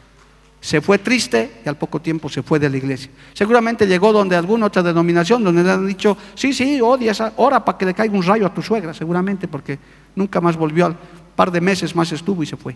Se 0.60 0.82
fue 0.82 0.98
triste 0.98 1.62
y 1.64 1.70
al 1.70 1.78
poco 1.78 2.02
tiempo 2.02 2.30
se 2.30 2.44
fue 2.44 2.60
de 2.60 2.70
la 2.70 2.78
iglesia. 2.78 3.12
Seguramente 3.34 3.86
llegó 3.86 4.12
donde 4.12 4.36
alguna 4.36 4.66
otra 4.66 4.82
denominación 4.82 5.44
donde 5.44 5.64
le 5.64 5.72
han 5.72 5.88
dicho, 5.88 6.18
sí, 6.36 6.52
sí, 6.52 6.82
odia 6.82 7.12
esa 7.12 7.34
hora 7.38 7.64
para 7.64 7.78
que 7.78 7.86
le 7.86 7.94
caiga 7.94 8.16
un 8.16 8.24
rayo 8.24 8.46
a 8.46 8.54
tu 8.54 8.62
suegra, 8.62 8.94
seguramente 8.94 9.48
porque 9.48 9.78
nunca 10.16 10.42
más 10.42 10.58
volvió, 10.58 10.88
al 10.88 10.98
par 11.36 11.52
de 11.52 11.62
meses 11.62 11.96
más 11.96 12.12
estuvo 12.12 12.44
y 12.44 12.46
se 12.46 12.58
fue. 12.58 12.76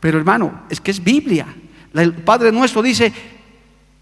Pero 0.00 0.18
hermano, 0.18 0.62
es 0.68 0.80
que 0.80 0.90
es 0.90 1.02
Biblia. 1.02 1.46
El 1.94 2.14
Padre 2.14 2.50
nuestro 2.50 2.80
dice, 2.80 3.12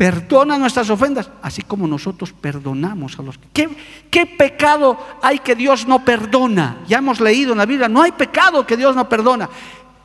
perdona 0.01 0.57
nuestras 0.57 0.89
ofendas, 0.89 1.29
así 1.43 1.61
como 1.61 1.87
nosotros 1.87 2.33
perdonamos 2.33 3.19
a 3.19 3.23
los 3.23 3.37
que... 3.37 3.69
¿Qué, 4.11 4.25
pecado 4.25 4.99
hay 5.21 5.41
que 5.41 5.55
Dios 5.55 5.87
no 5.87 6.03
perdona? 6.03 6.79
Ya 6.89 6.99
hemos 6.99 7.21
leído 7.21 7.53
en 7.53 7.59
la 7.59 7.67
Biblia, 7.67 7.87
no 7.87 8.01
hay 8.01 8.13
pecado 8.13 8.67
que 8.67 8.79
Dios 8.79 8.97
no 8.97 9.11
perdona. 9.11 9.51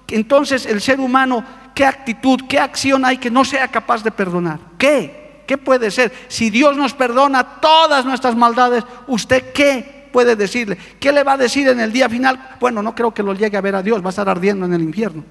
Entonces 0.09 0.65
el 0.65 0.81
ser 0.81 0.99
humano, 0.99 1.45
¿qué 1.75 1.85
actitud, 1.85 2.39
qué 2.47 2.57
acción 2.57 3.05
hay 3.05 3.17
que 3.17 3.29
no 3.29 3.45
sea 3.45 3.67
capaz 3.67 4.01
de 4.01 4.09
perdonar? 4.09 4.59
¿Qué? 4.79 5.43
¿Qué 5.45 5.57
puede 5.59 5.91
ser? 5.91 6.11
Si 6.27 6.49
Dios 6.49 6.75
nos 6.75 6.93
perdona 6.93 7.59
todas 7.61 8.05
nuestras 8.05 8.35
maldades, 8.35 8.83
¿usted 9.05 9.51
qué 9.53 10.09
puede 10.11 10.35
decirle? 10.35 10.77
¿Qué 10.99 11.11
le 11.11 11.23
va 11.23 11.33
a 11.33 11.37
decir 11.37 11.67
en 11.67 11.79
el 11.79 11.91
día 11.91 12.09
final? 12.09 12.55
Bueno, 12.59 12.81
no 12.81 12.95
creo 12.95 13.13
que 13.13 13.21
lo 13.21 13.33
llegue 13.33 13.57
a 13.57 13.61
ver 13.61 13.75
a 13.75 13.83
Dios, 13.83 14.01
va 14.01 14.07
a 14.07 14.09
estar 14.09 14.27
ardiendo 14.27 14.65
en 14.65 14.73
el 14.73 14.81
infierno. 14.81 15.23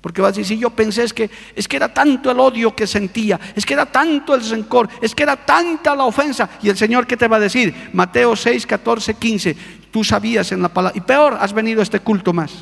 Porque 0.00 0.20
vas 0.20 0.28
a 0.28 0.32
decir, 0.32 0.44
si 0.44 0.58
yo 0.58 0.70
pensé 0.70 1.02
es 1.02 1.12
que, 1.12 1.28
es 1.56 1.66
que 1.66 1.76
era 1.76 1.92
tanto 1.92 2.30
el 2.30 2.38
odio 2.38 2.76
que 2.76 2.86
sentía, 2.86 3.40
es 3.56 3.66
que 3.66 3.74
era 3.74 3.86
tanto 3.86 4.36
el 4.36 4.48
rencor, 4.48 4.88
es 5.00 5.14
que 5.14 5.24
era 5.24 5.34
tanta 5.34 5.96
la 5.96 6.04
ofensa. 6.04 6.48
Y 6.62 6.68
el 6.68 6.76
Señor, 6.76 7.06
¿qué 7.08 7.16
te 7.16 7.26
va 7.26 7.38
a 7.38 7.40
decir? 7.40 7.90
Mateo 7.92 8.36
6, 8.36 8.66
14, 8.66 9.14
15. 9.14 9.56
Tú 9.90 10.04
sabías 10.04 10.52
en 10.52 10.62
la 10.62 10.68
palabra. 10.68 10.96
Y 10.96 11.00
peor, 11.00 11.36
has 11.40 11.52
venido 11.52 11.80
a 11.80 11.82
este 11.82 11.98
culto 11.98 12.32
más. 12.32 12.52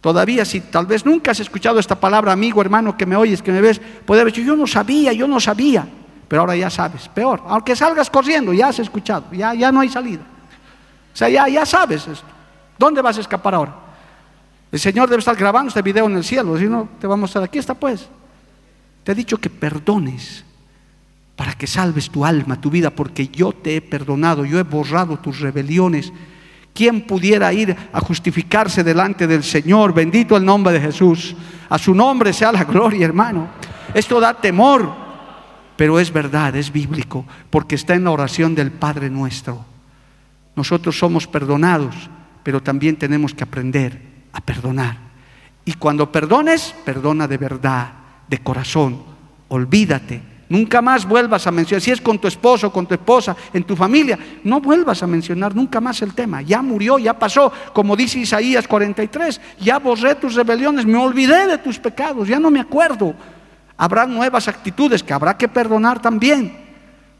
Todavía, 0.00 0.44
si 0.44 0.60
tal 0.60 0.86
vez 0.86 1.04
nunca 1.04 1.32
has 1.32 1.40
escuchado 1.40 1.78
esta 1.78 1.98
palabra, 1.98 2.32
amigo, 2.32 2.60
hermano, 2.60 2.96
que 2.96 3.06
me 3.06 3.16
oyes, 3.16 3.42
que 3.42 3.50
me 3.50 3.60
ves, 3.60 3.80
puede 4.04 4.20
haber 4.20 4.32
dicho, 4.32 4.46
yo 4.46 4.54
no 4.54 4.66
sabía, 4.66 5.12
yo 5.12 5.26
no 5.26 5.40
sabía. 5.40 5.86
Pero 6.28 6.42
ahora 6.42 6.56
ya 6.56 6.70
sabes, 6.70 7.08
peor. 7.08 7.42
Aunque 7.46 7.74
salgas 7.74 8.10
corriendo, 8.10 8.52
ya 8.52 8.68
has 8.68 8.78
escuchado, 8.78 9.26
ya, 9.32 9.54
ya 9.54 9.72
no 9.72 9.80
hay 9.80 9.88
salida. 9.88 10.22
O 11.12 11.16
sea, 11.16 11.28
ya, 11.28 11.48
ya 11.48 11.64
sabes 11.64 12.06
esto. 12.06 12.26
¿Dónde 12.78 13.00
vas 13.00 13.16
a 13.18 13.20
escapar 13.20 13.54
ahora? 13.54 13.74
El 14.70 14.80
Señor 14.80 15.08
debe 15.08 15.20
estar 15.20 15.36
grabando 15.36 15.68
este 15.68 15.82
video 15.82 16.06
en 16.06 16.16
el 16.16 16.24
cielo, 16.24 16.58
si 16.58 16.66
no, 16.66 16.88
te 17.00 17.06
va 17.06 17.14
a 17.14 17.16
mostrar, 17.16 17.44
aquí 17.44 17.58
está 17.58 17.74
pues. 17.74 18.08
Te 19.04 19.12
he 19.12 19.14
dicho 19.14 19.38
que 19.38 19.48
perdones 19.48 20.44
para 21.36 21.52
que 21.52 21.66
salves 21.66 22.10
tu 22.10 22.24
alma, 22.24 22.60
tu 22.60 22.70
vida, 22.70 22.90
porque 22.90 23.28
yo 23.28 23.52
te 23.52 23.76
he 23.76 23.80
perdonado, 23.80 24.44
yo 24.44 24.58
he 24.58 24.62
borrado 24.62 25.18
tus 25.18 25.40
rebeliones. 25.40 26.12
¿Quién 26.76 27.06
pudiera 27.06 27.50
ir 27.54 27.74
a 27.90 28.00
justificarse 28.00 28.84
delante 28.84 29.26
del 29.26 29.42
Señor? 29.42 29.94
Bendito 29.94 30.36
el 30.36 30.44
nombre 30.44 30.74
de 30.74 30.80
Jesús. 30.82 31.34
A 31.70 31.78
su 31.78 31.94
nombre 31.94 32.34
sea 32.34 32.52
la 32.52 32.64
gloria, 32.64 33.06
hermano. 33.06 33.48
Esto 33.94 34.20
da 34.20 34.34
temor, 34.34 34.92
pero 35.74 35.98
es 35.98 36.12
verdad, 36.12 36.54
es 36.54 36.70
bíblico, 36.70 37.24
porque 37.48 37.76
está 37.76 37.94
en 37.94 38.04
la 38.04 38.10
oración 38.10 38.54
del 38.54 38.72
Padre 38.72 39.08
nuestro. 39.08 39.64
Nosotros 40.54 40.98
somos 40.98 41.26
perdonados, 41.26 41.94
pero 42.42 42.62
también 42.62 42.96
tenemos 42.96 43.32
que 43.32 43.44
aprender 43.44 43.98
a 44.34 44.42
perdonar. 44.42 44.98
Y 45.64 45.72
cuando 45.72 46.12
perdones, 46.12 46.74
perdona 46.84 47.26
de 47.26 47.38
verdad, 47.38 47.90
de 48.28 48.38
corazón. 48.38 49.02
Olvídate. 49.48 50.35
Nunca 50.48 50.80
más 50.80 51.06
vuelvas 51.06 51.46
a 51.46 51.50
mencionar, 51.50 51.82
si 51.82 51.90
es 51.90 52.00
con 52.00 52.18
tu 52.18 52.28
esposo, 52.28 52.70
con 52.72 52.86
tu 52.86 52.94
esposa, 52.94 53.36
en 53.52 53.64
tu 53.64 53.74
familia, 53.74 54.16
no 54.44 54.60
vuelvas 54.60 55.02
a 55.02 55.06
mencionar 55.06 55.56
nunca 55.56 55.80
más 55.80 56.00
el 56.02 56.14
tema. 56.14 56.40
Ya 56.42 56.62
murió, 56.62 56.98
ya 56.98 57.18
pasó, 57.18 57.52
como 57.72 57.96
dice 57.96 58.20
Isaías 58.20 58.68
43, 58.68 59.40
ya 59.60 59.78
borré 59.78 60.14
tus 60.14 60.34
rebeliones, 60.34 60.86
me 60.86 60.98
olvidé 60.98 61.46
de 61.48 61.58
tus 61.58 61.80
pecados, 61.80 62.28
ya 62.28 62.38
no 62.38 62.50
me 62.50 62.60
acuerdo. 62.60 63.14
Habrá 63.76 64.06
nuevas 64.06 64.46
actitudes 64.46 65.02
que 65.02 65.12
habrá 65.12 65.36
que 65.36 65.48
perdonar 65.48 66.00
también, 66.00 66.56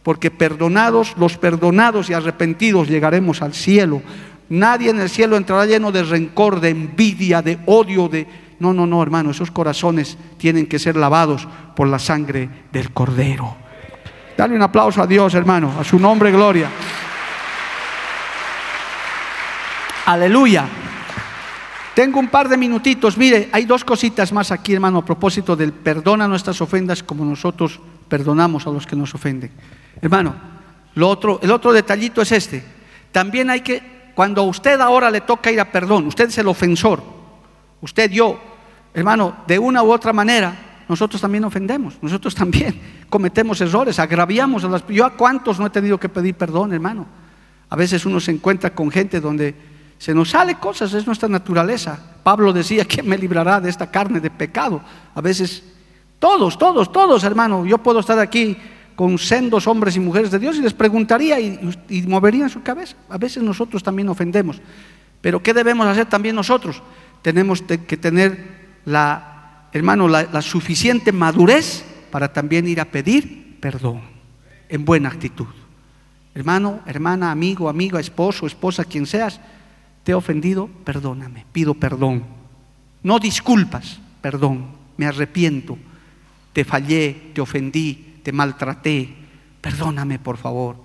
porque 0.05 0.31
perdonados, 0.31 1.15
los 1.19 1.37
perdonados 1.37 2.09
y 2.09 2.15
arrepentidos 2.15 2.89
llegaremos 2.89 3.43
al 3.43 3.55
cielo. 3.55 4.03
Nadie 4.49 4.91
en 4.91 5.01
el 5.01 5.11
cielo 5.11 5.37
entrará 5.37 5.67
lleno 5.67 5.91
de 5.91 6.05
rencor, 6.05 6.61
de 6.61 6.69
envidia, 6.69 7.43
de 7.43 7.59
odio, 7.67 8.09
de... 8.09 8.46
No, 8.59 8.73
no, 8.73 8.87
no, 8.87 9.03
hermano, 9.03 9.31
esos 9.31 9.51
corazones 9.51 10.17
tienen 10.39 10.67
que 10.67 10.79
ser 10.79 10.97
lavados 10.97 11.47
por 11.75 11.89
la 11.89 11.99
sangre 11.99 12.49
del 12.73 12.93
Cordero. 12.93 13.57
Dale 14.37 14.55
un 14.55 14.63
aplauso 14.63 15.03
a 15.03 15.07
Dios, 15.07 15.35
hermano, 15.35 15.75
a 15.79 15.85
su 15.85 15.99
nombre, 15.99 16.31
gloria. 16.31 16.71
Aleluya. 20.07 20.67
Tengo 21.95 22.21
un 22.21 22.29
par 22.29 22.49
de 22.49 22.57
minutitos. 22.57 23.17
Mire, 23.17 23.49
hay 23.53 23.65
dos 23.65 23.83
cositas 23.83 24.31
más 24.33 24.51
aquí, 24.51 24.75
hermano, 24.75 24.99
a 24.99 25.05
propósito 25.05 25.57
del 25.57 25.73
perdona 25.73 26.29
nuestras 26.29 26.61
ofendas 26.61 27.03
como 27.03 27.25
nosotros 27.25 27.81
perdonamos 28.09 28.67
a 28.67 28.71
los 28.71 28.87
que 28.87 28.95
nos 28.95 29.15
ofenden. 29.15 29.51
Hermano, 30.01 30.35
lo 30.95 31.09
otro, 31.09 31.41
el 31.43 31.51
otro 31.51 31.73
detallito 31.73 32.21
es 32.23 32.33
este. 32.33 32.63
También 33.13 33.49
hay 33.49 33.63
que 33.63 34.13
cuando 34.15 34.43
a 34.43 34.45
usted 34.45 34.81
ahora 34.81 35.11
le 35.11 35.23
toca 35.23 35.51
ir 35.51 35.61
a 35.61 35.71
perdón, 35.71 36.07
usted 36.07 36.29
es 36.29 36.39
el 36.39 36.49
ofensor, 36.49 37.03
usted 37.81 38.11
yo, 38.11 38.39
hermano, 38.95 39.37
de 39.47 39.59
una 39.59 39.83
u 39.83 39.93
otra 39.93 40.13
manera, 40.13 40.85
nosotros 40.89 41.21
también 41.21 41.45
ofendemos, 41.45 41.99
nosotros 42.01 42.35
también 42.35 42.81
cometemos 43.09 43.61
errores, 43.61 43.99
agraviamos 43.99 44.65
a 44.65 44.69
las... 44.69 44.87
Yo 44.89 45.05
a 45.05 45.15
cuántos 45.15 45.59
no 45.59 45.67
he 45.67 45.71
tenido 45.71 45.99
que 45.99 46.09
pedir 46.09 46.35
perdón, 46.35 46.73
hermano. 46.73 47.07
A 47.69 47.77
veces 47.77 48.07
uno 48.07 48.21
se 48.21 48.31
encuentra 48.31 48.75
con 48.75 48.91
gente 48.91 49.21
donde 49.21 49.55
se 49.99 50.15
nos 50.15 50.31
sale 50.31 50.57
cosas, 50.57 50.93
es 50.93 51.07
nuestra 51.07 51.29
naturaleza. 51.29 51.99
Pablo 52.23 52.53
decía, 52.53 52.85
¿quién 52.89 53.09
me 53.09 53.19
librará 53.19 53.61
de 53.61 53.71
esta 53.71 53.91
carne 53.91 54.21
de 54.21 54.31
pecado? 54.31 54.81
A 55.15 55.21
veces, 55.21 55.63
todos, 56.19 56.59
todos, 56.59 56.93
todos, 56.93 57.25
hermano, 57.25 57.67
yo 57.67 57.79
puedo 57.79 58.01
estar 58.01 58.19
aquí 58.19 58.57
con 58.95 59.19
sendos 59.19 59.67
hombres 59.67 59.95
y 59.97 60.01
mujeres 60.01 60.31
de 60.31 60.39
Dios 60.39 60.57
y 60.57 60.63
les 60.63 60.73
preguntaría 60.73 61.39
y, 61.39 62.03
moverían 62.09 62.49
su 62.49 62.63
cabeza. 62.63 62.97
A 63.11 63.19
veces 63.19 63.43
nosotros 63.43 63.83
también 63.83 64.09
ofendemos. 64.09 64.61
Pero 65.21 65.43
¿qué 65.43 65.53
debemos 65.53 65.87
hacer 65.87 66.07
también 66.07 66.35
nosotros? 66.35 66.83
Tenemos 67.23 67.63
que 67.63 67.97
tener 67.97 68.57
la, 68.85 69.69
hermano, 69.73 70.09
la, 70.09 70.43
suficiente 70.43 71.13
madurez 71.13 71.85
para 72.11 72.33
también 72.33 72.67
ir 72.67 72.81
a 72.81 72.87
pedir 72.87 73.59
perdón 73.61 74.01
en 74.69 74.85
buena 74.85 75.09
actitud. 75.09 75.47
Hermano, 76.35 76.81
hermana, 76.87 77.31
amigo, 77.31 77.69
amiga, 77.69 78.01
esposo, 78.01 78.47
esposa, 78.47 78.85
quien 78.85 79.07
seas, 79.07 79.41
te 80.05 80.13
he 80.13 80.15
ofendido, 80.15 80.69
perdóname, 80.85 81.47
pido 81.53 81.75
perdón. 81.75 82.25
No 83.03 83.19
disculpas, 83.19 83.99
perdón, 84.21 84.67
me 84.97 85.07
arrepiento, 85.07 85.79
te 86.53 86.65
fallé, 86.65 87.33
te 87.35 87.41
ofendí, 87.41 88.21
te 88.23 88.33
maltraté, 88.33 89.15
perdóname 89.61 90.19
por 90.19 90.37
favor. 90.37 90.77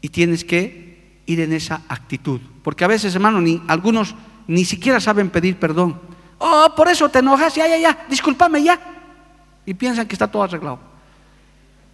Y 0.00 0.08
tienes 0.08 0.44
que 0.44 1.20
ir 1.26 1.40
en 1.40 1.52
esa 1.52 1.82
actitud. 1.88 2.40
Porque 2.62 2.84
a 2.84 2.88
veces, 2.88 3.14
hermano, 3.14 3.40
ni, 3.40 3.62
algunos 3.66 4.14
ni 4.46 4.64
siquiera 4.64 5.00
saben 5.00 5.30
pedir 5.30 5.56
perdón. 5.56 5.98
Oh, 6.38 6.68
por 6.76 6.88
eso 6.88 7.08
te 7.08 7.20
enojas, 7.20 7.54
ya, 7.54 7.66
ya, 7.66 7.78
ya, 7.78 8.06
discúlpame 8.08 8.62
ya. 8.62 8.78
y 9.66 9.74
piensan 9.74 10.06
que 10.06 10.14
está 10.14 10.26
todo 10.26 10.42
arreglado. 10.42 10.78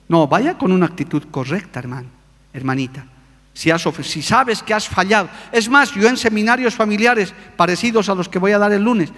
No, 0.09 0.27
vaya 0.27 0.59
con 0.59 0.73
una 0.73 0.87
actitud 0.87 1.23
correcta, 1.31 1.79
hermano, 1.79 2.09
hermanita. 2.53 3.07
Si, 3.53 3.71
si 4.03 4.23
sabes 4.23 4.63
que 4.63 4.75
has 4.75 4.89
fallado. 4.89 5.29
Es 5.53 5.69
más, 5.69 5.93
yo 5.95 6.09
en 6.09 6.17
seminarios 6.17 6.75
familiares 6.75 7.33
parecidos 7.57 8.09
a 8.09 8.15
los 8.15 8.29
que 8.29 8.39
voy 8.39 8.53
a 8.53 8.59
dar 8.59 8.73
el 8.73 8.83
lunes, 8.83 9.13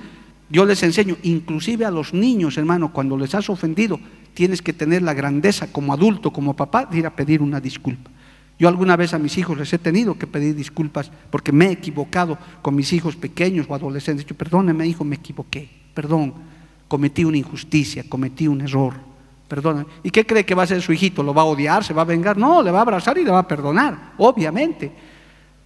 yo 0.51 0.67
les 0.67 0.83
enseño, 0.83 1.17
inclusive 1.23 1.87
a 1.87 1.91
los 1.91 2.13
niños, 2.13 2.59
hermano, 2.59 2.93
cuando 2.93 3.17
les 3.17 3.35
has 3.35 3.49
ofendido, 3.49 3.99
tienes 4.35 4.61
que 4.61 4.75
tener 4.75 5.01
la 5.01 5.15
grandeza 5.15 5.73
como 5.73 5.95
adulto, 5.95 6.31
como 6.31 6.55
papá, 6.55 6.85
de 6.85 6.99
ir 6.99 7.07
a 7.07 7.17
pedir 7.17 7.41
una 7.41 7.59
disculpa. 7.59 8.11
Yo 8.59 8.69
alguna 8.69 8.97
vez 8.97 9.15
a 9.15 9.19
mis 9.19 9.37
hijos 9.39 9.59
les 9.59 9.73
he 9.73 9.79
tenido 9.79 10.17
que 10.17 10.27
pedir 10.27 10.55
disculpas 10.55 11.11
porque 11.31 11.53
me 11.53 11.67
he 11.67 11.73
equivocado 11.73 12.39
con 12.61 12.75
mis 12.75 12.93
hijos 12.93 13.17
pequeños 13.17 13.67
o 13.69 13.75
adolescentes. 13.75 14.27
Yo, 14.27 14.37
perdóneme, 14.37 14.87
hijo, 14.87 15.05
me 15.05 15.17
equivoqué. 15.17 15.69
Perdón, 15.95 16.35
cometí 16.89 17.25
una 17.25 17.39
injusticia, 17.39 18.05
cometí 18.09 18.47
un 18.47 18.61
error. 18.61 18.95
Perdona. 19.49 19.85
¿Y 20.03 20.11
qué 20.11 20.25
cree 20.25 20.47
que 20.47 20.55
va 20.55 20.63
a 20.63 20.65
hacer 20.65 20.81
su 20.81 20.93
hijito? 20.93 21.23
¿Lo 21.23 21.35
va 21.35 21.43
a 21.43 21.47
odiar? 21.47 21.85
¿Se 21.85 21.93
va 21.93 22.03
a 22.03 22.07
vengar? 22.07 22.39
No, 22.39 22.63
le 22.63 22.71
va 22.71 22.79
a 22.79 22.83
abrazar 22.83 23.19
y 23.19 23.25
le 23.25 23.31
va 23.31 23.41
a 23.41 23.49
perdonar, 23.49 24.13
obviamente. 24.17 24.91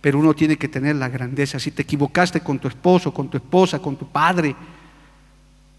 Pero 0.01 0.18
uno 0.18 0.34
tiene 0.34 0.57
que 0.57 0.68
tener 0.68 0.97
la 0.97 1.09
grandeza. 1.09 1.61
Si 1.61 1.70
te 1.70 1.82
equivocaste 1.82 2.41
con 2.41 2.59
tu 2.59 2.66
esposo, 2.66 3.12
con 3.12 3.28
tu 3.28 3.37
esposa, 3.37 3.78
con 3.78 3.97
tu 3.97 4.09
padre, 4.09 4.57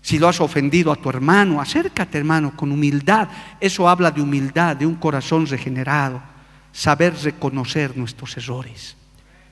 si 0.01 0.19
lo 0.19 0.29
has 0.29 0.39
ofendido 0.39 0.91
a 0.91 0.95
tu 0.95 1.09
hermano, 1.09 1.59
acércate 1.59 2.17
hermano 2.17 2.55
con 2.55 2.71
humildad. 2.71 3.27
Eso 3.59 3.89
habla 3.89 4.09
de 4.09 4.21
humildad, 4.21 4.77
de 4.77 4.85
un 4.85 4.95
corazón 4.95 5.45
regenerado. 5.45 6.21
Saber 6.71 7.15
reconocer 7.23 7.97
nuestros 7.97 8.37
errores. 8.37 8.95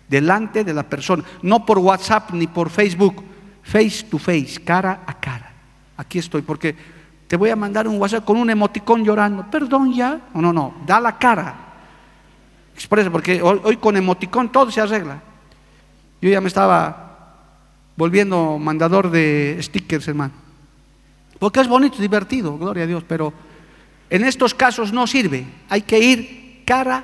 Delante 0.08 0.64
de 0.64 0.74
la 0.74 0.84
persona. 0.84 1.24
No 1.42 1.66
por 1.66 1.80
WhatsApp 1.80 2.32
ni 2.32 2.48
por 2.48 2.70
Facebook. 2.70 3.24
Face 3.64 4.04
to 4.10 4.20
face, 4.20 4.62
cara 4.64 5.04
a 5.08 5.20
cara. 5.20 5.52
Aquí 5.98 6.20
estoy 6.20 6.44
porque 6.44 6.76
te 7.28 7.36
voy 7.36 7.50
a 7.50 7.56
mandar 7.56 7.88
un 7.88 8.00
WhatsApp 8.00 8.24
con 8.24 8.38
un 8.38 8.50
emoticón 8.50 9.04
llorando. 9.04 9.50
Perdón 9.50 9.94
ya. 9.94 10.22
No, 10.34 10.42
no, 10.42 10.54
no. 10.54 10.76
Da 10.86 11.00
la 11.00 11.18
cara. 11.18 11.66
Expresa, 12.76 13.10
porque 13.10 13.42
hoy, 13.42 13.78
con 13.78 13.96
emoticón 13.96 14.52
todo 14.52 14.70
se 14.70 14.82
arregla. 14.82 15.22
Yo 16.22 16.30
ya 16.30 16.42
me 16.42 16.50
estaba 16.50 17.06
volviendo 17.96 18.60
mandador 18.60 19.10
de 19.10 19.58
stickers, 19.62 20.08
hermano. 20.08 20.34
Porque 21.40 21.62
es 21.62 21.68
bonito, 21.68 21.98
divertido, 21.98 22.58
gloria 22.58 22.84
a 22.84 22.88
Dios, 22.88 23.04
pero 23.08 23.34
en 24.10 24.26
estos 24.26 24.54
casos 24.54 24.92
no 24.92 25.08
sirve. 25.08 25.46
Hay 25.70 25.82
que 25.82 26.00
ir 26.00 26.45
cara 26.66 27.04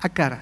a 0.00 0.08
cara. 0.08 0.40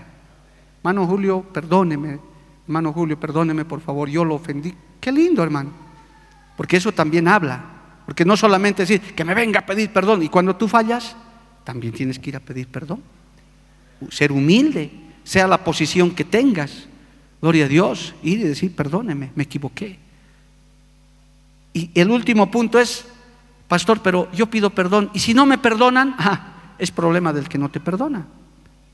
Hermano 0.78 1.06
Julio, 1.06 1.42
perdóneme. 1.42 2.18
Hermano 2.66 2.92
Julio, 2.92 3.18
perdóneme, 3.18 3.64
por 3.64 3.80
favor, 3.80 4.08
yo 4.08 4.24
lo 4.24 4.36
ofendí. 4.36 4.74
Qué 5.00 5.10
lindo, 5.10 5.42
hermano. 5.42 5.70
Porque 6.56 6.76
eso 6.76 6.92
también 6.92 7.26
habla. 7.26 7.64
Porque 8.06 8.24
no 8.24 8.36
solamente 8.36 8.82
decir 8.82 9.00
que 9.00 9.24
me 9.24 9.34
venga 9.34 9.60
a 9.60 9.66
pedir 9.66 9.92
perdón. 9.92 10.22
Y 10.22 10.28
cuando 10.28 10.56
tú 10.56 10.68
fallas, 10.68 11.16
también 11.64 11.92
tienes 11.92 12.18
que 12.18 12.30
ir 12.30 12.36
a 12.36 12.40
pedir 12.40 12.68
perdón. 12.68 13.02
Ser 14.10 14.32
humilde, 14.32 14.90
sea 15.24 15.46
la 15.46 15.62
posición 15.62 16.10
que 16.10 16.24
tengas. 16.24 16.86
Gloria 17.40 17.66
a 17.66 17.68
Dios. 17.68 18.14
Ir 18.22 18.40
y 18.40 18.44
decir, 18.44 18.74
perdóneme, 18.74 19.32
me 19.34 19.42
equivoqué. 19.44 19.98
Y 21.72 21.90
el 21.94 22.10
último 22.10 22.50
punto 22.50 22.78
es 22.78 23.06
pastor, 23.68 24.00
pero 24.02 24.30
yo 24.32 24.46
pido 24.46 24.70
perdón. 24.70 25.10
Y 25.14 25.20
si 25.20 25.34
no 25.34 25.46
me 25.46 25.58
perdonan, 25.58 26.16
es 26.78 26.90
problema 26.90 27.32
del 27.32 27.48
que 27.48 27.58
no 27.58 27.68
te 27.68 27.80
perdona. 27.80 28.26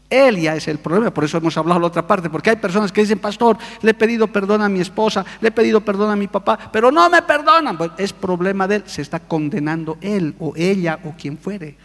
Él 0.08 0.40
ya 0.40 0.54
es 0.54 0.68
el 0.68 0.78
problema, 0.78 1.12
por 1.12 1.24
eso 1.24 1.38
hemos 1.38 1.56
hablado 1.56 1.80
la 1.80 1.88
otra 1.88 2.06
parte, 2.06 2.30
porque 2.30 2.50
hay 2.50 2.56
personas 2.56 2.92
que 2.92 3.00
dicen, 3.00 3.18
pastor, 3.18 3.58
le 3.82 3.90
he 3.90 3.94
pedido 3.94 4.28
perdón 4.28 4.62
a 4.62 4.68
mi 4.68 4.80
esposa, 4.80 5.24
le 5.40 5.48
he 5.48 5.52
pedido 5.52 5.80
perdón 5.80 6.10
a 6.10 6.16
mi 6.16 6.28
papá, 6.28 6.70
pero 6.72 6.92
no 6.92 7.10
me 7.10 7.22
perdonan. 7.22 7.76
Pues 7.76 7.90
es 7.98 8.12
problema 8.12 8.68
de 8.68 8.76
él, 8.76 8.82
se 8.86 9.02
está 9.02 9.18
condenando 9.18 9.98
él 10.00 10.34
o 10.38 10.52
ella 10.54 11.00
o 11.04 11.14
quien 11.18 11.36
fuere. 11.36 11.76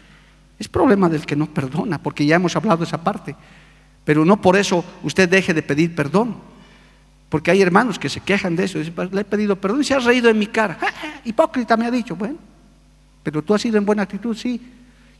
Es 0.58 0.68
problema 0.68 1.08
del 1.08 1.26
que 1.26 1.34
no 1.34 1.46
perdona, 1.46 2.00
porque 2.00 2.24
ya 2.24 2.36
hemos 2.36 2.54
hablado 2.54 2.84
esa 2.84 3.02
parte. 3.02 3.34
Pero 4.04 4.24
no 4.24 4.40
por 4.40 4.56
eso 4.56 4.84
usted 5.02 5.28
deje 5.28 5.52
de 5.52 5.62
pedir 5.62 5.94
perdón. 5.94 6.36
Porque 7.28 7.50
hay 7.50 7.62
hermanos 7.62 7.98
que 7.98 8.08
se 8.08 8.20
quejan 8.20 8.54
de 8.54 8.64
eso, 8.64 8.78
le 8.78 9.20
he 9.20 9.24
pedido 9.24 9.56
perdón 9.56 9.80
y 9.80 9.84
se 9.84 9.94
ha 9.94 9.98
reído 9.98 10.28
en 10.28 10.38
mi 10.38 10.46
cara. 10.46 10.78
Hipócrita 11.24 11.76
me 11.76 11.86
ha 11.86 11.90
dicho, 11.90 12.14
bueno, 12.14 12.36
pero 13.22 13.42
tú 13.42 13.54
has 13.54 13.62
sido 13.62 13.78
en 13.78 13.86
buena 13.86 14.02
actitud, 14.02 14.36
sí. 14.36 14.60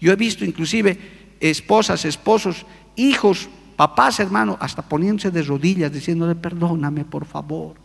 Yo 0.01 0.13
he 0.13 0.17
visto 0.17 0.45
inclusive 0.45 0.99
esposas, 1.41 2.05
esposos, 2.05 2.65
hijos, 2.97 3.49
papás, 3.77 4.21
hermanos, 4.21 4.57
hasta 4.61 4.83
poniéndose 4.83 5.31
de 5.31 5.43
rodillas 5.43 5.93
diciéndole, 5.93 6.35
perdóname, 6.35 7.05
por 7.05 7.25
favor. 7.25 7.77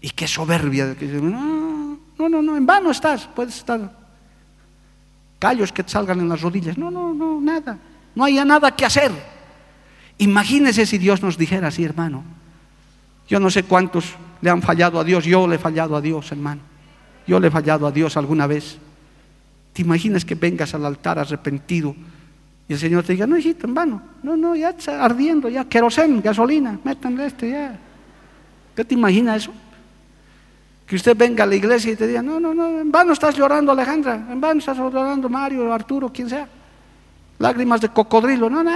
Y 0.00 0.10
qué 0.10 0.28
soberbia. 0.28 0.94
Que 0.94 1.06
no, 1.06 1.98
no, 2.18 2.28
no, 2.28 2.42
no, 2.42 2.56
en 2.56 2.66
vano 2.66 2.90
estás, 2.90 3.28
puedes 3.34 3.56
estar. 3.56 4.04
Callos 5.38 5.72
que 5.72 5.82
te 5.82 5.90
salgan 5.90 6.20
en 6.20 6.28
las 6.28 6.40
rodillas. 6.40 6.78
No, 6.78 6.90
no, 6.90 7.12
no, 7.12 7.40
nada. 7.40 7.78
No 8.14 8.24
haya 8.24 8.44
nada 8.44 8.70
que 8.70 8.84
hacer. 8.84 9.10
Imagínese 10.18 10.86
si 10.86 10.98
Dios 10.98 11.22
nos 11.22 11.36
dijera 11.36 11.68
así, 11.68 11.84
hermano. 11.84 12.22
Yo 13.28 13.40
no 13.40 13.50
sé 13.50 13.62
cuántos 13.64 14.14
le 14.40 14.50
han 14.50 14.62
fallado 14.62 15.00
a 15.00 15.04
Dios. 15.04 15.24
Yo 15.24 15.46
le 15.46 15.56
he 15.56 15.58
fallado 15.58 15.96
a 15.96 16.00
Dios, 16.00 16.30
hermano. 16.30 16.60
Yo 17.26 17.40
le 17.40 17.48
he 17.48 17.50
fallado 17.50 17.86
a 17.86 17.90
Dios 17.90 18.16
alguna 18.16 18.46
vez. 18.46 18.78
¿Te 19.72 19.82
imaginas 19.82 20.24
que 20.24 20.34
vengas 20.34 20.74
al 20.74 20.86
altar 20.86 21.18
arrepentido 21.18 21.96
y 22.68 22.72
el 22.72 22.78
Señor 22.78 23.04
te 23.04 23.12
diga, 23.12 23.26
no, 23.26 23.36
hijito, 23.36 23.66
en 23.66 23.74
vano, 23.74 24.02
no, 24.22 24.36
no, 24.36 24.56
ya 24.56 24.70
está 24.70 25.04
ardiendo, 25.04 25.48
ya, 25.48 25.64
querosén, 25.64 26.20
gasolina, 26.22 26.78
métanle 26.82 27.26
este, 27.26 27.50
ya. 27.50 27.78
¿Qué 28.74 28.84
te 28.84 28.94
imaginas 28.94 29.42
eso? 29.42 29.52
Que 30.86 30.96
usted 30.96 31.16
venga 31.16 31.44
a 31.44 31.46
la 31.46 31.54
iglesia 31.54 31.92
y 31.92 31.96
te 31.96 32.06
diga, 32.06 32.22
no, 32.22 32.40
no, 32.40 32.54
no, 32.54 32.80
en 32.80 32.90
vano 32.90 33.12
estás 33.12 33.36
llorando, 33.36 33.72
Alejandra, 33.72 34.14
en 34.30 34.40
vano 34.40 34.60
estás 34.60 34.78
llorando, 34.78 35.28
Mario, 35.28 35.72
Arturo, 35.72 36.10
quien 36.12 36.28
sea. 36.28 36.48
Lágrimas 37.38 37.80
de 37.80 37.88
cocodrilo, 37.88 38.48
no, 38.48 38.62
no. 38.62 38.70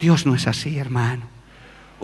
Dios 0.00 0.26
no 0.26 0.34
es 0.34 0.46
así, 0.46 0.76
hermano 0.78 1.33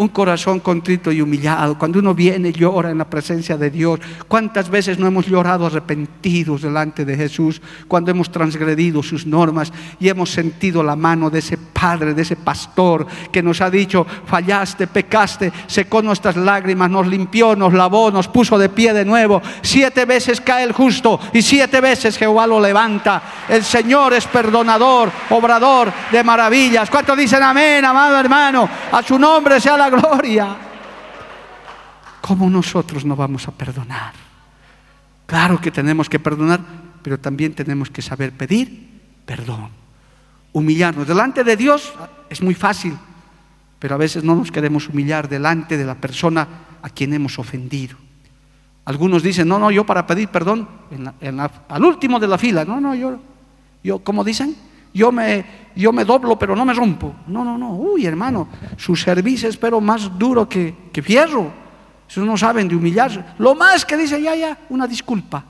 un 0.00 0.08
corazón 0.08 0.60
contrito 0.60 1.12
y 1.12 1.20
humillado. 1.20 1.76
Cuando 1.76 1.98
uno 1.98 2.14
viene 2.14 2.48
y 2.48 2.52
llora 2.52 2.90
en 2.90 2.96
la 2.96 3.04
presencia 3.04 3.58
de 3.58 3.68
Dios, 3.68 4.00
¿cuántas 4.28 4.70
veces 4.70 4.98
no 4.98 5.06
hemos 5.06 5.26
llorado 5.26 5.66
arrepentidos 5.66 6.62
delante 6.62 7.04
de 7.04 7.16
Jesús 7.16 7.60
cuando 7.86 8.10
hemos 8.10 8.32
transgredido 8.32 9.02
sus 9.02 9.26
normas 9.26 9.70
y 10.00 10.08
hemos 10.08 10.30
sentido 10.30 10.82
la 10.82 10.96
mano 10.96 11.28
de 11.28 11.40
ese 11.40 11.58
Padre, 11.80 12.12
de 12.12 12.22
ese 12.22 12.36
pastor 12.36 13.06
que 13.32 13.42
nos 13.42 13.62
ha 13.62 13.70
dicho, 13.70 14.06
fallaste, 14.26 14.86
pecaste, 14.86 15.50
secó 15.66 16.02
nuestras 16.02 16.36
lágrimas, 16.36 16.90
nos 16.90 17.06
limpió, 17.06 17.56
nos 17.56 17.72
lavó, 17.72 18.10
nos 18.10 18.28
puso 18.28 18.58
de 18.58 18.68
pie 18.68 18.92
de 18.92 19.04
nuevo. 19.04 19.40
Siete 19.62 20.04
veces 20.04 20.42
cae 20.42 20.64
el 20.64 20.72
justo 20.72 21.18
y 21.32 21.40
siete 21.40 21.80
veces 21.80 22.18
Jehová 22.18 22.46
lo 22.46 22.60
levanta. 22.60 23.22
El 23.48 23.64
Señor 23.64 24.12
es 24.12 24.26
perdonador, 24.26 25.10
obrador 25.30 25.90
de 26.12 26.22
maravillas. 26.22 26.90
¿Cuántos 26.90 27.16
dicen 27.16 27.42
amén, 27.42 27.82
amado 27.82 28.18
hermano? 28.18 28.68
A 28.92 29.02
su 29.02 29.18
nombre 29.18 29.58
sea 29.58 29.78
la 29.78 29.89
gloria. 29.90 30.56
¿Cómo 32.20 32.48
nosotros 32.48 33.04
no 33.04 33.16
vamos 33.16 33.48
a 33.48 33.52
perdonar? 33.52 34.12
Claro 35.26 35.60
que 35.60 35.70
tenemos 35.70 36.08
que 36.08 36.18
perdonar, 36.18 36.60
pero 37.02 37.18
también 37.18 37.54
tenemos 37.54 37.90
que 37.90 38.02
saber 38.02 38.32
pedir 38.32 38.90
perdón. 39.24 39.70
Humillarnos 40.52 41.06
delante 41.06 41.44
de 41.44 41.56
Dios 41.56 41.92
es 42.28 42.42
muy 42.42 42.54
fácil, 42.54 42.96
pero 43.78 43.94
a 43.94 43.98
veces 43.98 44.24
no 44.24 44.34
nos 44.34 44.50
queremos 44.50 44.88
humillar 44.88 45.28
delante 45.28 45.76
de 45.76 45.84
la 45.84 45.94
persona 45.94 46.48
a 46.82 46.90
quien 46.90 47.14
hemos 47.14 47.38
ofendido. 47.38 47.96
Algunos 48.84 49.22
dicen, 49.22 49.46
no, 49.46 49.58
no, 49.58 49.70
yo 49.70 49.86
para 49.86 50.06
pedir 50.06 50.28
perdón, 50.28 50.68
al 51.68 51.84
último 51.84 52.18
de 52.18 52.26
la 52.26 52.38
fila, 52.38 52.64
no, 52.64 52.80
no, 52.80 52.94
yo, 52.96 53.20
yo, 53.84 54.00
¿cómo 54.00 54.24
dicen? 54.24 54.56
yo 54.92 55.12
me, 55.12 55.44
yo 55.76 55.92
me 55.92 56.04
doblo, 56.04 56.38
pero 56.38 56.56
no 56.56 56.64
me 56.64 56.74
rompo. 56.74 57.14
No, 57.26 57.44
no, 57.44 57.56
no. 57.56 57.74
Uy, 57.74 58.06
hermano, 58.06 58.48
su 58.76 58.96
servicio 58.96 59.48
es 59.48 59.56
pero 59.56 59.80
más 59.80 60.18
duro 60.18 60.48
que, 60.48 60.74
que 60.92 61.02
fierro. 61.02 61.52
Eso 62.08 62.24
no 62.24 62.36
saben 62.36 62.68
de 62.68 62.76
humillarse. 62.76 63.24
Lo 63.38 63.54
más 63.54 63.84
que 63.84 63.96
dice, 63.96 64.20
ya, 64.20 64.34
ya, 64.34 64.58
una 64.68 64.86
disculpa. 64.86 65.44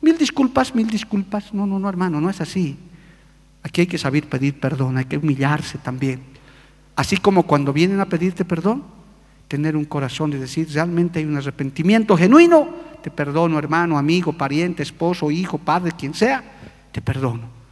Mil 0.00 0.16
disculpas, 0.16 0.74
mil 0.74 0.86
disculpas. 0.86 1.52
No, 1.52 1.66
no, 1.66 1.78
no, 1.78 1.88
hermano, 1.88 2.20
no 2.20 2.30
es 2.30 2.40
así. 2.40 2.76
Aquí 3.62 3.82
hay 3.82 3.86
que 3.86 3.98
saber 3.98 4.28
pedir 4.28 4.58
perdón, 4.58 4.98
hay 4.98 5.04
que 5.04 5.18
humillarse 5.18 5.78
también. 5.78 6.22
Así 6.96 7.16
como 7.16 7.44
cuando 7.44 7.72
vienen 7.72 8.00
a 8.00 8.06
pedirte 8.06 8.44
perdón, 8.44 8.82
tener 9.46 9.76
un 9.76 9.84
corazón 9.84 10.32
y 10.32 10.36
decir, 10.36 10.68
realmente 10.72 11.20
hay 11.20 11.24
un 11.24 11.36
arrepentimiento 11.36 12.16
genuino, 12.16 12.68
te 13.02 13.10
perdono, 13.10 13.58
hermano, 13.58 13.98
amigo, 13.98 14.32
pariente, 14.32 14.82
esposo, 14.82 15.30
hijo, 15.30 15.58
padre, 15.58 15.92
quien 15.92 16.14
sea, 16.14 16.42
te 16.90 17.00
perdono 17.00 17.62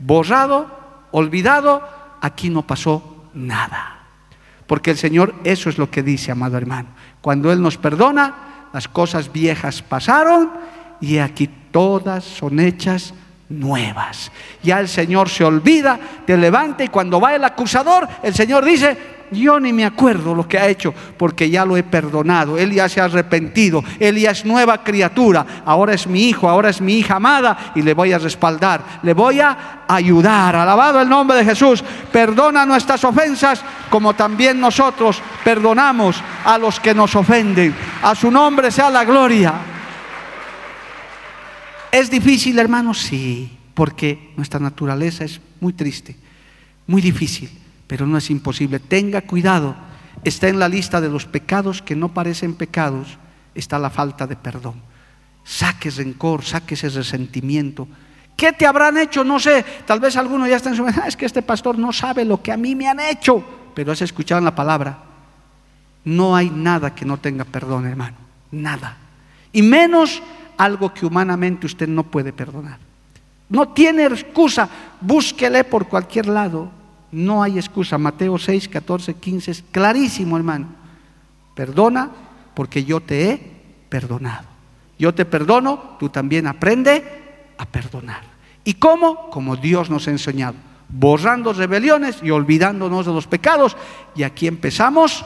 borrado, 0.00 0.66
olvidado, 1.12 1.82
aquí 2.20 2.50
no 2.50 2.66
pasó 2.66 3.26
nada. 3.34 3.98
Porque 4.66 4.92
el 4.92 4.98
Señor 4.98 5.34
eso 5.44 5.68
es 5.68 5.78
lo 5.78 5.90
que 5.90 6.02
dice, 6.02 6.30
amado 6.30 6.56
hermano. 6.56 6.88
Cuando 7.20 7.52
Él 7.52 7.60
nos 7.60 7.76
perdona, 7.76 8.68
las 8.72 8.88
cosas 8.88 9.32
viejas 9.32 9.82
pasaron 9.82 10.50
y 11.00 11.18
aquí 11.18 11.48
todas 11.70 12.24
son 12.24 12.60
hechas 12.60 13.14
nuevas. 13.48 14.30
Ya 14.62 14.80
el 14.80 14.88
Señor 14.88 15.28
se 15.28 15.44
olvida, 15.44 15.98
te 16.24 16.36
levanta 16.36 16.84
y 16.84 16.88
cuando 16.88 17.20
va 17.20 17.34
el 17.34 17.44
acusador, 17.44 18.08
el 18.22 18.34
Señor 18.34 18.64
dice, 18.64 18.96
yo 19.30 19.60
ni 19.60 19.72
me 19.72 19.84
acuerdo 19.84 20.34
lo 20.34 20.46
que 20.46 20.58
ha 20.58 20.68
hecho, 20.68 20.94
porque 21.16 21.48
ya 21.50 21.64
lo 21.64 21.76
he 21.76 21.82
perdonado. 21.82 22.58
Él 22.58 22.72
ya 22.72 22.88
se 22.88 23.00
ha 23.00 23.04
arrepentido, 23.04 23.82
él 23.98 24.18
ya 24.18 24.30
es 24.30 24.44
nueva 24.44 24.82
criatura. 24.82 25.62
Ahora 25.64 25.94
es 25.94 26.06
mi 26.06 26.28
hijo, 26.28 26.48
ahora 26.48 26.70
es 26.70 26.80
mi 26.80 26.98
hija 26.98 27.16
amada 27.16 27.72
y 27.74 27.82
le 27.82 27.94
voy 27.94 28.12
a 28.12 28.18
respaldar, 28.18 29.00
le 29.02 29.14
voy 29.14 29.40
a 29.40 29.84
ayudar. 29.88 30.56
Alabado 30.56 31.00
el 31.00 31.08
nombre 31.08 31.38
de 31.38 31.44
Jesús. 31.44 31.82
Perdona 32.12 32.66
nuestras 32.66 33.04
ofensas 33.04 33.62
como 33.88 34.14
también 34.14 34.60
nosotros 34.60 35.22
perdonamos 35.44 36.22
a 36.44 36.58
los 36.58 36.80
que 36.80 36.94
nos 36.94 37.14
ofenden. 37.16 37.74
A 38.02 38.14
su 38.14 38.30
nombre 38.30 38.70
sea 38.70 38.90
la 38.90 39.04
gloria. 39.04 39.54
¿Es 41.92 42.10
difícil, 42.10 42.58
hermanos? 42.58 42.98
Sí, 42.98 43.50
porque 43.74 44.32
nuestra 44.36 44.60
naturaleza 44.60 45.24
es 45.24 45.40
muy 45.60 45.72
triste, 45.72 46.16
muy 46.86 47.02
difícil, 47.02 47.50
pero 47.90 48.06
no 48.06 48.18
es 48.18 48.30
imposible. 48.30 48.78
Tenga 48.78 49.22
cuidado, 49.22 49.74
está 50.22 50.46
en 50.46 50.60
la 50.60 50.68
lista 50.68 51.00
de 51.00 51.08
los 51.08 51.26
pecados 51.26 51.82
que 51.82 51.96
no 51.96 52.14
parecen 52.14 52.54
pecados, 52.54 53.18
está 53.52 53.80
la 53.80 53.90
falta 53.90 54.28
de 54.28 54.36
perdón. 54.36 54.80
Saque 55.42 55.90
rencor, 55.90 56.44
saque 56.44 56.74
ese 56.74 56.88
resentimiento. 56.88 57.88
¿Qué 58.36 58.52
te 58.52 58.64
habrán 58.64 58.96
hecho? 58.96 59.24
No 59.24 59.40
sé, 59.40 59.64
tal 59.88 59.98
vez 59.98 60.16
alguno 60.16 60.46
ya 60.46 60.54
está 60.54 60.70
en 60.70 60.76
su 60.76 60.84
mente, 60.84 61.00
ah, 61.02 61.08
es 61.08 61.16
que 61.16 61.26
este 61.26 61.42
pastor 61.42 61.80
no 61.80 61.92
sabe 61.92 62.24
lo 62.24 62.40
que 62.40 62.52
a 62.52 62.56
mí 62.56 62.76
me 62.76 62.86
han 62.86 63.00
hecho, 63.00 63.44
pero 63.74 63.90
has 63.90 64.02
escuchado 64.02 64.38
en 64.38 64.44
la 64.44 64.54
palabra. 64.54 64.96
No 66.04 66.36
hay 66.36 66.48
nada 66.48 66.94
que 66.94 67.04
no 67.04 67.16
tenga 67.16 67.44
perdón, 67.44 67.88
hermano, 67.88 68.18
nada. 68.52 68.98
Y 69.52 69.62
menos 69.62 70.22
algo 70.56 70.94
que 70.94 71.06
humanamente 71.06 71.66
usted 71.66 71.88
no 71.88 72.04
puede 72.04 72.32
perdonar. 72.32 72.78
No 73.48 73.70
tiene 73.70 74.04
excusa, 74.04 74.68
búsquele 75.00 75.64
por 75.64 75.88
cualquier 75.88 76.28
lado. 76.28 76.78
No 77.12 77.42
hay 77.42 77.58
excusa. 77.58 77.98
Mateo 77.98 78.38
6, 78.38 78.68
14, 78.68 79.14
15 79.14 79.50
es 79.50 79.64
clarísimo, 79.70 80.36
hermano. 80.36 80.68
Perdona 81.54 82.10
porque 82.54 82.84
yo 82.84 83.00
te 83.00 83.30
he 83.30 83.38
perdonado. 83.88 84.48
Yo 84.98 85.14
te 85.14 85.24
perdono, 85.24 85.96
tú 85.98 86.08
también 86.10 86.46
aprende 86.46 87.52
a 87.56 87.66
perdonar. 87.66 88.22
¿Y 88.64 88.74
cómo? 88.74 89.30
Como 89.30 89.56
Dios 89.56 89.90
nos 89.90 90.06
ha 90.06 90.10
enseñado. 90.10 90.54
Borrando 90.88 91.52
rebeliones 91.52 92.18
y 92.22 92.30
olvidándonos 92.30 93.06
de 93.06 93.12
los 93.12 93.26
pecados. 93.26 93.76
Y 94.14 94.22
aquí 94.22 94.46
empezamos 94.46 95.24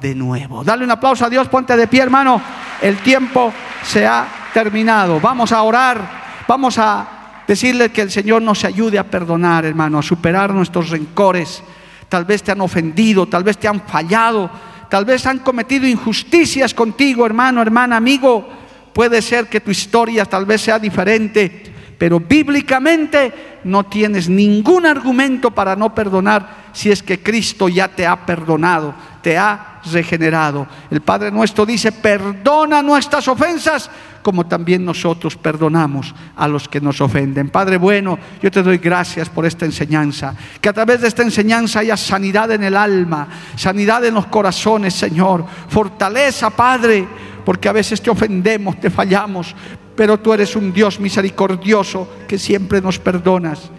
de 0.00 0.14
nuevo. 0.14 0.64
Dale 0.64 0.84
un 0.84 0.90
aplauso 0.90 1.24
a 1.24 1.30
Dios, 1.30 1.48
ponte 1.48 1.76
de 1.76 1.86
pie, 1.86 2.02
hermano. 2.02 2.42
El 2.80 2.98
tiempo 2.98 3.52
se 3.84 4.06
ha 4.06 4.26
terminado. 4.52 5.20
Vamos 5.20 5.52
a 5.52 5.62
orar, 5.62 6.44
vamos 6.48 6.76
a 6.78 7.21
decirle 7.52 7.90
que 7.90 8.00
el 8.00 8.10
Señor 8.10 8.40
nos 8.40 8.64
ayude 8.64 8.98
a 8.98 9.10
perdonar, 9.10 9.66
hermano, 9.66 9.98
a 9.98 10.02
superar 10.02 10.54
nuestros 10.54 10.88
rencores. 10.88 11.62
Tal 12.08 12.24
vez 12.24 12.42
te 12.42 12.50
han 12.50 12.62
ofendido, 12.62 13.26
tal 13.26 13.44
vez 13.44 13.58
te 13.58 13.68
han 13.68 13.82
fallado, 13.82 14.50
tal 14.88 15.04
vez 15.04 15.26
han 15.26 15.40
cometido 15.40 15.86
injusticias 15.86 16.72
contigo, 16.72 17.26
hermano, 17.26 17.60
hermana, 17.60 17.96
amigo. 17.98 18.48
Puede 18.94 19.20
ser 19.20 19.48
que 19.48 19.60
tu 19.60 19.70
historia 19.70 20.24
tal 20.24 20.46
vez 20.46 20.62
sea 20.62 20.78
diferente, 20.78 21.62
pero 21.98 22.20
bíblicamente 22.20 23.60
no 23.64 23.84
tienes 23.84 24.30
ningún 24.30 24.86
argumento 24.86 25.50
para 25.50 25.76
no 25.76 25.94
perdonar 25.94 26.70
si 26.72 26.90
es 26.90 27.02
que 27.02 27.22
Cristo 27.22 27.68
ya 27.68 27.88
te 27.88 28.06
ha 28.06 28.24
perdonado, 28.24 28.94
te 29.20 29.36
ha 29.36 29.80
regenerado. 29.92 30.66
El 30.90 31.02
Padre 31.02 31.30
nuestro 31.30 31.66
dice, 31.66 31.92
perdona 31.92 32.82
nuestras 32.82 33.28
ofensas 33.28 33.90
como 34.22 34.46
también 34.46 34.84
nosotros 34.84 35.36
perdonamos 35.36 36.14
a 36.36 36.48
los 36.48 36.68
que 36.68 36.80
nos 36.80 37.00
ofenden. 37.00 37.50
Padre 37.50 37.76
bueno, 37.76 38.18
yo 38.40 38.50
te 38.50 38.62
doy 38.62 38.78
gracias 38.78 39.28
por 39.28 39.44
esta 39.44 39.64
enseñanza. 39.64 40.34
Que 40.60 40.68
a 40.68 40.72
través 40.72 41.00
de 41.00 41.08
esta 41.08 41.22
enseñanza 41.22 41.80
haya 41.80 41.96
sanidad 41.96 42.50
en 42.52 42.62
el 42.62 42.76
alma, 42.76 43.28
sanidad 43.56 44.04
en 44.04 44.14
los 44.14 44.26
corazones, 44.26 44.94
Señor. 44.94 45.44
Fortaleza, 45.68 46.50
Padre, 46.50 47.06
porque 47.44 47.68
a 47.68 47.72
veces 47.72 48.00
te 48.00 48.10
ofendemos, 48.10 48.80
te 48.80 48.90
fallamos, 48.90 49.54
pero 49.96 50.18
tú 50.18 50.32
eres 50.32 50.56
un 50.56 50.72
Dios 50.72 50.98
misericordioso 51.00 52.08
que 52.28 52.38
siempre 52.38 52.80
nos 52.80 52.98
perdonas. 52.98 53.70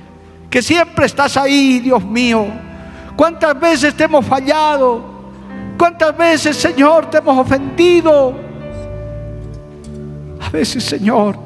Que 0.50 0.62
siempre 0.62 1.06
estás 1.06 1.38
ahí, 1.38 1.80
Dios 1.80 2.04
mío. 2.04 2.46
¿Cuántas 3.16 3.60
veces 3.60 3.96
te 3.96 4.04
hemos 4.04 4.26
fallado? 4.26 5.14
¿Cuántas 5.78 6.16
veces, 6.16 6.58
Señor, 6.58 7.10
te 7.10 7.18
hemos 7.18 7.38
ofendido? 7.38 8.53
A 10.46 10.50
veces, 10.50 10.84
Señor, 10.84 11.38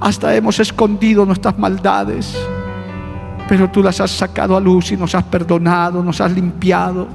hasta 0.00 0.34
hemos 0.34 0.58
escondido 0.60 1.24
nuestras 1.24 1.58
maldades, 1.58 2.36
pero 3.48 3.70
tú 3.70 3.82
las 3.82 4.00
has 4.00 4.10
sacado 4.10 4.56
a 4.56 4.60
luz 4.60 4.92
y 4.92 4.96
nos 4.96 5.14
has 5.14 5.24
perdonado, 5.24 6.02
nos 6.02 6.20
has 6.20 6.32
limpiado, 6.32 7.08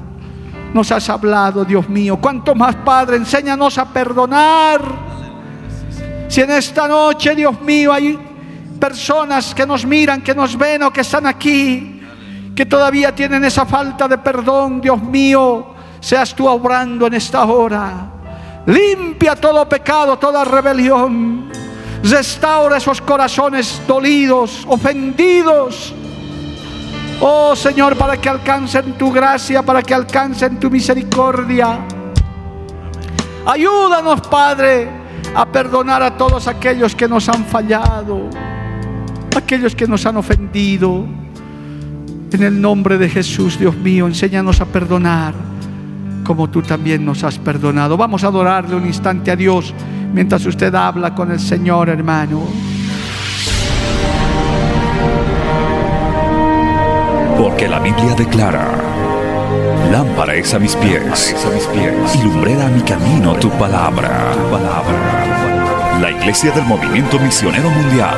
nos 0.72 0.90
has 0.90 1.08
hablado, 1.08 1.64
Dios 1.64 1.88
mío. 1.88 2.18
¿Cuánto 2.20 2.54
más, 2.54 2.76
Padre? 2.76 3.16
Enséñanos 3.16 3.78
a 3.78 3.92
perdonar. 3.92 4.82
Si 6.28 6.40
en 6.40 6.50
esta 6.50 6.88
noche, 6.88 7.34
Dios 7.34 7.60
mío, 7.60 7.92
hay 7.92 8.18
personas 8.80 9.54
que 9.54 9.66
nos 9.66 9.84
miran, 9.84 10.22
que 10.22 10.34
nos 10.34 10.56
ven 10.56 10.82
o 10.84 10.92
que 10.92 11.02
están 11.02 11.26
aquí, 11.26 12.00
que 12.54 12.66
todavía 12.66 13.14
tienen 13.14 13.44
esa 13.44 13.66
falta 13.66 14.08
de 14.08 14.18
perdón, 14.18 14.80
Dios 14.80 15.02
mío, 15.02 15.74
seas 16.00 16.34
tú 16.34 16.48
obrando 16.48 17.06
en 17.06 17.14
esta 17.14 17.44
hora. 17.44 18.19
Limpia 18.70 19.34
todo 19.34 19.68
pecado, 19.68 20.16
toda 20.16 20.44
rebelión. 20.44 21.50
Restaura 22.04 22.76
esos 22.76 23.00
corazones 23.00 23.82
dolidos, 23.86 24.64
ofendidos. 24.68 25.92
Oh 27.20 27.56
Señor, 27.56 27.96
para 27.96 28.16
que 28.16 28.28
alcancen 28.28 28.92
tu 28.92 29.10
gracia, 29.10 29.62
para 29.62 29.82
que 29.82 29.92
alcancen 29.92 30.60
tu 30.60 30.70
misericordia. 30.70 31.80
Ayúdanos, 33.44 34.20
Padre, 34.22 34.88
a 35.34 35.44
perdonar 35.46 36.02
a 36.04 36.16
todos 36.16 36.46
aquellos 36.46 36.94
que 36.94 37.08
nos 37.08 37.28
han 37.28 37.44
fallado, 37.46 38.30
aquellos 39.36 39.74
que 39.74 39.88
nos 39.88 40.06
han 40.06 40.16
ofendido. 40.16 41.06
En 42.32 42.42
el 42.44 42.60
nombre 42.60 42.96
de 42.98 43.08
Jesús, 43.08 43.58
Dios 43.58 43.74
mío, 43.76 44.06
enséñanos 44.06 44.60
a 44.60 44.64
perdonar 44.64 45.34
como 46.24 46.48
tú 46.48 46.62
también 46.62 47.04
nos 47.04 47.24
has 47.24 47.38
perdonado. 47.38 47.96
Vamos 47.96 48.24
a 48.24 48.28
adorarle 48.28 48.76
un 48.76 48.86
instante 48.86 49.30
a 49.30 49.36
Dios 49.36 49.74
mientras 50.12 50.44
usted 50.46 50.74
habla 50.74 51.14
con 51.14 51.30
el 51.30 51.40
Señor, 51.40 51.88
hermano. 51.88 52.42
Porque 57.38 57.68
la 57.68 57.78
Biblia 57.78 58.14
declara, 58.14 58.68
lámpara 59.90 60.34
es 60.34 60.52
a 60.52 60.58
mis 60.58 60.76
pies, 60.76 61.34
a 61.46 61.54
mis 61.54 61.64
pies 61.64 62.16
y 62.16 62.22
lumbrera 62.22 62.66
a 62.66 62.70
mi 62.70 62.82
camino 62.82 63.34
tu 63.34 63.48
palabra, 63.50 64.32
tu 64.34 64.50
palabra. 64.50 65.98
La 66.00 66.10
Iglesia 66.10 66.50
del 66.52 66.64
Movimiento 66.64 67.18
Misionero 67.18 67.70
Mundial 67.70 68.16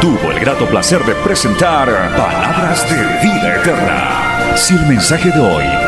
tuvo 0.00 0.32
el 0.32 0.40
grato 0.40 0.66
placer 0.66 1.04
de 1.04 1.14
presentar 1.14 1.88
Palabras 2.16 2.88
de 2.88 2.96
Vida 3.22 3.56
Eterna. 3.56 4.56
Si 4.56 4.74
el 4.74 4.86
mensaje 4.86 5.30
de 5.30 5.40
hoy 5.40 5.87